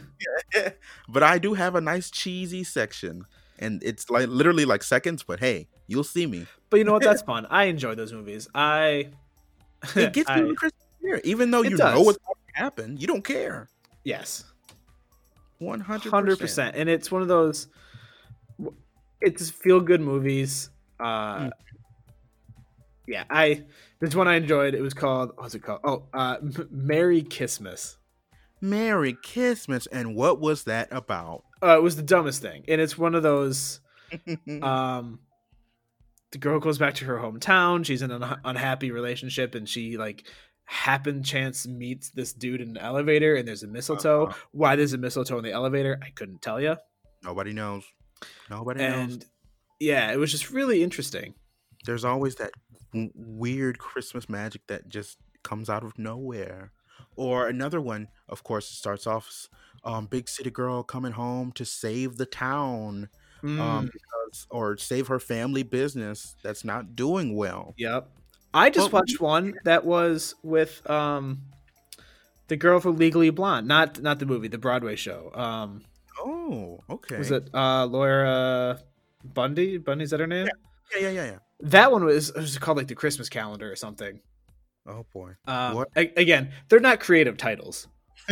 but 1.10 1.24
I 1.24 1.38
do 1.38 1.54
have 1.54 1.76
a 1.76 1.82
nice 1.82 2.10
cheesy 2.10 2.64
section, 2.64 3.26
and 3.60 3.82
it's 3.84 4.10
like 4.10 4.28
literally 4.30 4.66
like 4.66 4.84
seconds. 4.84 5.24
But 5.24 5.40
hey, 5.40 5.68
you'll 5.88 6.04
see 6.04 6.26
me. 6.26 6.48
But 6.70 6.78
you 6.78 6.84
know 6.86 6.94
what? 6.94 7.04
That's 7.04 7.22
fun. 7.22 7.46
I 7.50 7.66
enjoy 7.66 7.96
those 7.96 8.12
movies. 8.14 8.48
I 8.56 9.10
It 9.96 10.14
gets 10.14 10.30
I- 10.30 10.40
you 10.40 10.50
in 10.50 10.56
Christmas 10.56 10.82
spirit, 11.00 11.26
even 11.26 11.52
though 11.52 11.62
you 11.62 11.78
know 11.78 12.02
what's 12.02 12.18
going 12.18 12.36
to 12.56 12.60
happen. 12.60 12.98
You 12.98 13.06
don't 13.08 13.24
care. 13.24 13.70
yes. 14.04 14.44
one 15.60 15.80
hundred 15.82 16.40
percent. 16.40 16.76
and 16.76 16.90
it's 16.90 17.12
one 17.12 17.22
of 17.22 17.28
those 17.28 17.68
it's 19.22 19.50
feel 19.50 19.80
good 19.80 20.02
movies 20.02 20.70
uh 21.00 21.38
Mm. 21.40 21.52
yeah 23.08 23.24
i 23.30 23.64
there's 24.00 24.16
one 24.16 24.28
i 24.28 24.36
enjoyed 24.36 24.74
it 24.74 24.82
was 24.82 24.94
called 24.94 25.32
what's 25.38 25.54
it 25.56 25.60
called 25.64 25.82
oh 25.84 26.08
uh 26.14 26.38
merry 26.72 27.22
christmas 27.22 27.98
Merry 28.62 29.14
Christmas, 29.14 29.86
and 29.88 30.16
what 30.16 30.40
was 30.40 30.64
that 30.64 30.88
about? 30.92 31.44
uh 31.62 31.76
it 31.78 31.84
was 31.84 31.98
the 31.98 32.02
dumbest 32.02 32.42
thing 32.42 32.64
and 32.68 32.82
it's 32.82 32.98
one 32.98 33.14
of 33.14 33.22
those 33.22 33.80
um 34.64 35.20
the 36.32 36.38
girl 36.40 36.60
goes 36.60 36.78
back 36.80 36.96
to 36.96 37.06
her 37.06 37.18
hometown 37.18 37.86
she's 37.86 38.02
in 38.02 38.10
an 38.12 38.24
un- 38.24 38.40
unhappy 38.46 38.90
relationship 38.92 39.54
and 39.56 39.68
she 39.70 39.98
like 39.98 40.26
happen 40.64 41.22
chance 41.22 41.68
meets 41.68 42.10
this 42.12 42.34
dude 42.34 42.60
in 42.62 42.70
an 42.70 42.78
elevator 42.78 43.36
and 43.36 43.48
there's 43.48 43.62
a 43.62 43.68
mistletoe 43.68 44.28
Uh-huh. 44.28 44.38
why 44.52 44.76
there's 44.76 44.94
a 44.94 44.98
mistletoe 44.98 45.38
in 45.38 45.44
the 45.44 45.52
elevator 45.52 46.00
i 46.02 46.10
couldn't 46.12 46.42
tell 46.42 46.60
you 46.60 46.76
Nobody 47.24 47.54
knows. 47.54 47.84
Nobody 48.50 48.80
knows. 48.88 49.20
Yeah 49.80 50.12
it 50.12 50.18
was 50.18 50.32
just 50.32 50.52
really 50.52 50.84
interesting 50.84 51.36
There's 51.86 52.06
always 52.06 52.36
that 52.36 52.52
w- 52.94 53.12
weird 53.16 53.80
Christmas 53.80 54.28
magic 54.30 54.68
that 54.68 54.90
just 54.90 55.18
comes 55.44 55.70
out 55.70 55.84
of 55.84 55.98
nowhere. 55.98 56.72
Or 57.16 57.48
another 57.48 57.80
one, 57.80 58.10
of 58.28 58.44
course, 58.44 58.70
it 58.72 58.76
starts 58.76 59.08
off 59.08 59.48
um, 59.84 60.08
big 60.08 60.28
city 60.28 60.50
girl 60.52 60.84
coming 60.84 61.14
home 61.14 61.52
to 61.54 61.66
save 61.66 62.18
the 62.18 62.26
town, 62.26 63.10
Mm, 63.44 63.58
um, 63.60 63.86
because, 63.92 64.48
or 64.50 64.78
save 64.78 65.08
her 65.08 65.20
family 65.20 65.64
business 65.64 66.36
that's 66.44 66.64
not 66.66 66.96
doing 66.96 67.36
well. 67.36 67.78
Yep. 67.78 68.10
I 68.54 68.70
just 68.70 68.92
Well, 68.92 68.94
watched 68.94 69.20
one 69.20 69.60
that 69.66 69.86
was 69.86 70.36
with 70.44 70.88
um 70.90 71.44
the 72.48 72.58
girl 72.58 72.80
from 72.80 72.98
Legally 72.98 73.30
Blonde, 73.30 73.68
not 73.68 74.02
not 74.02 74.20
the 74.20 74.26
movie, 74.26 74.48
the 74.48 74.58
Broadway 74.58 74.96
show. 74.96 75.32
Um 75.34 75.86
Oh, 76.20 76.84
okay. 76.90 77.16
was 77.16 77.32
it 77.32 77.50
uh 77.54 77.86
Laura 77.86 78.82
Bundy? 79.34 79.78
Bundy's 79.78 80.12
that 80.12 80.20
her 80.20 80.28
name? 80.28 80.48
Yeah, 80.94 81.00
yeah, 81.02 81.10
yeah, 81.10 81.26
yeah. 81.26 81.38
That 81.62 81.92
one 81.92 82.04
was 82.06 82.30
it 82.30 82.36
was 82.38 82.58
called 82.58 82.78
like 82.78 82.88
the 82.88 82.96
Christmas 82.96 83.30
calendar 83.30 83.72
or 83.72 83.76
something. 83.76 84.20
Oh 84.88 85.06
boy. 85.14 85.32
Um, 85.48 85.76
What? 85.76 85.88
a- 85.96 86.14
again, 86.16 86.52
they're 86.70 86.80
not 86.80 87.00
creative 87.00 87.38
titles. 87.38 87.88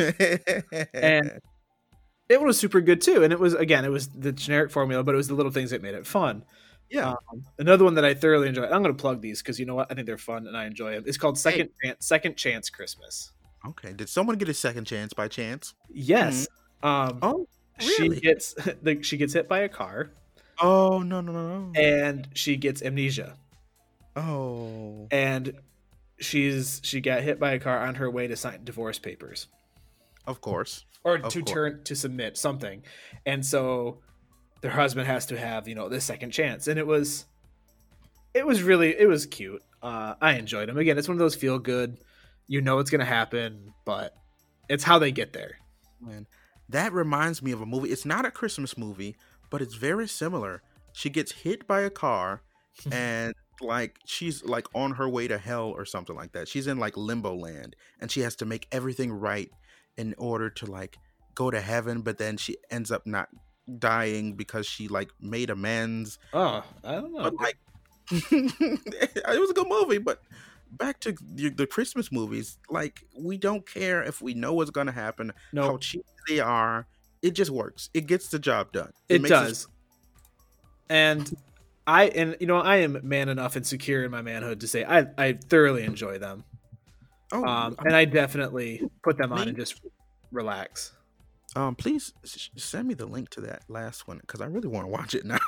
And 0.93 1.39
it 2.29 2.41
was 2.41 2.57
super 2.59 2.81
good 2.81 3.01
too. 3.01 3.23
And 3.23 3.33
it 3.33 3.39
was 3.39 3.53
again, 3.53 3.85
it 3.85 3.89
was 3.91 4.07
the 4.09 4.31
generic 4.31 4.71
formula, 4.71 5.03
but 5.03 5.13
it 5.13 5.17
was 5.17 5.27
the 5.27 5.35
little 5.35 5.51
things 5.51 5.71
that 5.71 5.81
made 5.81 5.93
it 5.95 6.05
fun. 6.07 6.43
yeah, 6.89 7.09
Um, 7.09 7.43
another 7.59 7.83
one 7.83 7.95
that 7.95 8.05
I 8.05 8.13
thoroughly 8.13 8.47
enjoy. 8.47 8.63
I'm 8.63 8.81
going 8.83 8.95
to 8.95 9.01
plug 9.01 9.21
these 9.21 9.41
because 9.41 9.59
you 9.59 9.65
know 9.65 9.75
what? 9.75 9.91
I 9.91 9.95
think 9.95 10.05
they're 10.07 10.17
fun 10.17 10.47
and 10.47 10.55
I 10.55 10.65
enjoy 10.65 10.91
them. 10.93 11.03
It's 11.05 11.17
called 11.17 11.37
Second 11.37 11.69
Chance, 11.83 12.05
Second 12.05 12.35
Chance 12.37 12.69
Christmas. 12.69 13.31
okay. 13.67 13.93
Did 13.93 14.09
someone 14.09 14.37
get 14.37 14.49
a 14.49 14.53
second 14.53 14.85
chance 14.85 15.13
by 15.13 15.27
chance? 15.27 15.73
Yes. 15.91 16.47
Um, 16.81 17.19
Oh, 17.21 17.47
she 17.79 18.09
gets 18.09 18.53
the, 18.83 19.01
she 19.01 19.17
gets 19.17 19.33
hit 19.33 19.47
by 19.49 19.59
a 19.59 19.69
car 19.69 20.11
Oh 20.59 20.99
no, 21.01 21.21
no, 21.21 21.31
no, 21.31 21.59
no. 21.59 21.71
and 21.79 22.27
she 22.33 22.55
gets 22.57 22.81
amnesia 22.81 23.35
Oh, 24.15 25.07
and 25.11 25.53
she's 26.19 26.79
she 26.83 27.01
got 27.01 27.23
hit 27.23 27.39
by 27.39 27.53
a 27.53 27.59
car 27.59 27.79
on 27.79 27.95
her 27.95 28.09
way 28.09 28.27
to 28.27 28.35
sign 28.35 28.63
divorce 28.63 28.99
papers 28.99 29.47
of 30.27 30.39
course. 30.39 30.85
or 31.03 31.15
Of 31.15 31.33
to 31.33 31.39
course. 31.41 31.51
turn 31.51 31.83
to 31.85 31.95
submit 31.95 32.37
something 32.37 32.83
and 33.25 33.45
so 33.45 33.99
their 34.61 34.71
husband 34.71 35.07
has 35.07 35.25
to 35.27 35.37
have 35.37 35.67
you 35.67 35.75
know 35.75 35.89
this 35.89 36.05
second 36.05 36.31
chance 36.31 36.67
and 36.67 36.77
it 36.79 36.87
was 36.87 37.25
it 38.33 38.45
was 38.45 38.61
really 38.63 38.97
it 38.97 39.07
was 39.07 39.25
cute 39.25 39.61
uh 39.81 40.13
i 40.21 40.33
enjoyed 40.35 40.69
him 40.69 40.77
again 40.77 40.97
it's 40.97 41.07
one 41.09 41.15
of 41.15 41.19
those 41.19 41.35
feel 41.35 41.59
good 41.59 41.97
you 42.47 42.61
know 42.61 42.79
it's 42.79 42.89
gonna 42.89 43.03
happen 43.03 43.73
but 43.83 44.15
it's 44.69 44.83
how 44.83 44.97
they 44.99 45.11
get 45.11 45.33
there 45.33 45.57
Man, 45.99 46.27
that 46.69 46.93
reminds 46.93 47.41
me 47.41 47.51
of 47.53 47.61
a 47.61 47.65
movie. 47.65 47.89
It's 47.89 48.03
not 48.05 48.25
a 48.25 48.31
Christmas 48.31 48.77
movie, 48.77 49.15
but 49.53 49.61
it's 49.61 49.75
very 49.75 50.07
similar. 50.07 50.63
She 50.93 51.11
gets 51.11 51.31
hit 51.31 51.67
by 51.67 51.81
a 51.81 51.91
car 51.91 52.41
and 52.91 53.35
like 53.61 53.99
she's 54.03 54.43
like 54.43 54.65
on 54.73 54.93
her 54.93 55.07
way 55.07 55.27
to 55.27 55.37
hell 55.37 55.69
or 55.69 55.85
something 55.85 56.15
like 56.15 56.31
that. 56.31 56.47
She's 56.47 56.65
in 56.65 56.79
like 56.79 56.97
limbo 56.97 57.35
land 57.35 57.75
and 58.01 58.09
she 58.11 58.21
has 58.21 58.35
to 58.37 58.45
make 58.45 58.67
everything 58.71 59.13
right 59.13 59.51
in 59.95 60.15
order 60.17 60.49
to 60.49 60.65
like 60.65 60.97
go 61.35 61.51
to 61.51 61.61
heaven, 61.61 62.01
but 62.01 62.17
then 62.17 62.35
she 62.35 62.57
ends 62.71 62.91
up 62.91 63.05
not 63.05 63.29
dying 63.77 64.33
because 64.33 64.65
she 64.65 64.87
like 64.87 65.11
made 65.21 65.51
amends. 65.51 66.17
oh 66.33 66.63
i 66.83 66.93
don't 66.95 67.13
know 67.13 67.23
But 67.23 67.35
like 67.35 67.57
it 68.11 69.39
was 69.39 69.51
a 69.51 69.53
good 69.53 69.69
movie, 69.69 69.99
but 69.99 70.19
back 70.71 70.99
to 71.01 71.15
the, 71.35 71.49
the 71.49 71.67
Christmas 71.67 72.11
movies, 72.11 72.57
like 72.71 73.05
we 73.15 73.37
don't 73.37 73.65
care 73.71 74.01
if 74.01 74.19
we 74.19 74.33
know 74.33 74.53
what's 74.53 74.71
gonna 74.71 74.91
happen 74.91 75.31
no 75.53 75.61
how 75.61 75.77
cheap 75.77 76.05
they 76.27 76.39
are. 76.39 76.87
It 77.23 77.31
just 77.31 77.49
works. 77.49 77.89
It 77.95 78.05
gets 78.05 78.27
the 78.29 78.37
job 78.37 78.71
done. 78.71 78.91
It, 79.09 79.23
us- 79.23 79.29
does. 79.29 79.67
And 80.89 81.35
I 81.87 82.05
and 82.09 82.37
you 82.39 82.47
know 82.47 82.57
I 82.57 82.77
am 82.77 82.99
man 83.03 83.29
enough 83.29 83.55
and 83.55 83.65
secure 83.65 84.03
in 84.03 84.11
my 84.11 84.21
manhood 84.21 84.59
to 84.61 84.67
say 84.67 84.83
I 84.85 85.07
I 85.17 85.33
thoroughly 85.33 85.83
enjoy 85.83 86.17
them. 86.19 86.43
oh, 87.31 87.43
Um, 87.43 87.75
and 87.83 87.95
I 87.95 88.05
definitely 88.05 88.83
put 89.01 89.17
them 89.17 89.31
on 89.31 89.39
Me- 89.41 89.47
and 89.49 89.57
just 89.57 89.81
relax. 90.31 90.93
um, 91.55 91.75
please 91.75 92.13
send 92.23 92.87
me 92.87 92.93
the 92.93 93.05
link 93.05 93.29
to 93.29 93.41
that 93.41 93.63
last 93.69 94.07
one 94.07 94.19
because 94.19 94.41
I 94.41 94.45
really 94.45 94.67
want 94.67 94.85
to 94.85 94.89
watch 94.91 95.15
it 95.15 95.25
now. 95.33 95.39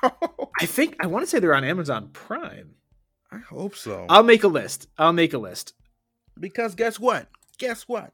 I 0.59 0.65
think 0.65 0.95
I 0.99 1.07
want 1.07 1.23
to 1.23 1.29
say 1.29 1.39
they're 1.39 1.53
on 1.55 1.63
Amazon 1.63 2.09
Prime. 2.13 2.75
I 3.31 3.39
hope 3.39 3.75
so. 3.75 4.05
I'll 4.09 4.23
make 4.23 4.43
a 4.43 4.47
list. 4.47 4.87
I'll 4.97 5.13
make 5.13 5.33
a 5.33 5.37
list. 5.37 5.73
because 6.39 6.75
guess 6.75 6.99
what? 6.99 7.27
Guess 7.57 7.83
what? 7.87 8.13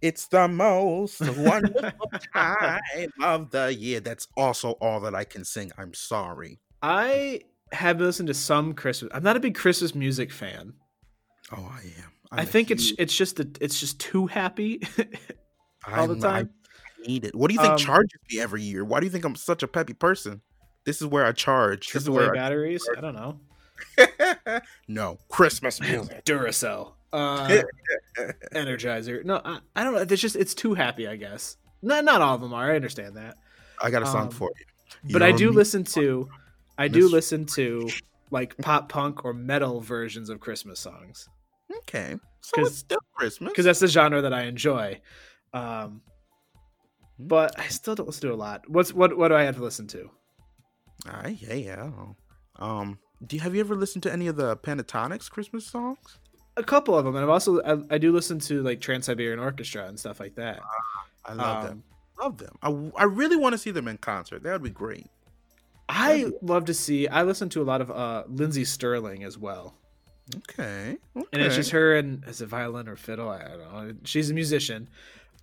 It's 0.00 0.26
the 0.28 0.46
most 0.48 1.20
wonderful 1.36 2.10
time 2.34 2.80
of 3.20 3.50
the 3.50 3.74
year. 3.74 4.00
That's 4.00 4.28
also 4.36 4.72
all 4.72 5.00
that 5.00 5.14
I 5.14 5.24
can 5.24 5.44
sing. 5.44 5.72
I'm 5.76 5.92
sorry. 5.94 6.60
I 6.82 7.40
have 7.72 8.00
listened 8.00 8.28
to 8.28 8.34
some 8.34 8.74
Christmas. 8.74 9.10
I'm 9.14 9.22
not 9.24 9.36
a 9.36 9.40
big 9.40 9.54
Christmas 9.56 9.94
music 9.94 10.30
fan. 10.30 10.74
Oh, 11.50 11.68
I 11.72 11.80
am. 11.80 12.12
i 12.30 12.36
I'm 12.40 12.42
a 12.42 12.46
think 12.46 12.70
it's 12.70 12.90
huge- 12.90 12.98
it's 13.00 13.16
just 13.16 13.36
that 13.36 13.58
it's 13.60 13.80
just 13.80 13.98
too 13.98 14.26
happy 14.26 14.80
all 15.86 16.06
the 16.06 16.12
I'm- 16.14 16.20
time. 16.20 16.50
I 17.04 17.06
need 17.06 17.24
it. 17.24 17.34
What 17.34 17.48
do 17.48 17.54
you 17.54 17.60
think 17.60 17.72
Um, 17.72 17.78
charges 17.78 18.18
me 18.30 18.40
every 18.40 18.62
year? 18.62 18.84
Why 18.84 18.98
do 19.00 19.06
you 19.06 19.10
think 19.12 19.24
I'm 19.24 19.36
such 19.36 19.62
a 19.62 19.68
peppy 19.68 19.94
person? 19.94 20.40
This 20.84 21.00
is 21.00 21.06
where 21.06 21.24
I 21.24 21.32
charge. 21.32 21.92
This 21.92 22.02
is 22.02 22.10
where 22.10 22.32
batteries. 22.32 22.88
I 22.96 23.00
don't 23.00 23.14
know. 23.14 23.40
No 24.88 25.18
Christmas 25.28 25.80
music. 25.80 26.24
Duracell, 26.24 26.92
uh, 27.12 27.62
Energizer. 28.54 29.24
No, 29.24 29.40
I, 29.44 29.60
I 29.76 29.84
don't 29.84 29.94
know. 29.94 30.00
It's 30.00 30.20
just 30.20 30.36
it's 30.36 30.54
too 30.54 30.74
happy. 30.74 31.06
I 31.08 31.16
guess. 31.16 31.56
Not 31.82 32.04
not 32.04 32.20
all 32.20 32.34
of 32.34 32.40
them 32.40 32.52
are. 32.52 32.70
I 32.72 32.76
understand 32.76 33.16
that, 33.16 33.36
I 33.80 33.90
got 33.90 34.02
a 34.02 34.06
song 34.06 34.24
Um, 34.26 34.30
for 34.30 34.50
you. 34.58 35.12
but 35.12 35.22
I 35.22 35.32
do 35.32 35.50
me- 35.50 35.56
listen 35.56 35.84
to, 35.84 36.28
I 36.76 36.88
do 36.88 37.08
listen 37.08 37.46
to 37.46 37.88
like 38.30 38.56
pop 38.58 38.88
punk 38.88 39.24
or 39.24 39.32
metal 39.32 39.80
versions 39.80 40.28
of 40.28 40.40
Christmas 40.40 40.80
songs 40.80 41.28
Okay, 41.78 42.16
so 42.40 42.60
it's 42.62 42.76
still 42.78 42.98
Christmas. 43.14 43.50
because 43.50 43.64
that's 43.64 43.78
the 43.80 43.86
genre 43.86 44.20
that 44.22 44.32
I 44.34 44.42
enjoy. 44.44 45.00
Um, 45.54 45.62
Hmm. 45.62 45.96
but 47.20 47.58
I 47.58 47.68
still 47.68 47.94
don't 47.94 48.06
listen 48.06 48.28
to 48.28 48.34
a 48.34 48.36
lot. 48.36 48.68
What's 48.68 48.92
what? 48.92 49.16
What 49.16 49.28
do 49.28 49.34
I 49.34 49.42
have 49.44 49.56
to 49.56 49.62
listen 49.62 49.86
to? 49.88 50.10
Ah, 51.06 51.28
yeah, 51.28 51.54
yeah. 51.54 51.90
Um, 52.56 52.98
do 53.24 53.36
you 53.36 53.42
have 53.42 53.54
you 53.54 53.60
ever 53.60 53.76
listened 53.76 54.02
to 54.04 54.12
any 54.12 54.26
of 54.26 54.36
the 54.36 54.56
Pentatonix 54.56 55.30
Christmas 55.30 55.64
songs? 55.66 56.18
A 56.58 56.62
couple 56.64 56.96
of 56.98 57.04
them, 57.04 57.14
and 57.14 57.22
I've 57.24 57.30
also 57.30 57.60
I, 57.62 57.94
I 57.94 57.98
do 57.98 58.12
listen 58.12 58.38
to 58.40 58.62
like 58.62 58.80
Trans 58.80 59.06
Siberian 59.06 59.38
Orchestra 59.38 59.86
and 59.86 59.98
stuff 59.98 60.18
like 60.20 60.34
that. 60.34 60.60
I 61.24 61.32
love 61.34 61.56
Um, 61.58 61.64
them. 61.66 61.82
Love 62.20 62.38
them. 62.38 62.58
I, 62.96 63.02
I 63.02 63.04
really 63.04 63.36
want 63.36 63.52
to 63.52 63.58
see 63.58 63.70
them 63.70 63.86
in 63.86 63.96
concert. 63.98 64.42
That 64.42 64.52
would 64.52 64.62
be 64.64 64.70
great. 64.70 65.06
I 65.88 66.32
love 66.42 66.64
to 66.66 66.74
see. 66.74 67.06
I 67.08 67.22
listen 67.22 67.48
to 67.50 67.62
a 67.62 67.64
lot 67.64 67.80
of 67.80 67.90
uh 67.90 68.24
Lindsey 68.28 68.64
Stirling 68.64 69.24
as 69.24 69.38
well. 69.38 69.74
Okay. 70.50 70.98
okay. 71.16 71.26
and 71.32 71.40
it's 71.42 71.54
just 71.56 71.70
her 71.70 71.96
and 71.96 72.22
is 72.26 72.42
it 72.42 72.46
violin 72.48 72.86
or 72.88 72.96
fiddle? 72.96 73.30
I 73.30 73.42
don't 73.48 73.58
know. 73.88 73.94
She's 74.04 74.30
a 74.30 74.34
musician. 74.34 74.88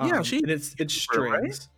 Yeah, 0.03 0.17
Um, 0.17 0.23
she- 0.23 0.37
and 0.37 0.51
it's 0.51 0.75
it's 0.77 1.07
YouTuber, 1.07 1.29
right? 1.31 1.37
strings. 1.53 1.69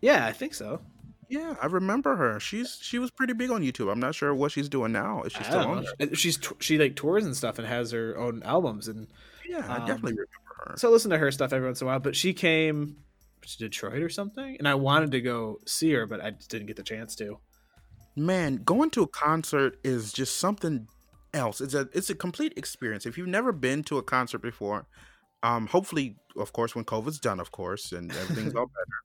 Yeah, 0.00 0.24
I 0.26 0.32
think 0.32 0.54
so. 0.54 0.80
Yeah, 1.28 1.56
I 1.60 1.66
remember 1.66 2.16
her. 2.16 2.38
She's 2.40 2.78
she 2.80 2.98
was 2.98 3.10
pretty 3.10 3.32
big 3.32 3.50
on 3.50 3.62
YouTube. 3.62 3.90
I'm 3.90 4.00
not 4.00 4.14
sure 4.14 4.34
what 4.34 4.52
she's 4.52 4.68
doing 4.68 4.92
now. 4.92 5.22
Is 5.22 5.32
she 5.32 5.42
still 5.44 5.58
on 5.60 5.86
there? 5.98 6.14
She's 6.14 6.38
she 6.60 6.78
like 6.78 6.94
tours 6.96 7.24
and 7.24 7.36
stuff 7.36 7.58
and 7.58 7.66
has 7.66 7.90
her 7.90 8.16
own 8.16 8.42
albums 8.44 8.88
and 8.88 9.08
Yeah, 9.48 9.66
I 9.68 9.76
um, 9.78 9.86
definitely 9.86 10.12
remember 10.12 10.28
her. 10.66 10.74
so 10.76 10.88
I 10.88 10.92
listen 10.92 11.10
to 11.10 11.18
her 11.18 11.30
stuff 11.32 11.52
every 11.52 11.66
once 11.66 11.80
in 11.80 11.86
a 11.86 11.90
while. 11.90 11.98
But 12.00 12.14
she 12.16 12.32
came 12.32 12.96
to 13.42 13.58
Detroit 13.58 14.02
or 14.02 14.08
something, 14.08 14.56
and 14.58 14.68
I 14.68 14.74
wanted 14.74 15.10
to 15.12 15.20
go 15.20 15.60
see 15.66 15.92
her, 15.92 16.06
but 16.06 16.20
I 16.20 16.30
just 16.30 16.50
didn't 16.50 16.66
get 16.66 16.76
the 16.76 16.82
chance 16.82 17.14
to. 17.16 17.38
Man, 18.16 18.56
going 18.64 18.90
to 18.90 19.02
a 19.02 19.06
concert 19.08 19.78
is 19.84 20.12
just 20.12 20.36
something 20.38 20.88
else. 21.34 21.60
It's 21.60 21.74
a 21.74 21.88
it's 21.92 22.08
a 22.10 22.14
complete 22.14 22.54
experience. 22.56 23.04
If 23.04 23.18
you've 23.18 23.26
never 23.28 23.52
been 23.52 23.82
to 23.84 23.98
a 23.98 24.02
concert 24.02 24.38
before, 24.42 24.86
Um, 25.42 25.66
hopefully, 25.66 26.16
of 26.36 26.52
course, 26.52 26.74
when 26.74 26.84
COVID's 26.84 27.20
done, 27.20 27.40
of 27.40 27.50
course, 27.50 27.92
and 27.92 28.10
everything's 28.10 28.54
all 28.58 28.66
better. 28.78 28.98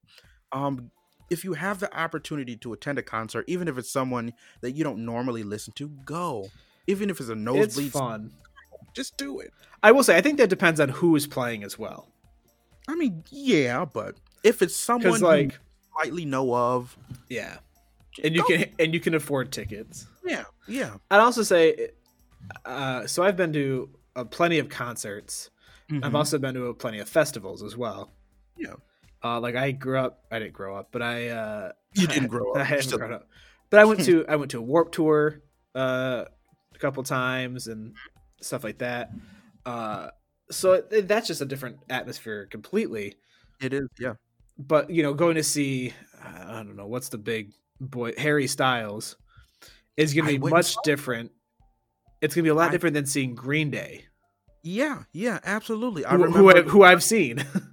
Um, 0.64 0.92
if 1.32 1.44
you 1.44 1.54
have 1.54 1.80
the 1.80 1.92
opportunity 1.98 2.56
to 2.58 2.74
attend 2.74 3.00
a 3.00 3.02
concert, 3.02 3.46
even 3.48 3.68
if 3.68 3.78
it's 3.78 3.90
someone 3.90 4.34
that 4.62 4.74
you 4.74 4.84
don't 4.84 5.04
normally 5.06 5.44
listen 5.44 5.74
to, 5.78 5.88
go. 6.06 6.50
Even 6.88 7.10
if 7.10 7.20
it's 7.20 7.30
a 7.30 7.36
nosebleed, 7.36 7.88
It's 7.88 7.98
fun. 7.98 8.32
just 8.94 9.18
do 9.18 9.40
it. 9.40 9.52
I 9.82 9.92
will 9.94 10.04
say, 10.04 10.18
I 10.18 10.22
think 10.22 10.38
that 10.38 10.50
depends 10.50 10.80
on 10.80 10.90
who 10.90 11.16
is 11.16 11.26
playing 11.28 11.64
as 11.64 11.80
well. 11.80 12.10
I 12.88 12.96
mean, 12.96 13.24
yeah, 13.32 13.86
but 13.86 14.18
if 14.44 14.62
it's 14.62 14.76
someone 14.76 15.22
like, 15.22 15.54
you 15.54 15.58
slightly 15.96 16.26
know 16.26 16.54
of, 16.54 16.98
yeah, 17.30 17.58
and 18.24 18.36
you 18.36 18.42
go. 18.42 18.48
can 18.48 18.66
and 18.80 18.94
you 18.94 19.00
can 19.00 19.14
afford 19.14 19.52
tickets. 19.52 20.08
yeah, 20.26 20.44
yeah. 20.68 20.96
I'd 21.10 21.20
also 21.20 21.44
say, 21.44 21.90
uh, 22.66 23.08
so 23.08 23.24
I've 23.24 23.38
been 23.38 23.54
to 23.54 23.90
uh, 24.16 24.26
plenty 24.26 24.60
of 24.60 24.68
concerts. 24.68 25.50
I've 25.90 26.02
Mhm. 26.12 26.16
also 26.16 26.38
been 26.40 26.54
to 26.56 26.66
a 26.68 26.74
plenty 26.74 27.00
of 27.00 27.08
festivals 27.08 27.62
as 27.64 27.78
well. 27.78 28.12
Yeah. 28.58 28.74
Uh, 29.24 29.40
like 29.40 29.56
I 29.56 29.72
grew 29.72 29.98
up, 30.00 30.24
I 30.32 30.40
didn't 30.40 30.54
grow 30.54 30.76
up, 30.76 30.90
but 30.92 31.02
I 31.02 31.30
uh, 31.30 31.72
You 31.94 32.08
didn't 32.08 32.30
grow 32.30 32.52
up. 32.54 32.58
I 32.58 32.64
haven't 32.64 32.92
grown 32.92 33.14
up. 33.14 33.28
But 33.70 33.80
I 33.80 33.86
went 33.86 34.04
to 34.06 34.26
I 34.28 34.36
went 34.36 34.52
to 34.52 34.58
a 34.58 34.62
Warp 34.62 34.92
Tour 34.92 35.42
uh, 35.76 36.26
a 36.76 36.78
couple 36.80 37.04
times 37.04 37.68
and 37.68 37.94
stuff 38.42 38.64
like 38.64 38.80
that. 38.80 39.12
Uh, 39.66 40.10
so 40.50 40.74
it, 40.74 41.08
that's 41.08 41.28
just 41.28 41.42
a 41.42 41.46
different 41.46 41.78
atmosphere 41.90 42.48
completely. 42.48 43.16
It 43.62 43.74
is, 43.74 43.88
yeah. 44.00 44.14
But 44.58 44.90
you 44.90 45.04
know, 45.04 45.14
going 45.14 45.36
to 45.36 45.44
see 45.44 45.94
I 46.22 46.64
don't 46.64 46.76
know 46.76 46.88
what's 46.88 47.10
the 47.10 47.18
big 47.18 47.52
boy 47.80 48.14
Harry 48.18 48.48
Styles 48.48 49.16
is 49.98 50.14
going 50.14 50.26
to 50.26 50.40
be 50.40 50.50
much 50.50 50.74
saw- 50.74 50.82
different. 50.84 51.32
It's 52.22 52.36
going 52.36 52.44
to 52.44 52.48
be 52.48 52.52
a 52.52 52.56
lot 52.56 52.70
I- 52.70 52.72
different 52.72 52.94
than 52.96 53.06
seeing 53.06 53.34
Green 53.36 53.70
Day, 53.72 54.06
Yeah, 54.64 55.04
yeah, 55.12 55.40
absolutely. 55.44 56.06
I 56.06 56.12
who, 56.12 56.24
remember 56.24 56.38
who, 56.40 56.50
I, 56.50 56.62
who 56.64 56.84
I've 56.84 57.04
seen. 57.04 57.46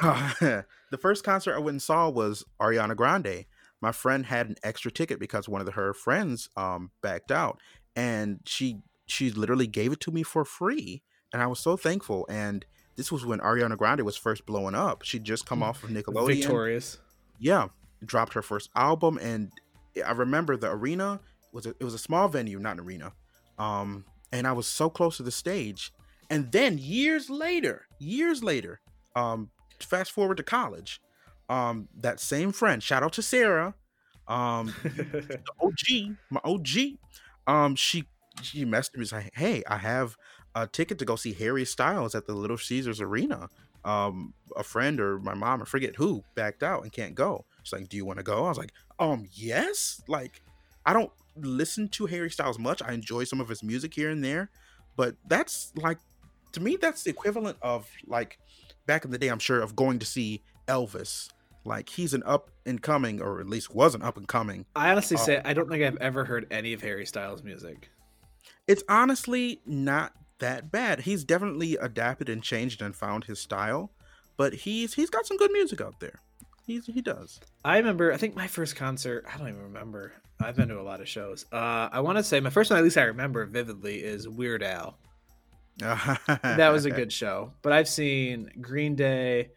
the 0.90 0.98
first 1.00 1.24
concert 1.24 1.54
I 1.54 1.58
went 1.58 1.74
and 1.74 1.82
saw 1.82 2.08
was 2.08 2.44
Ariana 2.60 2.96
Grande. 2.96 3.46
My 3.80 3.92
friend 3.92 4.26
had 4.26 4.48
an 4.48 4.56
extra 4.62 4.90
ticket 4.90 5.20
because 5.20 5.48
one 5.48 5.60
of 5.60 5.74
her 5.74 5.92
friends 5.92 6.48
um 6.56 6.90
backed 7.02 7.30
out, 7.30 7.60
and 7.94 8.40
she 8.44 8.80
she 9.06 9.30
literally 9.30 9.66
gave 9.66 9.92
it 9.92 10.00
to 10.00 10.10
me 10.10 10.22
for 10.22 10.44
free, 10.44 11.02
and 11.32 11.42
I 11.42 11.46
was 11.46 11.60
so 11.60 11.76
thankful. 11.76 12.26
And 12.28 12.64
this 12.96 13.12
was 13.12 13.24
when 13.26 13.40
Ariana 13.40 13.76
Grande 13.76 14.02
was 14.02 14.16
first 14.16 14.46
blowing 14.46 14.74
up. 14.74 15.02
She'd 15.02 15.24
just 15.24 15.46
come 15.46 15.62
off 15.62 15.84
of 15.84 15.90
Nickelodeon. 15.90 16.26
Victorious. 16.26 16.98
yeah 17.38 17.68
dropped 18.04 18.34
her 18.34 18.42
first 18.42 18.70
album 18.76 19.18
and 19.22 19.50
i 20.06 20.12
remember 20.12 20.56
the 20.56 20.70
arena 20.70 21.18
was 21.52 21.66
a, 21.66 21.70
it 21.70 21.84
was 21.84 21.94
a 21.94 21.98
small 21.98 22.28
venue 22.28 22.58
not 22.58 22.74
an 22.74 22.80
arena 22.80 23.12
um 23.58 24.04
and 24.32 24.46
i 24.46 24.52
was 24.52 24.66
so 24.66 24.90
close 24.90 25.16
to 25.16 25.22
the 25.22 25.30
stage 25.30 25.92
and 26.28 26.52
then 26.52 26.76
years 26.78 27.30
later 27.30 27.86
years 27.98 28.44
later 28.44 28.80
um 29.16 29.50
fast 29.82 30.12
forward 30.12 30.36
to 30.36 30.42
college 30.42 31.00
um 31.48 31.88
that 31.98 32.20
same 32.20 32.52
friend 32.52 32.82
shout 32.82 33.02
out 33.02 33.12
to 33.12 33.22
sarah 33.22 33.74
um 34.28 34.74
og 35.60 35.72
my 36.30 36.40
og 36.44 36.66
um 37.46 37.76
she 37.76 38.04
she 38.42 38.64
messaged 38.64 38.96
me 38.96 39.04
said 39.04 39.30
hey 39.34 39.62
i 39.68 39.76
have 39.76 40.16
a 40.54 40.66
ticket 40.66 40.98
to 40.98 41.04
go 41.04 41.16
see 41.16 41.32
harry 41.32 41.64
styles 41.64 42.14
at 42.14 42.26
the 42.26 42.34
little 42.34 42.58
caesars 42.58 43.00
arena 43.00 43.48
um 43.86 44.34
a 44.56 44.64
friend 44.64 45.00
or 45.00 45.18
my 45.20 45.34
mom, 45.34 45.62
I 45.62 45.64
forget 45.64 45.96
who, 45.96 46.24
backed 46.34 46.62
out 46.62 46.82
and 46.82 46.92
can't 46.92 47.14
go. 47.14 47.44
She's 47.62 47.72
like, 47.72 47.88
"Do 47.88 47.96
you 47.96 48.04
want 48.04 48.18
to 48.18 48.22
go?" 48.24 48.44
I 48.44 48.48
was 48.48 48.58
like, 48.58 48.72
"Um, 48.98 49.26
yes." 49.32 50.02
Like, 50.08 50.42
I 50.84 50.92
don't 50.92 51.12
listen 51.36 51.88
to 51.90 52.06
Harry 52.06 52.30
Styles 52.30 52.58
much. 52.58 52.82
I 52.82 52.92
enjoy 52.92 53.24
some 53.24 53.40
of 53.40 53.48
his 53.48 53.62
music 53.62 53.94
here 53.94 54.10
and 54.10 54.24
there, 54.24 54.50
but 54.96 55.16
that's 55.28 55.72
like, 55.76 55.98
to 56.52 56.60
me, 56.60 56.76
that's 56.76 57.04
the 57.04 57.10
equivalent 57.10 57.58
of 57.62 57.88
like 58.06 58.38
back 58.86 59.04
in 59.04 59.10
the 59.10 59.18
day. 59.18 59.28
I'm 59.28 59.38
sure 59.38 59.60
of 59.60 59.76
going 59.76 59.98
to 59.98 60.06
see 60.06 60.42
Elvis. 60.68 61.28
Like, 61.64 61.88
he's 61.88 62.14
an 62.14 62.22
up 62.24 62.50
and 62.64 62.80
coming, 62.80 63.20
or 63.20 63.40
at 63.40 63.48
least 63.48 63.74
was 63.74 63.94
an 63.94 64.02
up 64.02 64.16
and 64.16 64.28
coming. 64.28 64.66
I 64.76 64.90
honestly 64.92 65.16
Oh. 65.20 65.24
say 65.24 65.42
I 65.44 65.52
don't 65.52 65.68
think 65.68 65.82
I've 65.82 65.96
ever 65.96 66.24
heard 66.24 66.46
any 66.50 66.72
of 66.72 66.80
Harry 66.82 67.04
Styles' 67.06 67.42
music. 67.42 67.90
It's 68.68 68.82
honestly 68.88 69.60
not 69.66 70.12
that 70.38 70.70
bad. 70.70 71.00
He's 71.00 71.24
definitely 71.24 71.76
adapted 71.76 72.28
and 72.28 72.42
changed 72.42 72.82
and 72.82 72.94
found 72.94 73.24
his 73.24 73.40
style, 73.40 73.90
but 74.36 74.52
he's 74.54 74.94
he's 74.94 75.10
got 75.10 75.26
some 75.26 75.36
good 75.38 75.50
music 75.52 75.80
out 75.80 75.98
there. 76.00 76.20
He's 76.66 76.86
he 76.86 77.00
does. 77.02 77.40
I 77.64 77.78
remember. 77.78 78.12
I 78.12 78.16
think 78.16 78.36
my 78.36 78.46
first 78.46 78.76
concert. 78.76 79.24
I 79.32 79.36
don't 79.38 79.48
even 79.48 79.62
remember. 79.62 80.12
I've 80.40 80.54
been 80.56 80.68
to 80.68 80.78
a 80.78 80.82
lot 80.82 81.00
of 81.00 81.08
shows. 81.08 81.46
Uh, 81.50 81.88
I 81.90 82.00
want 82.00 82.18
to 82.18 82.24
say 82.24 82.40
my 82.40 82.50
first 82.50 82.70
one, 82.70 82.78
at 82.78 82.84
least 82.84 82.98
I 82.98 83.04
remember 83.04 83.46
vividly, 83.46 83.96
is 84.04 84.28
Weird 84.28 84.62
Al. 84.62 84.98
That 86.42 86.70
was 86.72 86.84
a 86.84 86.90
good 86.90 87.12
show. 87.12 87.52
But 87.62 87.72
I've 87.72 87.88
seen 87.88 88.50
Green 88.60 88.94
Day, 88.94 89.50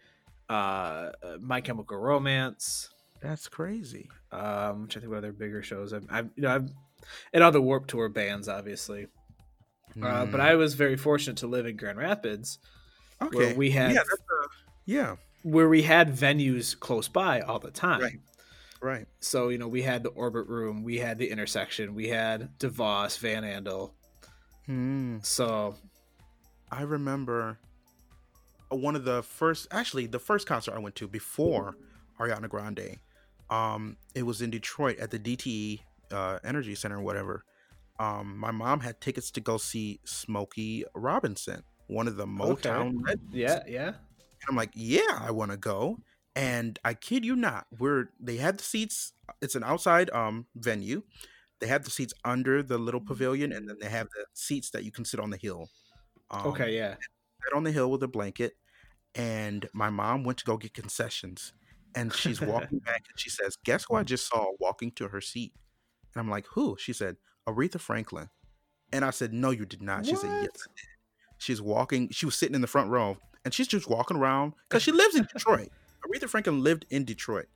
uh, 0.50 1.12
My 1.40 1.62
Chemical 1.62 1.98
Romance. 1.98 2.90
That's 3.22 3.48
crazy. 3.48 4.10
Um, 4.32 4.84
which 4.84 4.98
I 4.98 5.00
think 5.00 5.12
what 5.12 5.20
other 5.20 5.32
bigger 5.32 5.64
shows. 5.64 5.94
I've, 5.94 6.06
I've 6.10 6.30
you 6.36 6.44
know 6.44 6.56
I've 6.56 6.70
and 7.34 7.44
other 7.44 7.62
Warp 7.62 7.88
Tour 7.88 8.10
bands, 8.10 8.48
obviously. 8.48 9.08
Uh, 10.02 10.26
but 10.26 10.40
Mm. 10.40 10.42
I 10.42 10.56
was 10.56 10.76
very 10.76 10.96
fortunate 10.96 11.38
to 11.38 11.48
live 11.48 11.66
in 11.66 11.76
Grand 11.76 11.98
Rapids, 11.98 12.60
okay. 13.22 13.36
where 13.36 13.56
we 13.56 13.72
had 13.72 13.92
yeah, 13.92 14.04
that's 14.08 14.22
a, 14.22 14.48
yeah, 14.86 15.16
where 15.44 15.68
we 15.68 15.82
had 15.82 16.16
venues 16.16 16.80
close 16.80 17.08
by 17.08 17.42
all 17.42 17.60
the 17.60 17.72
time. 17.72 18.02
Right. 18.02 18.20
right. 18.82 19.08
So 19.20 19.50
you 19.50 19.58
know 19.58 19.68
we 19.68 19.82
had 19.82 20.04
the 20.04 20.10
Orbit 20.10 20.48
Room, 20.48 20.84
we 20.84 21.00
had 21.00 21.18
the 21.18 21.30
Intersection, 21.30 21.96
we 21.96 22.08
had 22.08 22.58
DeVos, 22.60 23.18
Van 23.20 23.44
Andel. 23.44 23.92
Hmm. 24.68 25.18
So 25.24 25.76
I 26.72 26.82
remember 26.84 27.60
uh, 28.72 28.76
one 28.76 28.96
of 28.96 29.04
the 29.06 29.24
first, 29.24 29.68
actually, 29.72 30.06
the 30.08 30.20
first 30.20 30.48
concert 30.48 30.74
I 30.76 30.80
went 30.80 30.96
to 30.96 31.08
before 31.08 31.76
Ariana 32.20 32.50
Grande. 32.50 33.00
Um, 33.50 33.98
it 34.14 34.24
was 34.24 34.42
in 34.42 34.50
Detroit 34.52 35.00
at 35.00 35.12
the 35.12 35.20
DTE 35.20 35.80
uh, 36.12 36.40
Energy 36.44 36.76
Center 36.76 36.98
or 36.98 37.02
whatever. 37.02 37.44
Um, 38.00 38.38
my 38.38 38.52
mom 38.52 38.80
had 38.82 39.02
tickets 39.02 39.32
to 39.32 39.42
go 39.42 39.58
see 39.58 40.00
Smokey 40.06 40.86
Robinson, 40.96 41.64
one 41.88 42.08
of 42.08 42.16
the 42.16 42.26
Okay. 42.44 42.70
Motown 42.70 43.06
legends. 43.06 43.24
yeah, 43.32 43.60
yeah. 43.68 43.94
I'm 44.48 44.56
like, 44.56 44.72
yeah, 44.74 45.20
I 45.22 45.32
want 45.32 45.52
to 45.52 45.58
go. 45.58 46.00
And 46.36 46.80
I 46.86 46.94
kid 46.94 47.26
you 47.26 47.36
not, 47.36 47.68
we're 47.78 48.06
they 48.20 48.38
had 48.38 48.60
the 48.60 48.64
seats. 48.64 49.14
It's 49.42 49.56
an 49.56 49.64
outside 49.64 50.10
um 50.12 50.46
venue. 50.56 51.04
They 51.60 51.68
have 51.68 51.84
the 51.84 51.92
seats 51.92 52.14
under 52.24 52.64
the 52.64 52.78
little 52.78 53.02
pavilion, 53.02 53.52
and 53.52 53.68
then 53.68 53.78
they 53.82 53.90
have 53.90 54.08
the 54.16 54.26
seats 54.34 54.70
that 54.72 54.84
you 54.86 54.92
can 54.92 55.04
sit 55.04 55.20
on 55.20 55.32
the 55.32 55.38
hill. 55.38 55.70
Um, 56.32 56.48
Okay, 56.48 56.76
yeah. 56.76 56.96
sat 57.44 57.56
on 57.56 57.64
the 57.64 57.72
hill 57.72 57.90
with 57.92 58.04
a 58.04 58.08
blanket, 58.08 58.58
and 59.16 59.68
my 59.74 59.90
mom 59.90 60.24
went 60.24 60.38
to 60.40 60.46
go 60.46 60.58
get 60.58 60.74
concessions, 60.74 61.54
and 61.96 62.14
she's 62.14 62.42
walking 62.42 62.80
back, 62.86 63.04
and 63.10 63.20
she 63.20 63.30
says, 63.30 63.58
"Guess 63.66 63.86
who 63.90 63.96
I 63.96 64.04
just 64.04 64.28
saw 64.28 64.48
walking 64.60 64.92
to 64.94 65.08
her 65.10 65.22
seat?" 65.22 65.54
And 66.14 66.22
I'm 66.22 66.30
like, 66.30 66.46
"Who?" 66.54 66.76
She 66.80 66.94
said, 66.94 67.18
"Aretha 67.48 67.80
Franklin," 67.80 68.30
and 68.92 69.04
I 69.04 69.10
said, 69.12 69.34
"No, 69.34 69.50
you 69.52 69.66
did 69.66 69.82
not." 69.82 70.06
She 70.06 70.16
said, 70.16 70.30
"Yes." 70.30 70.42
What? 70.42 70.68
I 70.68 70.74
did." 70.76 70.86
She's 71.40 71.62
walking. 71.62 72.10
She 72.10 72.26
was 72.26 72.36
sitting 72.36 72.56
in 72.56 72.62
the 72.62 72.68
front 72.68 72.90
row, 72.90 73.18
and 73.46 73.54
she's 73.54 73.68
just 73.68 73.90
walking 73.90 74.18
around 74.18 74.54
because 74.68 74.84
she 74.84 74.92
lives 75.04 75.16
in 75.16 75.24
Detroit. 75.34 75.70
Aretha 76.06 76.30
Franklin 76.30 76.64
lived 76.64 76.86
in 76.90 77.06
Detroit, 77.06 77.48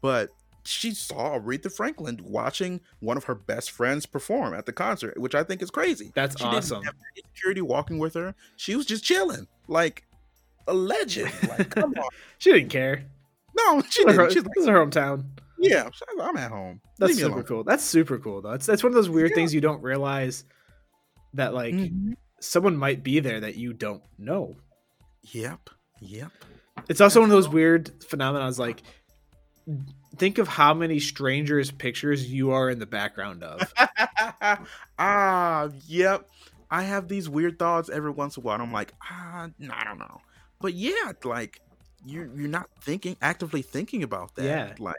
but 0.00 0.30
she 0.64 0.92
saw 0.92 1.38
Aretha 1.38 1.72
Franklin 1.74 2.20
watching 2.22 2.80
one 3.00 3.16
of 3.16 3.24
her 3.24 3.34
best 3.34 3.70
friends 3.70 4.06
perform 4.06 4.54
at 4.54 4.66
the 4.66 4.72
concert, 4.72 5.18
which 5.18 5.34
I 5.34 5.42
think 5.42 5.62
is 5.62 5.70
crazy. 5.70 6.12
That's 6.14 6.38
she 6.38 6.44
awesome. 6.44 6.82
Didn't 6.82 6.96
security 7.34 7.62
walking 7.62 7.98
with 7.98 8.14
her. 8.14 8.34
She 8.56 8.76
was 8.76 8.86
just 8.86 9.02
chilling, 9.04 9.46
like 9.68 10.04
a 10.68 10.74
legend. 10.74 11.32
Like, 11.48 11.70
come 11.70 11.94
on. 11.96 12.04
She 12.38 12.52
didn't 12.52 12.70
care. 12.70 13.04
No, 13.56 13.82
she 13.90 14.02
is 14.02 14.14
her, 14.16 14.22
didn't. 14.28 14.32
She's 14.32 14.42
like, 14.44 14.54
this 14.54 14.62
is 14.62 14.68
her 14.68 14.86
hometown. 14.86 15.24
yeah, 15.58 15.88
I'm 16.20 16.36
at 16.36 16.50
home. 16.50 16.80
That's 16.98 17.12
Leave 17.12 17.20
super 17.26 17.42
cool. 17.42 17.64
That's 17.64 17.84
super 17.84 18.18
cool 18.18 18.40
though. 18.42 18.52
It's 18.52 18.66
that's 18.66 18.82
one 18.82 18.90
of 18.92 18.94
those 18.94 19.10
weird 19.10 19.30
Yeah. 19.30 19.36
things 19.36 19.52
you 19.54 19.60
don't 19.60 19.82
realize 19.82 20.44
that 21.34 21.52
like 21.54 21.74
Mhm. 21.74 22.14
someone 22.40 22.76
might 22.76 23.02
be 23.02 23.20
there 23.20 23.40
that 23.40 23.56
you 23.56 23.72
don't 23.72 24.02
know. 24.18 24.56
Yep. 25.32 25.68
Yep. 26.00 26.30
It's 26.88 27.00
also 27.00 27.20
one 27.20 27.28
of 27.28 27.34
those 27.34 27.48
weird 27.48 28.02
phenomena. 28.04 28.50
Like, 28.58 28.82
think 30.20 30.38
of 30.38 30.46
how 30.46 30.74
many 30.74 31.00
strangers' 31.00 31.70
pictures 31.70 32.30
you 32.30 32.52
are 32.52 32.68
in 32.70 32.78
the 32.78 32.86
background 32.86 33.42
of. 33.42 33.72
ah, 34.98 35.68
yep. 35.86 36.28
I 36.70 36.82
have 36.82 37.08
these 37.08 37.28
weird 37.28 37.58
thoughts 37.58 37.88
every 37.88 38.10
once 38.10 38.36
in 38.36 38.42
a 38.42 38.44
while. 38.44 38.60
I'm 38.60 38.70
like, 38.70 38.92
ah, 39.02 39.48
I 39.72 39.84
don't 39.84 39.98
know. 39.98 40.20
But 40.60 40.74
yeah, 40.74 41.12
like 41.24 41.60
you're 42.04 42.26
you're 42.36 42.48
not 42.48 42.68
thinking 42.80 43.16
actively 43.20 43.62
thinking 43.62 44.02
about 44.02 44.34
that. 44.36 44.44
Yeah. 44.44 44.74
Like 44.78 44.96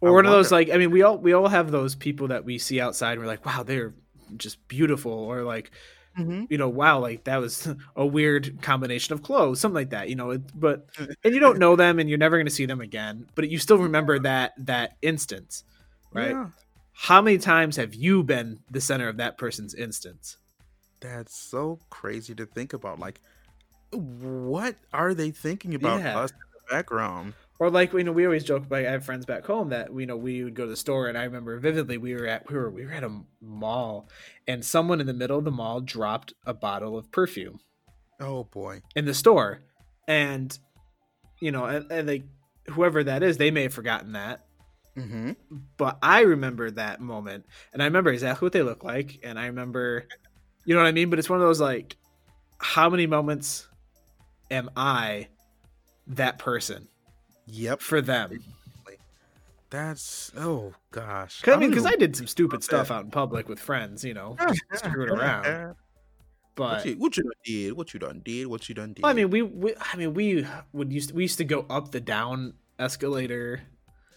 or 0.00 0.10
I 0.10 0.12
one 0.12 0.26
of 0.26 0.32
those 0.32 0.52
like 0.52 0.70
I 0.70 0.76
mean 0.76 0.90
we 0.90 1.02
all 1.02 1.16
we 1.18 1.32
all 1.32 1.48
have 1.48 1.70
those 1.70 1.94
people 1.94 2.28
that 2.28 2.44
we 2.44 2.58
see 2.58 2.80
outside 2.80 3.12
and 3.12 3.20
we're 3.20 3.26
like 3.26 3.44
wow 3.46 3.62
they're 3.62 3.94
just 4.36 4.66
beautiful 4.68 5.12
or 5.12 5.42
like 5.42 5.70
mhm. 6.18 6.46
you 6.50 6.58
know 6.58 6.68
wow 6.68 6.98
like 6.98 7.24
that 7.24 7.38
was 7.38 7.68
a 7.96 8.04
weird 8.06 8.60
combination 8.62 9.12
of 9.14 9.22
clothes 9.22 9.60
something 9.60 9.74
like 9.74 9.90
that 9.90 10.08
you 10.08 10.16
know 10.16 10.30
it, 10.30 10.42
but 10.58 10.86
and 11.24 11.34
you 11.34 11.40
don't 11.40 11.58
know 11.58 11.76
them 11.76 11.98
and 11.98 12.08
you're 12.08 12.18
never 12.18 12.36
going 12.36 12.46
to 12.46 12.52
see 12.52 12.66
them 12.66 12.80
again 12.80 13.26
but 13.34 13.48
you 13.48 13.58
still 13.58 13.78
remember 13.78 14.18
that 14.18 14.52
that 14.58 14.96
instance 15.02 15.64
right 16.12 16.38
Yeah. 16.38 16.50
how 16.92 17.22
many 17.22 17.38
times 17.38 17.76
have 17.76 17.94
you 17.94 18.22
been 18.22 18.60
the 18.70 18.80
center 18.80 19.08
of 19.08 19.16
that 19.18 19.38
person's 19.38 19.74
instance 19.74 20.36
That's 21.00 21.34
so 21.36 21.80
crazy 21.90 22.34
to 22.36 22.46
think 22.46 22.72
about. 22.72 22.98
Like, 22.98 23.20
what 23.92 24.76
are 24.92 25.14
they 25.14 25.30
thinking 25.30 25.74
about 25.74 26.00
Yeah. 26.00 26.14
us 26.14 26.30
in 26.30 26.36
the 26.54 26.74
background? 26.74 27.34
Or 27.62 27.70
like 27.70 27.92
you 27.92 28.02
know, 28.02 28.10
we 28.10 28.24
always 28.24 28.42
joke. 28.42 28.64
Like 28.70 28.86
I 28.86 28.90
have 28.90 29.04
friends 29.04 29.24
back 29.24 29.46
home 29.46 29.68
that 29.68 29.94
you 29.96 30.04
know 30.04 30.16
we 30.16 30.42
would 30.42 30.54
go 30.56 30.64
to 30.64 30.70
the 30.70 30.76
store, 30.76 31.06
and 31.06 31.16
I 31.16 31.22
remember 31.22 31.60
vividly 31.60 31.96
we 31.96 32.12
were 32.12 32.26
at 32.26 32.50
we 32.50 32.56
were 32.56 32.68
we 32.68 32.84
were 32.84 32.90
at 32.90 33.04
a 33.04 33.20
mall, 33.40 34.08
and 34.48 34.64
someone 34.64 35.00
in 35.00 35.06
the 35.06 35.12
middle 35.14 35.38
of 35.38 35.44
the 35.44 35.52
mall 35.52 35.80
dropped 35.80 36.34
a 36.44 36.54
bottle 36.54 36.98
of 36.98 37.12
perfume 37.12 37.60
Oh 38.18 38.42
boy. 38.42 38.82
in 38.96 39.04
the 39.04 39.14
store, 39.14 39.60
and 40.08 40.58
you 41.40 41.52
know, 41.52 41.66
and, 41.66 41.88
and 41.92 42.08
they 42.08 42.24
whoever 42.68 43.04
that 43.04 43.22
is, 43.22 43.36
they 43.36 43.52
may 43.52 43.62
have 43.62 43.74
forgotten 43.74 44.10
that, 44.14 44.44
Mm-hmm. 44.96 45.32
but 45.76 45.98
I 46.02 46.22
remember 46.22 46.68
that 46.72 47.00
moment, 47.00 47.46
and 47.72 47.80
I 47.80 47.84
remember 47.84 48.10
exactly 48.10 48.44
what 48.44 48.52
they 48.52 48.62
look 48.62 48.82
like, 48.82 49.20
and 49.22 49.38
I 49.38 49.46
remember, 49.46 50.08
you 50.64 50.74
know 50.74 50.80
what 50.80 50.88
I 50.88 50.92
mean. 50.92 51.10
But 51.10 51.20
it's 51.20 51.30
one 51.30 51.40
of 51.40 51.46
those 51.46 51.60
like, 51.60 51.96
how 52.58 52.90
many 52.90 53.06
moments 53.06 53.68
am 54.50 54.68
I 54.76 55.28
that 56.08 56.40
person 56.40 56.88
Yep. 57.52 57.80
for 57.80 58.00
them? 58.00 58.42
That's 59.70 60.30
oh 60.36 60.74
gosh. 60.90 61.40
Cause, 61.40 61.54
I 61.54 61.56
mean, 61.56 61.68
oh. 61.68 61.70
because 61.70 61.86
I 61.86 61.96
did 61.96 62.14
some 62.14 62.26
stupid 62.26 62.58
oh, 62.58 62.60
stuff 62.60 62.88
that. 62.88 62.94
out 62.94 63.04
in 63.04 63.10
public 63.10 63.48
with 63.48 63.58
friends, 63.58 64.04
you 64.04 64.12
know, 64.12 64.36
screwing 64.74 65.08
around. 65.08 65.46
What 65.46 65.76
But 66.54 66.84
you, 66.84 66.94
what 66.96 67.16
you 67.16 67.22
done 67.22 67.32
did? 67.42 67.72
What 67.72 67.94
you 67.94 68.00
done 68.00 68.20
did? 68.22 68.46
What 68.48 68.68
you 68.68 68.74
done 68.74 68.92
did? 68.92 69.02
I 69.02 69.14
mean, 69.14 69.30
we, 69.30 69.40
we, 69.40 69.74
I 69.80 69.96
mean, 69.96 70.12
we 70.12 70.46
would 70.74 70.92
used 70.92 71.08
to, 71.08 71.14
we 71.14 71.22
used 71.22 71.38
to 71.38 71.44
go 71.44 71.64
up 71.70 71.90
the 71.90 72.00
down 72.00 72.52
escalator. 72.78 73.62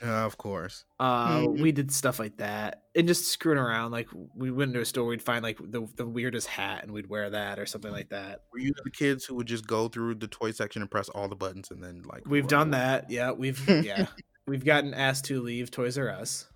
Uh, 0.05 0.25
of 0.25 0.37
course. 0.37 0.85
Uh, 0.99 1.39
Mhm. 1.39 1.61
we 1.61 1.71
did 1.71 1.91
stuff 1.91 2.19
like 2.19 2.37
that 2.37 2.83
and 2.95 3.07
just 3.07 3.25
screwing 3.29 3.57
around. 3.57 3.91
Like 3.91 4.07
we 4.35 4.51
went 4.51 4.69
into 4.69 4.81
a 4.81 4.85
store, 4.85 5.05
we'd 5.07 5.21
find 5.21 5.41
like 5.41 5.57
the 5.59 5.87
the 5.95 6.05
weirdest 6.05 6.47
hat, 6.47 6.83
and 6.83 6.91
we'd 6.91 7.07
wear 7.07 7.29
that 7.31 7.57
or 7.57 7.65
something 7.65 7.91
like 7.91 8.09
that. 8.09 8.43
Were 8.53 8.59
you 8.59 8.71
the 8.83 8.91
kids 8.91 9.25
who 9.25 9.35
would 9.35 9.47
just 9.47 9.65
go 9.65 9.87
through 9.87 10.15
the 10.15 10.27
toy 10.27 10.51
section 10.51 10.81
and 10.83 10.91
press 10.91 11.09
all 11.09 11.27
the 11.27 11.35
buttons 11.35 11.71
and 11.71 11.81
then 11.83 12.03
like? 12.03 12.23
We've 12.27 12.43
run 12.43 12.49
done 12.49 12.71
that. 12.71 13.09
Yeah, 13.09 13.31
we've 13.31 13.59
yeah, 13.85 14.07
we've 14.45 14.63
gotten 14.65 14.93
asked 14.93 15.25
to 15.25 15.41
leave 15.41 15.71
Toys 15.71 15.97
R 15.97 16.09
Us. 16.09 16.47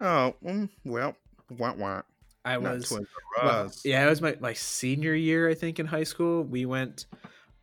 Oh 0.00 0.34
mm, 0.42 0.68
well, 0.84 1.16
wah 1.50 1.74
wah. 1.74 2.02
I 2.44 2.56
Not 2.56 2.76
was 2.76 2.88
Toys 2.88 3.06
R 3.40 3.44
Well, 3.44 3.72
yeah, 3.84 4.06
it 4.06 4.08
was 4.08 4.22
my, 4.22 4.36
my 4.40 4.54
senior 4.54 5.12
year, 5.14 5.50
I 5.50 5.54
think, 5.54 5.78
in 5.78 5.86
high 5.86 6.04
school. 6.04 6.44
We 6.44 6.64
went, 6.64 7.04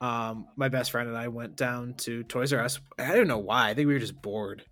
um, 0.01 0.47
my 0.57 0.69
best 0.69 0.91
friend 0.91 1.07
and 1.07 1.17
I 1.17 1.29
went 1.29 1.55
down 1.55 1.95
to 1.99 2.21
Toys 2.23 2.53
R 2.53 2.59
Us. 2.61 2.79
I 2.99 3.15
don't 3.15 3.27
know 3.27 3.39
why. 3.39 3.69
I 3.69 3.73
think 3.73 3.87
we 3.87 3.93
were 3.93 3.99
just 3.99 4.21
bored. 4.21 4.63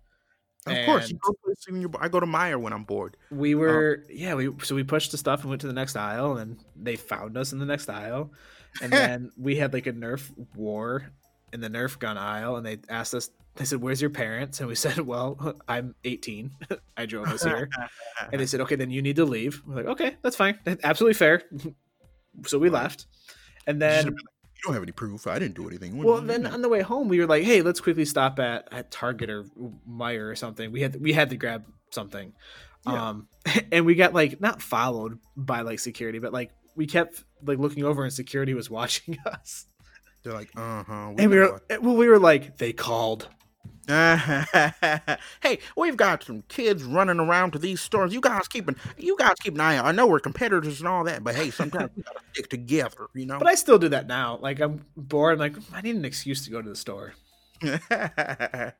Of 0.66 0.86
course, 0.86 1.10
you 1.10 1.18
go 1.18 1.34
places 1.44 1.66
when 1.68 1.80
you're. 1.80 1.90
I 2.00 2.08
go 2.08 2.20
to 2.20 2.26
Meijer 2.26 2.58
when 2.58 2.72
I'm 2.72 2.84
bored. 2.84 3.16
We 3.30 3.54
um, 3.54 3.60
were, 3.60 4.04
yeah, 4.08 4.34
we 4.34 4.50
so 4.62 4.74
we 4.74 4.82
pushed 4.82 5.12
the 5.12 5.18
stuff 5.18 5.42
and 5.42 5.50
went 5.50 5.60
to 5.60 5.66
the 5.66 5.74
next 5.74 5.94
aisle, 5.94 6.38
and 6.38 6.58
they 6.74 6.96
found 6.96 7.36
us 7.36 7.52
in 7.52 7.58
the 7.58 7.66
next 7.66 7.90
aisle, 7.90 8.32
and 8.80 8.92
then 8.92 9.30
we 9.36 9.56
had 9.56 9.74
like 9.74 9.86
a 9.86 9.92
Nerf 9.92 10.30
war 10.56 11.10
in 11.52 11.60
the 11.60 11.68
Nerf 11.68 11.98
gun 11.98 12.16
aisle, 12.16 12.56
and 12.56 12.64
they 12.64 12.78
asked 12.88 13.14
us. 13.14 13.30
They 13.56 13.66
said, 13.66 13.82
"Where's 13.82 14.00
your 14.00 14.10
parents?" 14.10 14.60
And 14.60 14.68
we 14.68 14.74
said, 14.86 15.00
"Well, 15.00 15.54
I'm 15.68 15.94
18. 16.04 16.50
I 16.96 17.06
drove 17.06 17.28
us 17.28 17.44
here." 17.44 17.68
and 18.32 18.40
they 18.40 18.46
said, 18.46 18.60
"Okay, 18.62 18.76
then 18.76 18.90
you 18.90 19.02
need 19.02 19.16
to 19.16 19.26
leave." 19.26 19.62
We're 19.66 19.76
like, 19.76 19.86
"Okay, 19.86 20.16
that's 20.22 20.36
fine. 20.36 20.58
That's 20.64 20.82
absolutely 20.82 21.14
fair." 21.14 21.42
so 22.46 22.58
we 22.58 22.70
left, 22.70 23.06
and 23.66 23.80
then 23.80 24.16
should've 24.64 24.72
been 24.72 24.72
like, 24.72 24.72
you 24.72 24.72
don't 24.72 24.74
have 24.74 24.82
any 24.82 24.92
proof. 24.92 25.26
I 25.26 25.38
didn't 25.38 25.54
do 25.56 25.68
anything. 25.68 26.02
well, 26.02 26.20
then 26.20 26.46
on 26.46 26.62
the 26.62 26.68
way 26.68 26.82
home, 26.82 27.08
we 27.08 27.18
were 27.20 27.26
like, 27.26 27.44
"Hey, 27.44 27.62
let's 27.62 27.80
quickly 27.80 28.04
stop 28.04 28.38
at, 28.38 28.68
at 28.72 28.90
Target 28.90 29.30
or 29.30 29.44
Meijer 29.88 30.30
or 30.30 30.34
something." 30.36 30.72
We 30.72 30.80
had 30.82 31.00
we 31.00 31.12
had 31.12 31.30
to 31.30 31.36
grab 31.36 31.64
something, 31.90 32.32
Yeah. 32.86 33.08
um, 33.10 33.28
and 33.72 33.84
we 33.86 33.94
got 33.94 34.14
like 34.14 34.40
not 34.40 34.60
followed 34.62 35.18
by 35.36 35.60
like 35.62 35.78
security, 35.78 36.18
but 36.18 36.32
like 36.32 36.50
we 36.76 36.86
kept 36.86 37.22
like 37.44 37.58
looking 37.58 37.84
over 37.84 38.02
and 38.04 38.12
security 38.12 38.54
was 38.54 38.68
watching 38.80 39.18
us, 39.26 39.66
they're 40.22 40.32
like, 40.32 40.50
uh 40.56 40.82
huh. 40.84 41.12
and 41.18 41.30
we 41.30 41.38
were 41.38 41.60
well, 41.80 41.96
we 41.96 42.08
were 42.08 42.18
like, 42.18 42.58
they 42.58 42.72
called. 42.72 43.28
hey, 43.86 45.58
we've 45.76 45.96
got 45.96 46.22
some 46.22 46.42
kids 46.48 46.82
running 46.82 47.20
around 47.20 47.50
to 47.50 47.58
these 47.58 47.82
stores. 47.82 48.14
You 48.14 48.20
guys 48.20 48.48
keep 48.48 48.66
an 48.66 48.76
you 48.96 49.14
guys 49.18 49.34
keep 49.42 49.54
an 49.54 49.60
eye 49.60 49.76
out. 49.76 49.84
I 49.84 49.92
know 49.92 50.06
we're 50.06 50.20
competitors 50.20 50.80
and 50.80 50.88
all 50.88 51.04
that, 51.04 51.22
but 51.22 51.34
hey, 51.34 51.50
sometimes 51.50 51.90
we 51.94 52.02
gotta 52.02 52.20
stick 52.32 52.48
together, 52.48 53.08
you 53.14 53.26
know. 53.26 53.38
But 53.38 53.48
I 53.48 53.54
still 53.54 53.78
do 53.78 53.90
that 53.90 54.06
now. 54.06 54.38
Like 54.40 54.60
I'm 54.60 54.86
bored. 54.96 55.34
I'm 55.34 55.38
like, 55.38 55.56
I 55.74 55.82
need 55.82 55.96
an 55.96 56.04
excuse 56.06 56.44
to 56.46 56.50
go 56.50 56.62
to 56.62 56.68
the 56.68 56.76
store. 56.76 57.12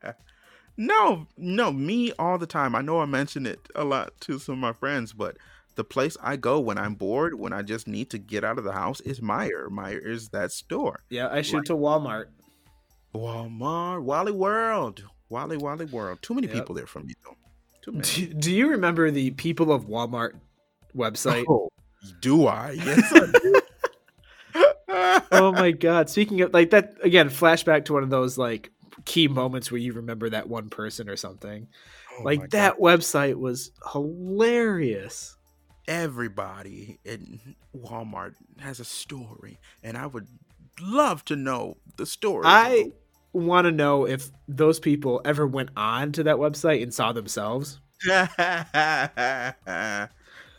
no, 0.77 1.27
no, 1.37 1.73
me 1.73 2.13
all 2.19 2.39
the 2.39 2.47
time. 2.47 2.75
I 2.75 2.81
know 2.81 3.01
I 3.01 3.05
mention 3.05 3.45
it 3.45 3.69
a 3.75 3.85
lot 3.85 4.19
to 4.23 4.39
some 4.39 4.55
of 4.55 4.59
my 4.59 4.73
friends, 4.73 5.13
but 5.13 5.37
the 5.75 5.85
place 5.85 6.17
I 6.23 6.37
go 6.37 6.61
when 6.61 6.79
I'm 6.79 6.95
bored, 6.95 7.39
when 7.39 7.53
I 7.53 7.63
just 7.63 7.87
need 7.87 8.09
to 8.11 8.19
get 8.19 8.43
out 8.43 8.59
of 8.59 8.65
the 8.65 8.73
house, 8.73 9.01
is 9.01 9.21
Meijer. 9.21 9.69
Meijer 9.69 10.05
is 10.07 10.31
that 10.31 10.53
store. 10.53 11.01
Yeah, 11.11 11.29
I 11.31 11.43
shoot 11.43 11.67
to 11.67 11.75
Walmart. 11.75 12.27
Walmart, 13.15 14.03
Wally 14.03 14.33
World, 14.33 15.05
Wally 15.29 15.57
Wally 15.57 15.87
World. 15.87 16.21
Too 16.23 16.35
many 16.35 16.47
Yep. 16.47 16.57
people 16.57 16.75
there 16.75 16.87
for 16.87 17.01
me 17.01 17.15
though. 17.25 17.37
Too 17.83 17.93
many. 17.93 18.03
Do, 18.03 18.27
do 18.35 18.53
you 18.55 18.69
remember 18.69 19.11
the 19.11 19.31
People 19.33 19.73
of 19.73 19.87
Walmart 19.87 20.33
website? 20.97 21.45
Oh, 21.49 21.69
do 22.21 22.47
I? 22.47 22.73
Yes, 22.85 23.13
I 23.13 23.27
do. 23.43 23.61
oh 25.33 25.53
my 25.53 25.71
god! 25.73 26.09
Speaking 26.11 26.41
of 26.43 26.53
like 26.53 26.71
that 26.71 26.95
again, 27.03 27.29
flashback 27.29 27.85
to 27.87 27.93
one 27.95 28.03
of 28.03 28.11
those 28.11 28.37
like 28.39 28.71
key 29.05 29.27
moments 29.29 29.71
where 29.71 29.81
you 29.81 29.93
remember 29.93 30.31
that 30.31 30.49
one 30.49 30.69
person 30.71 31.09
or 31.09 31.17
something. 31.17 31.67
Oh 32.19 32.23
like 32.23 32.41
God. 32.41 32.51
that 32.53 32.79
website 32.79 33.35
was 33.35 33.71
hilarious. 33.93 35.37
Everybody 35.87 36.99
in 37.05 37.41
Walmart 37.77 38.35
has 38.61 38.81
a 38.81 38.85
story, 38.85 39.59
and 39.83 39.97
I 39.99 40.07
would 40.07 40.27
love 40.81 41.25
to 41.27 41.37
know 41.37 41.77
the 41.97 42.07
story. 42.07 42.45
I 42.47 42.93
want 43.35 43.67
to 43.67 43.73
know 43.73 44.07
if 44.07 44.31
those 44.49 44.81
people 44.81 45.21
ever 45.25 45.47
went 45.47 45.71
on 45.77 46.13
to 46.13 46.23
that 46.25 46.37
website 46.37 46.83
and 46.83 46.93
saw 46.95 47.13
themselves. 47.13 47.81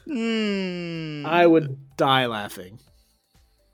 Hmm. 0.08 1.26
I 1.26 1.48
would 1.48 1.98
die 1.98 2.28
laughing. 2.28 2.80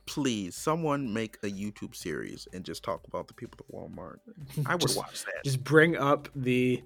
please 0.08 0.56
someone 0.56 1.14
make 1.14 1.38
a 1.44 1.48
YouTube 1.48 1.96
series 1.96 2.48
and 2.54 2.64
just 2.66 2.84
talk 2.84 3.02
about 3.08 3.28
the 3.28 3.34
people 3.34 3.60
at 3.60 3.74
Walmart. 3.74 4.18
I 4.66 4.74
would 4.76 4.82
Just- 4.82 4.98
watch 4.98 5.24
that. 5.26 5.44
Just 5.44 5.64
bring 5.64 5.98
up 5.98 6.30
the 6.36 6.82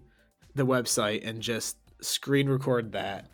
the 0.55 0.65
website 0.65 1.27
and 1.27 1.41
just 1.41 1.77
screen 2.01 2.47
record 2.49 2.91
that. 2.93 3.29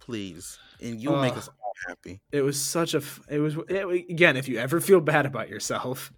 please, 0.00 0.58
and 0.80 1.00
you'll 1.02 1.20
make 1.20 1.36
us 1.36 1.48
all 1.48 1.72
happy. 1.88 2.20
It 2.32 2.42
was 2.42 2.60
such 2.60 2.94
a. 2.94 3.02
It 3.30 3.38
was 3.38 3.56
it, 3.68 3.86
again. 4.10 4.36
If 4.36 4.48
you 4.48 4.58
ever 4.58 4.80
feel 4.80 5.00
bad 5.00 5.26
about 5.26 5.48
yourself, 5.48 6.12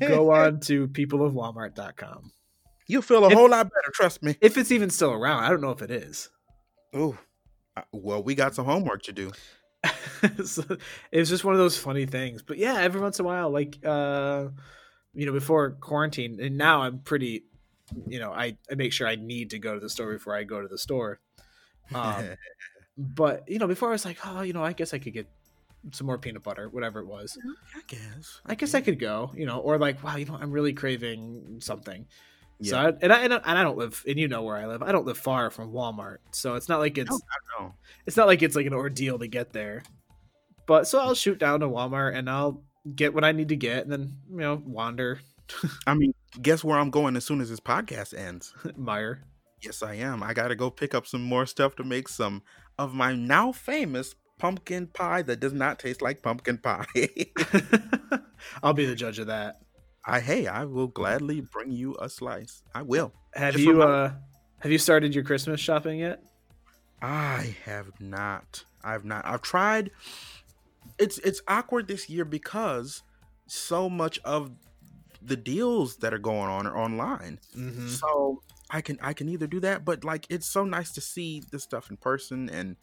go 0.00 0.30
on 0.34 0.60
to 0.60 0.88
peopleofwalmart.com. 0.88 2.32
You'll 2.86 3.02
feel 3.02 3.24
a 3.24 3.28
If- 3.28 3.32
whole 3.34 3.48
lot 3.48 3.64
better. 3.64 3.92
Trust 3.94 4.22
me. 4.22 4.36
If 4.40 4.56
it's 4.58 4.70
even 4.70 4.90
still 4.90 5.12
around, 5.12 5.44
I 5.44 5.48
don't 5.48 5.60
know 5.60 5.70
if 5.70 5.82
it 5.82 5.90
is. 5.90 6.28
Oh, 6.92 7.16
well, 7.92 8.22
we 8.22 8.34
got 8.34 8.54
some 8.54 8.66
homework 8.66 9.02
to 9.04 9.12
do. 9.12 9.32
so 10.44 10.62
it 11.10 11.18
was 11.18 11.28
just 11.28 11.44
one 11.44 11.54
of 11.54 11.58
those 11.58 11.76
funny 11.76 12.06
things. 12.06 12.42
But 12.42 12.58
yeah, 12.58 12.78
every 12.80 13.00
once 13.00 13.18
in 13.18 13.24
a 13.24 13.28
while, 13.28 13.50
like 13.50 13.78
uh, 13.84 14.48
you 15.12 15.26
know, 15.26 15.32
before 15.32 15.72
quarantine, 15.72 16.38
and 16.40 16.56
now 16.56 16.82
I'm 16.82 17.00
pretty, 17.00 17.44
you 18.06 18.18
know, 18.18 18.32
I, 18.32 18.56
I 18.70 18.74
make 18.76 18.92
sure 18.92 19.06
I 19.06 19.16
need 19.16 19.50
to 19.50 19.58
go 19.58 19.74
to 19.74 19.80
the 19.80 19.90
store 19.90 20.12
before 20.12 20.34
I 20.34 20.44
go 20.44 20.60
to 20.62 20.68
the 20.68 20.78
store. 20.78 21.20
Um, 21.94 22.24
but 22.98 23.44
you 23.48 23.58
know, 23.58 23.66
before 23.66 23.88
I 23.88 23.92
was 23.92 24.04
like, 24.04 24.18
oh, 24.24 24.42
you 24.42 24.52
know, 24.52 24.64
I 24.64 24.72
guess 24.72 24.94
I 24.94 24.98
could 24.98 25.12
get 25.12 25.28
some 25.92 26.06
more 26.06 26.18
peanut 26.18 26.42
butter, 26.42 26.68
whatever 26.68 27.00
it 27.00 27.06
was. 27.06 27.36
Mm-hmm. 27.38 27.78
I 27.78 27.82
guess. 27.86 28.40
I 28.46 28.54
guess 28.54 28.74
I 28.74 28.80
could 28.80 28.98
go, 28.98 29.32
you 29.34 29.46
know, 29.46 29.58
or 29.58 29.78
like, 29.78 30.02
wow, 30.02 30.16
you 30.16 30.24
know, 30.26 30.38
I'm 30.40 30.50
really 30.50 30.72
craving 30.72 31.58
something. 31.60 32.06
Yeah. 32.60 32.82
I, 32.82 32.88
and 33.02 33.12
I 33.12 33.18
and 33.18 33.34
I 33.34 33.36
and 33.38 33.58
I 33.58 33.62
don't 33.62 33.76
live, 33.76 34.02
and 34.06 34.18
you 34.18 34.28
know 34.28 34.42
where 34.42 34.56
I 34.56 34.66
live. 34.66 34.82
I 34.82 34.92
don't 34.92 35.06
live 35.06 35.18
far 35.18 35.50
from 35.50 35.72
Walmart, 35.72 36.18
so 36.30 36.54
it's 36.54 36.68
not 36.68 36.78
like 36.78 36.96
it's 36.96 37.10
No, 37.10 37.16
I 37.16 37.62
know. 37.62 37.74
it's 38.06 38.16
not 38.16 38.26
like 38.26 38.42
it's 38.42 38.54
like 38.54 38.66
an 38.66 38.74
ordeal 38.74 39.18
to 39.18 39.26
get 39.26 39.52
there. 39.52 39.82
But 40.66 40.86
so 40.86 41.00
I'll 41.00 41.14
shoot 41.14 41.38
down 41.38 41.60
to 41.60 41.68
Walmart 41.68 42.16
and 42.16 42.30
I'll 42.30 42.62
get 42.94 43.12
what 43.12 43.24
I 43.24 43.32
need 43.32 43.48
to 43.48 43.56
get, 43.56 43.82
and 43.82 43.92
then 43.92 44.16
you 44.30 44.38
know 44.38 44.62
wander 44.64 45.18
I 45.86 45.94
mean, 45.94 46.14
guess 46.40 46.64
where 46.64 46.78
I'm 46.78 46.90
going 46.90 47.16
as 47.16 47.24
soon 47.24 47.40
as 47.40 47.50
this 47.50 47.60
podcast 47.60 48.16
ends? 48.16 48.54
Meijer. 48.64 49.18
Yes, 49.62 49.82
I 49.82 49.94
am. 49.94 50.22
I 50.22 50.34
got 50.34 50.48
to 50.48 50.54
go 50.54 50.70
pick 50.70 50.94
up 50.94 51.06
some 51.06 51.22
more 51.22 51.46
stuff 51.46 51.76
to 51.76 51.84
make 51.84 52.08
some 52.08 52.42
of 52.78 52.92
my 52.92 53.14
now 53.14 53.52
famous 53.52 54.14
pumpkin 54.38 54.86
pie 54.88 55.22
that 55.22 55.40
does 55.40 55.52
not 55.52 55.78
taste 55.78 56.02
like 56.02 56.22
pumpkin 56.22 56.58
pie. 56.58 56.86
I'll 58.62 58.72
be 58.74 58.86
the 58.86 58.94
judge 58.94 59.18
of 59.18 59.28
that. 59.28 59.60
I 60.04 60.20
hey, 60.20 60.46
I 60.46 60.64
will 60.64 60.88
gladly 60.88 61.40
bring 61.40 61.70
you 61.70 61.96
a 62.00 62.08
slice. 62.08 62.62
I 62.74 62.82
will. 62.82 63.12
Have 63.34 63.54
Just 63.54 63.64
you 63.64 63.72
remind- 63.72 63.90
uh 63.90 64.10
have 64.60 64.72
you 64.72 64.78
started 64.78 65.14
your 65.14 65.24
Christmas 65.24 65.60
shopping 65.60 65.98
yet? 65.98 66.22
I 67.02 67.54
have 67.64 68.00
not. 68.00 68.64
I've 68.82 69.04
not. 69.04 69.26
I've 69.26 69.42
tried. 69.42 69.90
It's 70.98 71.18
it's 71.18 71.42
awkward 71.48 71.86
this 71.88 72.08
year 72.08 72.24
because 72.24 73.02
so 73.46 73.90
much 73.90 74.18
of 74.24 74.52
the 75.20 75.36
deals 75.36 75.96
that 75.96 76.14
are 76.14 76.18
going 76.18 76.48
on 76.48 76.66
are 76.66 76.76
online. 76.76 77.40
Mm-hmm. 77.56 77.88
So 77.88 78.42
I 78.70 78.80
can 78.80 78.98
I 79.02 79.12
can 79.12 79.28
either 79.28 79.46
do 79.46 79.60
that, 79.60 79.84
but 79.84 80.04
like 80.04 80.26
it's 80.30 80.46
so 80.46 80.64
nice 80.64 80.92
to 80.92 81.00
see 81.00 81.42
the 81.50 81.58
stuff 81.58 81.90
in 81.90 81.96
person 81.96 82.48
and 82.48 82.76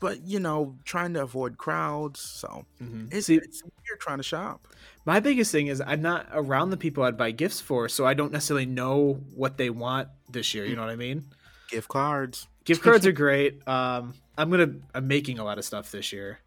but 0.00 0.22
you 0.26 0.40
know, 0.40 0.76
trying 0.84 1.14
to 1.14 1.22
avoid 1.22 1.56
crowds. 1.58 2.20
So 2.20 2.64
Mhm. 2.82 3.12
it's, 3.12 3.26
See, 3.26 3.36
it's 3.36 3.62
weird 3.62 4.00
trying 4.00 4.16
to 4.18 4.22
shop. 4.24 4.66
my 5.04 5.20
biggest 5.20 5.52
thing 5.52 5.68
is 5.68 5.80
I'm 5.86 6.02
not 6.02 6.26
around 6.32 6.70
the 6.70 6.76
people 6.76 7.04
I'd 7.04 7.16
buy 7.16 7.30
gifts 7.30 7.60
for, 7.60 7.88
so 7.88 8.06
I 8.06 8.14
don't 8.14 8.32
necessarily 8.32 8.66
know 8.66 9.14
what 9.34 9.56
they 9.58 9.70
want 9.70 10.08
this 10.30 10.54
year. 10.54 10.64
You 10.66 10.74
know 10.76 10.82
what 10.82 10.90
I 10.90 10.96
mean? 10.96 11.26
Gift 11.68 11.88
cards. 11.88 12.48
Gift 12.64 12.82
cards 12.82 13.06
are 13.06 13.12
great. 13.12 13.66
Um, 13.68 14.14
I'm 14.36 14.50
gonna 14.50 14.74
I'm 14.94 15.06
making 15.06 15.38
a 15.38 15.44
lot 15.44 15.58
of 15.58 15.64
stuff 15.64 15.90
this 15.90 16.12
year. 16.12 16.40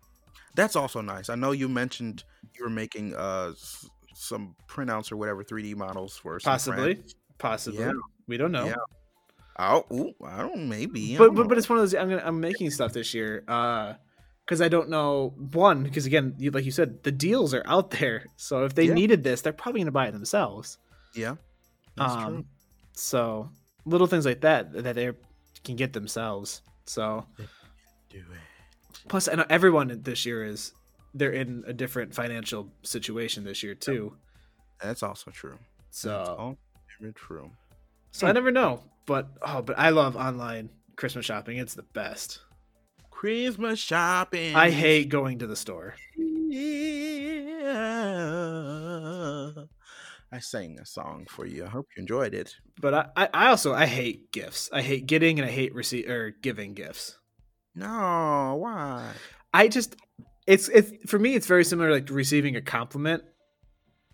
That's 0.56 0.76
also 0.76 1.02
nice. 1.02 1.30
I 1.30 1.36
know 1.36 1.52
you 1.52 1.68
mentioned 1.70 2.24
you 2.56 2.64
were 2.64 2.70
making 2.70 3.16
uh 3.16 3.54
some 4.16 4.56
printouts 4.68 5.12
or 5.12 5.18
whatever 5.18 5.44
3D 5.44 5.76
models 5.76 6.16
for 6.18 6.40
some 6.40 6.52
Possibly, 6.54 6.94
friends. 6.96 7.16
possibly. 7.40 7.80
Yeah. 7.84 7.92
We 8.28 8.38
don't 8.38 8.52
know. 8.52 8.66
Yeah. 8.68 8.76
Oh, 9.60 9.86
ooh, 9.94 10.14
I 10.26 10.40
don't 10.42 10.68
maybe. 10.68 11.16
I 11.16 11.18
but 11.20 11.26
don't 11.28 11.36
but, 11.36 11.42
know. 11.44 11.48
but 11.50 11.58
it's 11.58 11.70
one 11.70 11.78
of 11.80 11.84
those 11.84 11.94
I'm 11.94 12.10
gonna 12.10 12.24
I'm 12.26 12.40
making 12.40 12.72
stuff 12.72 12.94
this 12.94 13.14
year 13.14 13.44
uh 13.48 13.94
because 14.46 14.62
I 14.62 14.68
don't 14.68 14.90
know 14.90 15.34
one 15.38 15.84
because 15.84 16.06
again 16.06 16.36
you, 16.38 16.52
like 16.52 16.66
you 16.66 16.72
said 16.72 17.04
the 17.04 17.12
deals 17.12 17.54
are 17.54 17.64
out 17.66 17.92
there 17.92 18.26
so 18.36 18.66
if 18.66 18.74
they 18.76 18.88
Yeah. 18.88 18.94
needed 18.94 19.24
this 19.24 19.42
they're 19.42 19.54
probably 19.54 19.82
gonna 19.82 19.92
buy 19.92 20.08
it 20.08 20.12
themselves 20.14 20.78
yeah, 21.16 21.36
that's 21.96 22.16
um 22.16 22.34
true. 22.34 22.46
so 22.94 23.50
little 23.86 24.08
things 24.08 24.26
like 24.26 24.42
that 24.42 24.74
that 24.84 24.96
they 24.96 25.12
can 25.64 25.76
get 25.76 25.94
themselves 25.94 26.62
so 26.86 27.26
Do 28.10 28.18
it. 28.18 29.08
plus 29.08 29.28
I 29.28 29.36
know 29.36 29.46
everyone 29.50 30.02
this 30.04 30.26
year 30.26 30.44
is 30.44 30.74
they're 31.14 31.32
in 31.32 31.64
a 31.68 31.74
different 31.74 32.16
financial 32.16 32.72
situation 32.82 33.44
this 33.44 33.62
year 33.62 33.76
too 33.76 34.18
That's 34.82 35.04
also 35.04 35.30
true. 35.32 35.60
That's 35.86 36.00
so 36.02 36.36
all 36.40 36.58
very 37.00 37.14
true. 37.14 37.52
So 38.14 38.26
I 38.26 38.30
hmm. 38.30 38.36
never 38.36 38.52
know 38.52 38.84
but 39.06 39.28
oh 39.42 39.62
but 39.62 39.78
I 39.78 39.90
love 39.90 40.16
online 40.16 40.70
Christmas 40.96 41.26
shopping 41.26 41.58
it's 41.58 41.76
the 41.76 41.84
best 41.84 42.40
Christmas 43.10 43.80
shopping. 43.80 44.56
I 44.56 44.70
hate 44.70 45.10
going 45.10 45.40
to 45.40 45.48
the 45.48 45.56
store 45.56 45.96
Yeah. 46.18 46.94
I 50.34 50.40
sang 50.40 50.80
a 50.80 50.86
song 50.86 51.28
for 51.30 51.46
you. 51.46 51.64
I 51.64 51.68
hope 51.68 51.90
you 51.96 52.02
enjoyed 52.02 52.34
it. 52.34 52.56
but 52.82 52.94
I, 52.94 53.06
I 53.16 53.30
I 53.34 53.48
also 53.50 53.74
I 53.74 53.86
hate 53.86 54.32
gifts. 54.32 54.68
I 54.74 54.82
hate 54.82 55.06
getting 55.06 55.40
and 55.40 55.48
I 55.48 55.52
hate 55.52 55.76
receive 55.76 56.10
or 56.10 56.32
giving 56.32 56.74
gifts. 56.74 57.20
No, 57.76 58.56
why? 58.60 59.12
I 59.54 59.68
just 59.68 59.96
it's 60.48 60.70
it's 60.70 60.92
for 61.06 61.20
me 61.20 61.36
it's 61.36 61.46
very 61.46 61.64
similar 61.64 61.92
like 61.92 62.10
receiving 62.10 62.56
a 62.56 62.62
compliment. 62.62 63.24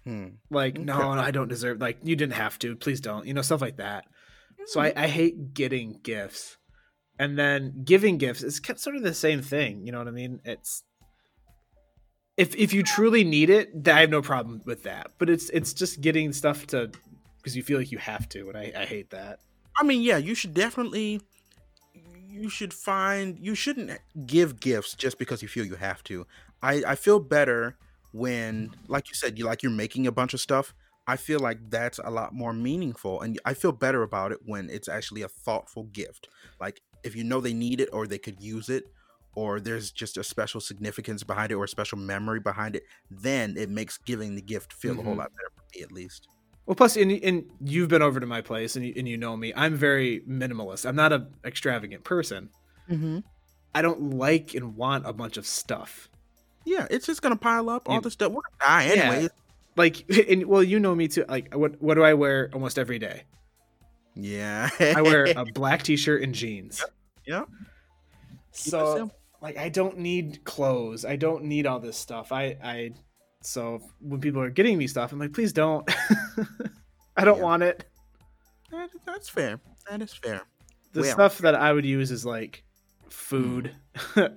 Hmm. 0.09 0.27
Like 0.49 0.79
no, 0.79 0.93
Okay. 0.95 1.03
no, 1.03 1.21
I 1.21 1.31
don't 1.31 1.47
deserve. 1.49 1.79
Like 1.79 1.99
you 2.03 2.15
didn't 2.15 2.33
have 2.33 2.57
to. 2.59 2.75
Please 2.75 2.99
don't. 2.99 3.27
You 3.27 3.33
know 3.35 3.43
stuff 3.43 3.61
like 3.61 3.77
that. 3.77 4.05
So 4.65 4.81
I, 4.81 4.91
I 4.95 5.07
hate 5.07 5.53
getting 5.53 5.99
gifts, 6.01 6.57
and 7.19 7.37
then 7.37 7.83
giving 7.85 8.17
gifts 8.17 8.41
is 8.41 8.59
kind 8.59 8.75
of 8.77 8.81
sort 8.81 8.95
of 8.95 9.03
the 9.03 9.13
same 9.13 9.41
thing. 9.41 9.85
You 9.85 9.91
know 9.91 9.99
what 9.99 10.07
I 10.07 10.11
mean? 10.11 10.41
It's 10.43 10.83
if 12.37 12.55
if 12.55 12.73
you 12.73 12.81
truly 12.83 13.23
need 13.23 13.49
it, 13.49 13.87
I 13.87 14.01
have 14.01 14.09
no 14.09 14.21
problem 14.21 14.61
with 14.65 14.83
that. 14.83 15.11
But 15.19 15.29
it's 15.29 15.49
it's 15.51 15.73
just 15.73 16.01
getting 16.01 16.33
stuff 16.33 16.65
to 16.67 16.89
because 17.37 17.55
you 17.55 17.61
feel 17.63 17.77
like 17.77 17.91
you 17.91 17.99
have 17.99 18.27
to, 18.29 18.49
and 18.49 18.57
I, 18.57 18.73
I 18.75 18.85
hate 18.85 19.11
that. 19.11 19.39
I 19.77 19.83
mean, 19.83 20.01
yeah, 20.01 20.17
you 20.17 20.33
should 20.35 20.53
definitely 20.55 21.21
you 21.93 22.49
should 22.49 22.73
find 22.73 23.37
you 23.39 23.53
shouldn't 23.55 23.91
give 24.25 24.59
gifts 24.59 24.95
just 24.95 25.19
because 25.19 25.41
you 25.41 25.47
feel 25.47 25.65
you 25.65 25.75
have 25.75 26.03
to. 26.05 26.25
I 26.63 26.83
I 26.87 26.95
feel 26.95 27.19
better 27.19 27.77
when 28.11 28.71
like 28.87 29.09
you 29.09 29.15
said 29.15 29.37
you 29.37 29.45
like 29.45 29.63
you're 29.63 29.71
making 29.71 30.07
a 30.07 30.11
bunch 30.11 30.33
of 30.33 30.39
stuff. 30.39 30.73
I 31.07 31.15
feel 31.17 31.39
like 31.39 31.57
that's 31.69 31.99
a 32.03 32.11
lot 32.11 32.33
more 32.35 32.53
meaningful 32.53 33.21
and 33.21 33.39
I 33.43 33.55
feel 33.55 33.71
better 33.71 34.03
about 34.03 34.31
it 34.31 34.39
when 34.45 34.69
it's 34.69 34.87
actually 34.87 35.23
a 35.23 35.27
thoughtful 35.27 35.85
gift. 35.85 36.27
Like 36.59 36.81
if 37.03 37.15
you 37.15 37.23
know 37.23 37.41
they 37.41 37.53
need 37.53 37.81
it 37.81 37.89
or 37.91 38.05
they 38.05 38.19
could 38.19 38.39
use 38.41 38.69
it 38.69 38.83
or 39.35 39.59
there's 39.59 39.91
just 39.91 40.17
a 40.17 40.23
special 40.23 40.61
significance 40.61 41.23
behind 41.23 41.51
it 41.51 41.55
or 41.55 41.63
a 41.63 41.67
special 41.67 41.97
memory 41.97 42.39
behind 42.39 42.75
it, 42.75 42.83
then 43.09 43.55
it 43.57 43.69
makes 43.69 43.97
giving 43.97 44.35
the 44.35 44.41
gift 44.41 44.71
feel 44.73 44.99
a 44.99 45.03
whole 45.03 45.15
Mhm. 45.15 45.17
lot 45.17 45.31
better 45.31 45.51
for 45.55 45.63
me 45.75 45.81
at 45.83 45.91
least. 45.91 46.27
Well, 46.65 46.75
plus, 46.75 46.95
and, 46.97 47.11
and 47.11 47.49
you've 47.61 47.87
been 47.89 48.03
over 48.03 48.19
to 48.19 48.27
my 48.27 48.41
place, 48.41 48.75
and 48.75 48.85
you, 48.85 48.93
and 48.95 49.07
you 49.07 49.17
know 49.17 49.35
me. 49.35 49.51
I'm 49.55 49.75
very 49.75 50.21
minimalist. 50.29 50.87
I'm 50.87 50.95
not 50.95 51.11
an 51.11 51.33
extravagant 51.43 52.03
person. 52.03 52.49
Mm-hmm. 52.87 53.19
I 53.73 53.81
don't 53.81 54.11
like 54.15 54.53
and 54.53 54.75
want 54.75 55.07
a 55.07 55.13
bunch 55.13 55.37
of 55.37 55.47
stuff. 55.47 56.09
Yeah, 56.65 56.87
it's 56.89 57.05
just 57.05 57.21
gonna 57.21 57.35
pile 57.35 57.69
up 57.69 57.87
all 57.89 57.95
You- 57.95 58.01
the 58.01 58.11
stuff. 58.11 58.31
We're 58.31 58.41
gonna 58.59 58.87
die 58.87 58.93
Yeah. 58.95 59.01
anyway. 59.11 59.29
Like, 59.75 60.05
and 60.29 60.45
well, 60.45 60.63
you 60.63 60.79
know 60.79 60.93
me 60.95 61.07
too. 61.07 61.25
Like, 61.27 61.53
what 61.55 61.81
what 61.81 61.95
do 61.95 62.03
I 62.03 62.13
wear 62.13 62.49
almost 62.53 62.77
every 62.77 62.99
day? 62.99 63.23
Yeah. 64.15 64.69
I 64.79 65.01
wear 65.01 65.25
a 65.35 65.45
black 65.53 65.83
t-shirt 65.83 66.21
and 66.23 66.33
jeans. 66.35 66.83
Yep. 67.25 67.47
Keep 68.53 68.71
So, 68.71 69.11
like, 69.41 69.57
I 69.57 69.69
don't 69.69 69.99
need 69.99 70.43
clothes. 70.43 71.05
I 71.05 71.15
don't 71.15 71.45
need 71.45 71.65
all 71.65 71.79
this 71.79 71.95
stuff. 71.97 72.31
I 72.31 72.57
I 72.63 72.91
so 73.41 73.81
when 74.01 74.19
people 74.19 74.41
are 74.41 74.49
getting 74.49 74.77
me 74.77 74.87
stuff, 74.87 75.13
I'm 75.13 75.19
like, 75.19 75.31
please 75.33 75.53
don't. 75.53 75.89
I 77.15 77.23
don't 77.23 77.37
Yeah. 77.37 77.43
want 77.43 77.63
it. 77.63 77.85
That- 78.71 78.89
that's 79.05 79.29
fair. 79.29 79.59
That 79.89 80.01
is 80.01 80.13
fair. 80.13 80.41
the 80.93 81.01
Well- 81.01 81.11
stuff 81.13 81.37
that 81.39 81.55
I 81.55 81.71
would 81.71 81.85
use 81.85 82.11
is 82.11 82.25
like 82.25 82.63
food. 83.09 83.73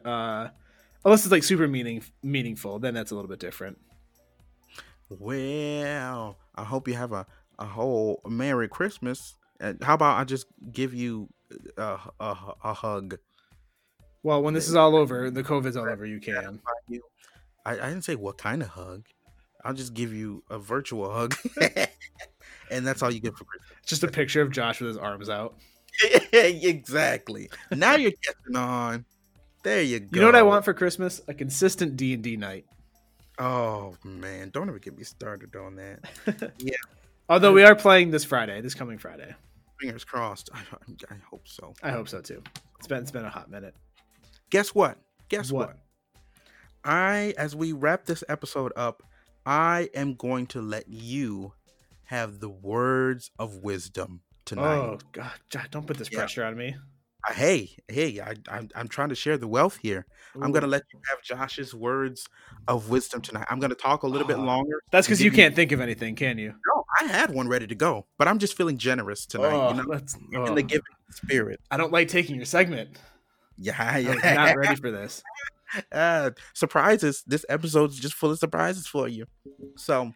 uh 0.04 0.48
unless 1.04 1.24
it's 1.24 1.32
like 1.32 1.42
super 1.42 1.68
meaning 1.68 2.02
meaningful, 2.22 2.78
then 2.78 2.94
that's 2.94 3.10
a 3.10 3.14
little 3.14 3.28
bit 3.28 3.40
different. 3.40 3.78
Well, 5.08 6.38
I 6.54 6.64
hope 6.64 6.88
you 6.88 6.94
have 6.94 7.12
a, 7.12 7.26
a 7.58 7.66
whole 7.66 8.20
Merry 8.26 8.68
Christmas. 8.68 9.34
And 9.60 9.82
how 9.82 9.94
about 9.94 10.18
I 10.18 10.24
just 10.24 10.46
give 10.72 10.94
you 10.94 11.28
a, 11.76 11.98
a, 12.18 12.36
a 12.64 12.74
hug? 12.74 13.18
Well, 14.22 14.42
when 14.42 14.54
this 14.54 14.68
is 14.68 14.74
all 14.74 14.96
over, 14.96 15.30
the 15.30 15.42
COVID's 15.42 15.76
all 15.76 15.88
over, 15.88 16.06
you 16.06 16.20
can. 16.20 16.60
I, 17.64 17.72
I 17.72 17.88
didn't 17.88 18.02
say 18.02 18.14
what 18.14 18.38
kind 18.38 18.62
of 18.62 18.68
hug. 18.68 19.06
I'll 19.64 19.74
just 19.74 19.94
give 19.94 20.12
you 20.12 20.42
a 20.50 20.58
virtual 20.58 21.12
hug. 21.12 21.34
and 22.70 22.86
that's 22.86 23.02
all 23.02 23.10
you 23.10 23.20
get 23.20 23.36
for 23.36 23.44
Christmas. 23.44 23.78
Just 23.86 24.02
a 24.02 24.08
picture 24.08 24.42
of 24.42 24.50
Josh 24.50 24.80
with 24.80 24.88
his 24.88 24.96
arms 24.96 25.28
out. 25.28 25.56
exactly. 26.32 27.50
Now 27.70 27.96
you're 27.96 28.12
catching 28.24 28.56
on. 28.56 29.04
There 29.62 29.82
you 29.82 30.00
go. 30.00 30.08
You 30.12 30.20
know 30.20 30.26
what 30.26 30.34
I 30.34 30.42
want 30.42 30.64
for 30.64 30.74
Christmas? 30.74 31.20
A 31.28 31.34
consistent 31.34 31.96
D 31.96 32.14
and 32.14 32.22
D 32.22 32.36
night. 32.36 32.66
Oh 33.38 33.96
man, 34.04 34.50
don't 34.50 34.68
ever 34.68 34.78
get 34.78 34.96
me 34.96 35.04
started 35.04 35.54
on 35.56 35.76
that. 35.76 36.52
Yeah. 36.58 36.76
Although 37.28 37.50
uh, 37.50 37.54
we 37.54 37.62
are 37.64 37.74
playing 37.76 38.10
this 38.10 38.24
Friday, 38.24 38.60
this 38.60 38.74
coming 38.74 38.98
Friday. 38.98 39.34
Fingers 39.80 40.04
crossed. 40.04 40.50
I, 40.52 40.58
I 41.10 41.14
hope 41.30 41.46
so. 41.46 41.72
I 41.82 41.90
hope 41.90 42.08
so 42.08 42.20
too. 42.20 42.42
It's 42.78 42.86
been 42.88 42.98
it's 42.98 43.10
been 43.10 43.24
a 43.24 43.30
hot 43.30 43.50
minute. 43.50 43.74
Guess 44.50 44.74
what? 44.74 44.98
Guess 45.28 45.50
What? 45.50 45.68
what? 45.68 45.76
I, 46.84 47.32
as 47.38 47.54
we 47.54 47.72
wrap 47.72 48.04
this 48.06 48.24
episode 48.28 48.72
up, 48.76 49.02
I 49.46 49.88
am 49.94 50.14
going 50.14 50.46
to 50.48 50.60
let 50.60 50.88
you 50.88 51.52
have 52.04 52.40
the 52.40 52.48
words 52.48 53.30
of 53.38 53.58
wisdom 53.62 54.20
tonight. 54.44 54.78
Oh 54.78 54.98
God, 55.12 55.30
don't 55.70 55.86
put 55.86 55.96
this 55.96 56.10
Yeah. 56.10 56.18
pressure 56.18 56.44
on 56.44 56.56
me. 56.56 56.74
Hey, 57.30 57.70
hey, 57.88 58.20
I, 58.20 58.34
I'm, 58.48 58.68
I'm 58.74 58.88
trying 58.88 59.10
to 59.10 59.14
share 59.14 59.36
the 59.38 59.46
wealth 59.46 59.78
here. 59.80 60.06
I'm 60.40 60.50
going 60.50 60.62
to 60.62 60.68
let 60.68 60.82
you 60.92 60.98
have 61.08 61.22
Josh's 61.22 61.72
words 61.74 62.26
of 62.66 62.88
wisdom 62.90 63.20
tonight. 63.20 63.46
I'm 63.48 63.60
going 63.60 63.70
to 63.70 63.76
talk 63.76 64.02
a 64.02 64.06
little 64.08 64.26
bit 64.26 64.38
Oh, 64.38 64.42
longer. 64.42 64.80
That's 64.90 65.06
because 65.06 65.22
you 65.22 65.30
can't 65.30 65.54
think 65.54 65.70
of 65.72 65.80
anything, 65.80 66.16
can 66.16 66.36
you? 66.38 66.48
No, 66.66 66.84
I 67.00 67.04
had 67.04 67.30
one 67.32 67.48
ready 67.48 67.66
to 67.68 67.74
go, 67.76 68.06
but 68.18 68.26
I'm 68.26 68.38
just 68.38 68.56
feeling 68.56 68.76
generous 68.76 69.24
tonight. 69.24 69.52
oh, 69.52 69.70
you 69.70 69.76
know, 69.76 69.84
let's- 69.86 70.16
in 70.32 70.54
the 70.54 70.62
giving 70.62 70.82
spirit. 71.10 71.60
I 71.70 71.76
don't 71.76 71.92
like 71.92 72.08
taking 72.08 72.36
your 72.36 72.44
segment. 72.44 72.98
Yeah, 73.56 73.98
yeah. 73.98 74.34
not 74.34 74.56
ready 74.56 74.74
for 74.80 74.90
this. 74.90 75.22
uh, 75.92 76.30
surprises. 76.54 77.22
This 77.26 77.46
episode's 77.48 77.98
just 78.00 78.14
full 78.14 78.30
of 78.32 78.38
surprises 78.38 78.86
for 78.88 79.06
you. 79.06 79.26
So, 79.76 80.12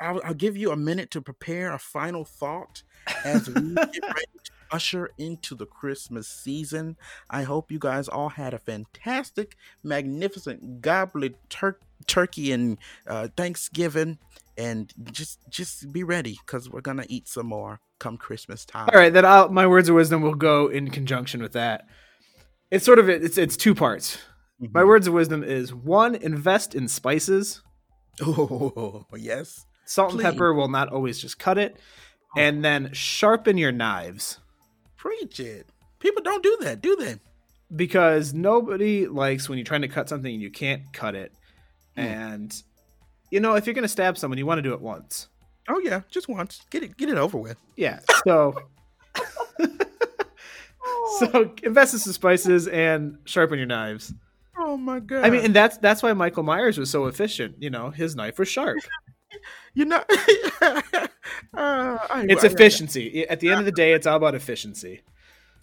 I'll, 0.00 0.20
I'll 0.24 0.34
give 0.34 0.56
you 0.56 0.70
a 0.72 0.76
minute 0.76 1.10
to 1.12 1.20
prepare 1.20 1.72
a 1.72 1.78
final 1.78 2.24
thought 2.24 2.82
as 3.24 3.48
we 3.48 3.74
get 3.74 4.02
ready 4.02 4.26
to 4.44 4.51
usher 4.72 5.10
into 5.18 5.54
the 5.54 5.66
Christmas 5.66 6.26
season. 6.26 6.96
I 7.30 7.42
hope 7.42 7.70
you 7.70 7.78
guys 7.78 8.08
all 8.08 8.30
had 8.30 8.54
a 8.54 8.58
fantastic, 8.58 9.56
magnificent 9.84 10.80
goblet 10.80 11.36
tur- 11.48 11.78
turkey 12.06 12.50
and 12.52 12.78
uh, 13.06 13.28
Thanksgiving, 13.36 14.18
and 14.56 14.92
just 15.12 15.38
just 15.48 15.92
be 15.92 16.02
ready 16.02 16.38
because 16.44 16.68
we're 16.70 16.80
gonna 16.80 17.06
eat 17.08 17.28
some 17.28 17.46
more 17.46 17.80
come 17.98 18.16
Christmas 18.16 18.64
time. 18.64 18.88
All 18.92 18.98
right, 18.98 19.12
then 19.12 19.24
I'll, 19.24 19.48
my 19.50 19.66
words 19.66 19.88
of 19.88 19.94
wisdom 19.94 20.22
will 20.22 20.34
go 20.34 20.66
in 20.68 20.90
conjunction 20.90 21.40
with 21.42 21.52
that. 21.52 21.86
It's 22.70 22.84
sort 22.84 22.98
of 22.98 23.08
it's 23.08 23.38
it's 23.38 23.56
two 23.56 23.74
parts. 23.74 24.18
My 24.58 24.82
Mhm. 24.82 24.86
words 24.86 25.06
of 25.06 25.12
wisdom 25.14 25.42
is 25.44 25.74
one: 25.74 26.14
invest 26.14 26.74
in 26.74 26.88
spices. 26.88 27.62
Oh 28.20 29.04
yes. 29.16 29.66
Salt 29.84 30.12
and 30.12 30.22
pepper 30.22 30.54
will 30.54 30.68
not 30.68 30.88
always 30.88 31.18
just 31.18 31.38
cut 31.38 31.58
it. 31.58 31.76
And 32.36 32.64
then 32.64 32.90
sharpen 32.92 33.58
your 33.58 33.72
knives 33.72 34.38
Preach 35.02 35.40
it. 35.40 35.66
People 35.98 36.22
don't 36.22 36.42
do 36.42 36.56
that, 36.60 36.80
do 36.80 36.96
they? 36.96 37.16
because 37.74 38.34
nobody 38.34 39.06
likes 39.06 39.48
when 39.48 39.58
you're 39.58 39.64
trying 39.64 39.82
to 39.82 39.88
cut 39.88 40.08
something 40.08 40.32
and 40.32 40.42
you 40.42 40.50
can't 40.50 40.92
cut 40.92 41.14
it. 41.14 41.32
Hmm. 41.96 42.00
And 42.00 42.62
you 43.30 43.40
know, 43.40 43.54
if 43.54 43.66
you're 43.66 43.74
gonna 43.74 43.88
stab 43.88 44.18
someone, 44.18 44.38
you 44.38 44.46
want 44.46 44.58
to 44.58 44.62
do 44.62 44.74
it 44.74 44.80
once. 44.80 45.28
Oh 45.68 45.78
yeah, 45.78 46.02
just 46.10 46.28
once. 46.28 46.60
Get 46.70 46.82
it, 46.82 46.96
get 46.96 47.08
it 47.08 47.16
over 47.16 47.38
with. 47.38 47.56
Yeah. 47.76 48.00
So 48.24 48.54
So 51.18 51.54
invest 51.62 51.94
in 51.94 52.00
some 52.00 52.12
spices 52.12 52.68
and 52.68 53.18
sharpen 53.24 53.58
your 53.58 53.66
knives. 53.66 54.12
Oh 54.58 54.76
my 54.76 55.00
god! 55.00 55.24
I 55.24 55.30
mean, 55.30 55.44
and 55.44 55.54
that's 55.54 55.78
that's 55.78 56.02
why 56.02 56.12
Michael 56.12 56.42
Myers 56.42 56.78
was 56.78 56.90
so 56.90 57.06
efficient. 57.06 57.56
You 57.58 57.70
know, 57.70 57.90
his 57.90 58.14
knife 58.16 58.38
was 58.38 58.48
sharp. 58.48 58.78
You 59.74 59.84
know, 59.86 60.02
uh, 60.62 60.80
I- 61.54 62.26
It's 62.28 62.44
I- 62.44 62.48
efficiency. 62.48 63.26
At 63.28 63.40
the 63.40 63.50
end 63.50 63.60
of 63.60 63.64
the 63.66 63.72
day, 63.72 63.92
it's 63.92 64.06
all 64.06 64.16
about 64.16 64.34
efficiency. 64.34 65.02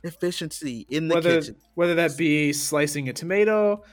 efficiency 0.04 0.86
in 0.90 1.08
the 1.10 1.16
Whether 1.16 1.42
kitchen. 1.42 1.56
whether 1.76 1.96
that 1.96 2.18
be 2.18 2.54
slicing 2.54 3.10
a 3.10 3.14
tomato, 3.14 3.84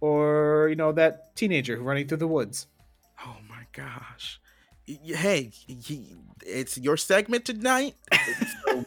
or 0.00 0.66
you 0.70 0.76
know 0.76 0.92
that 0.92 1.34
teenager 1.36 1.80
running 1.80 2.06
through 2.08 2.18
the 2.18 2.26
woods. 2.28 2.66
Oh 3.24 3.36
my 3.48 3.64
gosh! 3.72 4.40
Y- 4.88 4.98
y- 5.04 5.16
Hey, 5.16 5.50
y- 5.68 6.06
it's 6.46 6.78
your 6.78 6.96
segment 6.96 7.44
tonight. 7.44 7.94
So, 8.66 8.84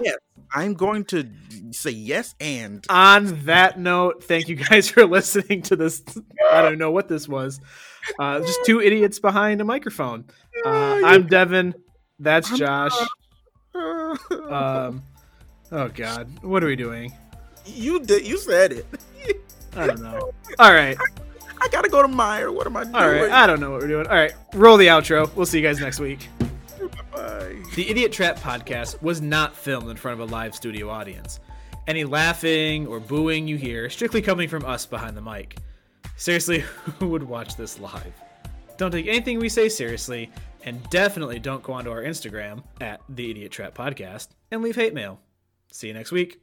yes, 0.00 0.16
I'm 0.54 0.74
going 0.74 1.04
to 1.06 1.28
say 1.72 1.90
yes 1.90 2.34
and. 2.40 2.84
On 2.88 3.44
that 3.44 3.78
note, 3.78 4.24
thank 4.24 4.48
you 4.48 4.56
guys 4.56 4.88
for 4.90 5.06
listening 5.06 5.62
to 5.62 5.76
this. 5.76 6.02
I 6.50 6.62
don't 6.62 6.78
know 6.78 6.90
what 6.90 7.08
this 7.08 7.28
was. 7.28 7.60
Uh, 8.18 8.40
just 8.40 8.64
two 8.64 8.80
idiots 8.80 9.18
behind 9.18 9.60
a 9.60 9.64
microphone. 9.64 10.24
Uh, 10.64 11.00
I'm 11.04 11.26
Devin. 11.26 11.74
That's 12.18 12.50
Josh. 12.56 12.92
Um, 13.74 15.02
oh 15.70 15.88
God, 15.88 16.28
what 16.42 16.62
are 16.62 16.66
we 16.66 16.76
doing? 16.76 17.10
you 17.64 18.00
did. 18.00 18.26
You 18.26 18.36
said 18.36 18.72
it. 18.72 18.86
I 19.74 19.86
don't 19.86 20.02
know. 20.02 20.32
All 20.58 20.74
right, 20.74 20.94
I 21.58 21.68
gotta 21.68 21.88
go 21.88 22.02
to 22.02 22.08
Meijer. 22.08 22.52
What 22.52 22.66
am 22.66 22.76
I 22.76 22.84
doing? 22.84 22.94
all 22.94 23.08
right. 23.08 23.30
I 23.30 23.46
don't 23.46 23.60
know 23.60 23.70
what 23.70 23.80
we're 23.80 23.88
doing. 23.88 24.06
All 24.06 24.14
right, 24.14 24.34
roll 24.52 24.76
the 24.76 24.88
outro. 24.88 25.34
We'll 25.34 25.46
see 25.46 25.58
you 25.58 25.66
guys 25.66 25.80
next 25.80 26.00
week. 26.00 26.28
Bye. 27.12 27.62
The 27.74 27.88
Idiot 27.90 28.12
Trap 28.12 28.38
podcast 28.38 29.02
was 29.02 29.20
not 29.20 29.56
filmed 29.56 29.88
in 29.88 29.96
front 29.96 30.20
of 30.20 30.28
a 30.28 30.32
live 30.32 30.54
studio 30.54 30.88
audience. 30.88 31.40
Any 31.86 32.04
laughing 32.04 32.86
or 32.86 33.00
booing 33.00 33.48
you 33.48 33.56
hear 33.56 33.90
strictly 33.90 34.22
coming 34.22 34.48
from 34.48 34.64
us 34.64 34.86
behind 34.86 35.16
the 35.16 35.22
mic. 35.22 35.58
Seriously, 36.16 36.60
who 36.98 37.08
would 37.08 37.22
watch 37.22 37.56
this 37.56 37.78
live? 37.78 38.12
Don't 38.76 38.90
take 38.90 39.06
anything 39.06 39.38
we 39.38 39.48
say 39.48 39.68
seriously, 39.68 40.30
and 40.64 40.82
definitely 40.90 41.38
don't 41.38 41.62
go 41.62 41.72
onto 41.72 41.90
our 41.90 42.02
Instagram 42.02 42.62
at 42.80 43.00
the 43.08 43.30
Idiot 43.30 43.52
Trap 43.52 43.74
Podcast 43.74 44.28
and 44.50 44.62
leave 44.62 44.76
hate 44.76 44.94
mail. 44.94 45.20
See 45.70 45.88
you 45.88 45.94
next 45.94 46.12
week. 46.12 46.40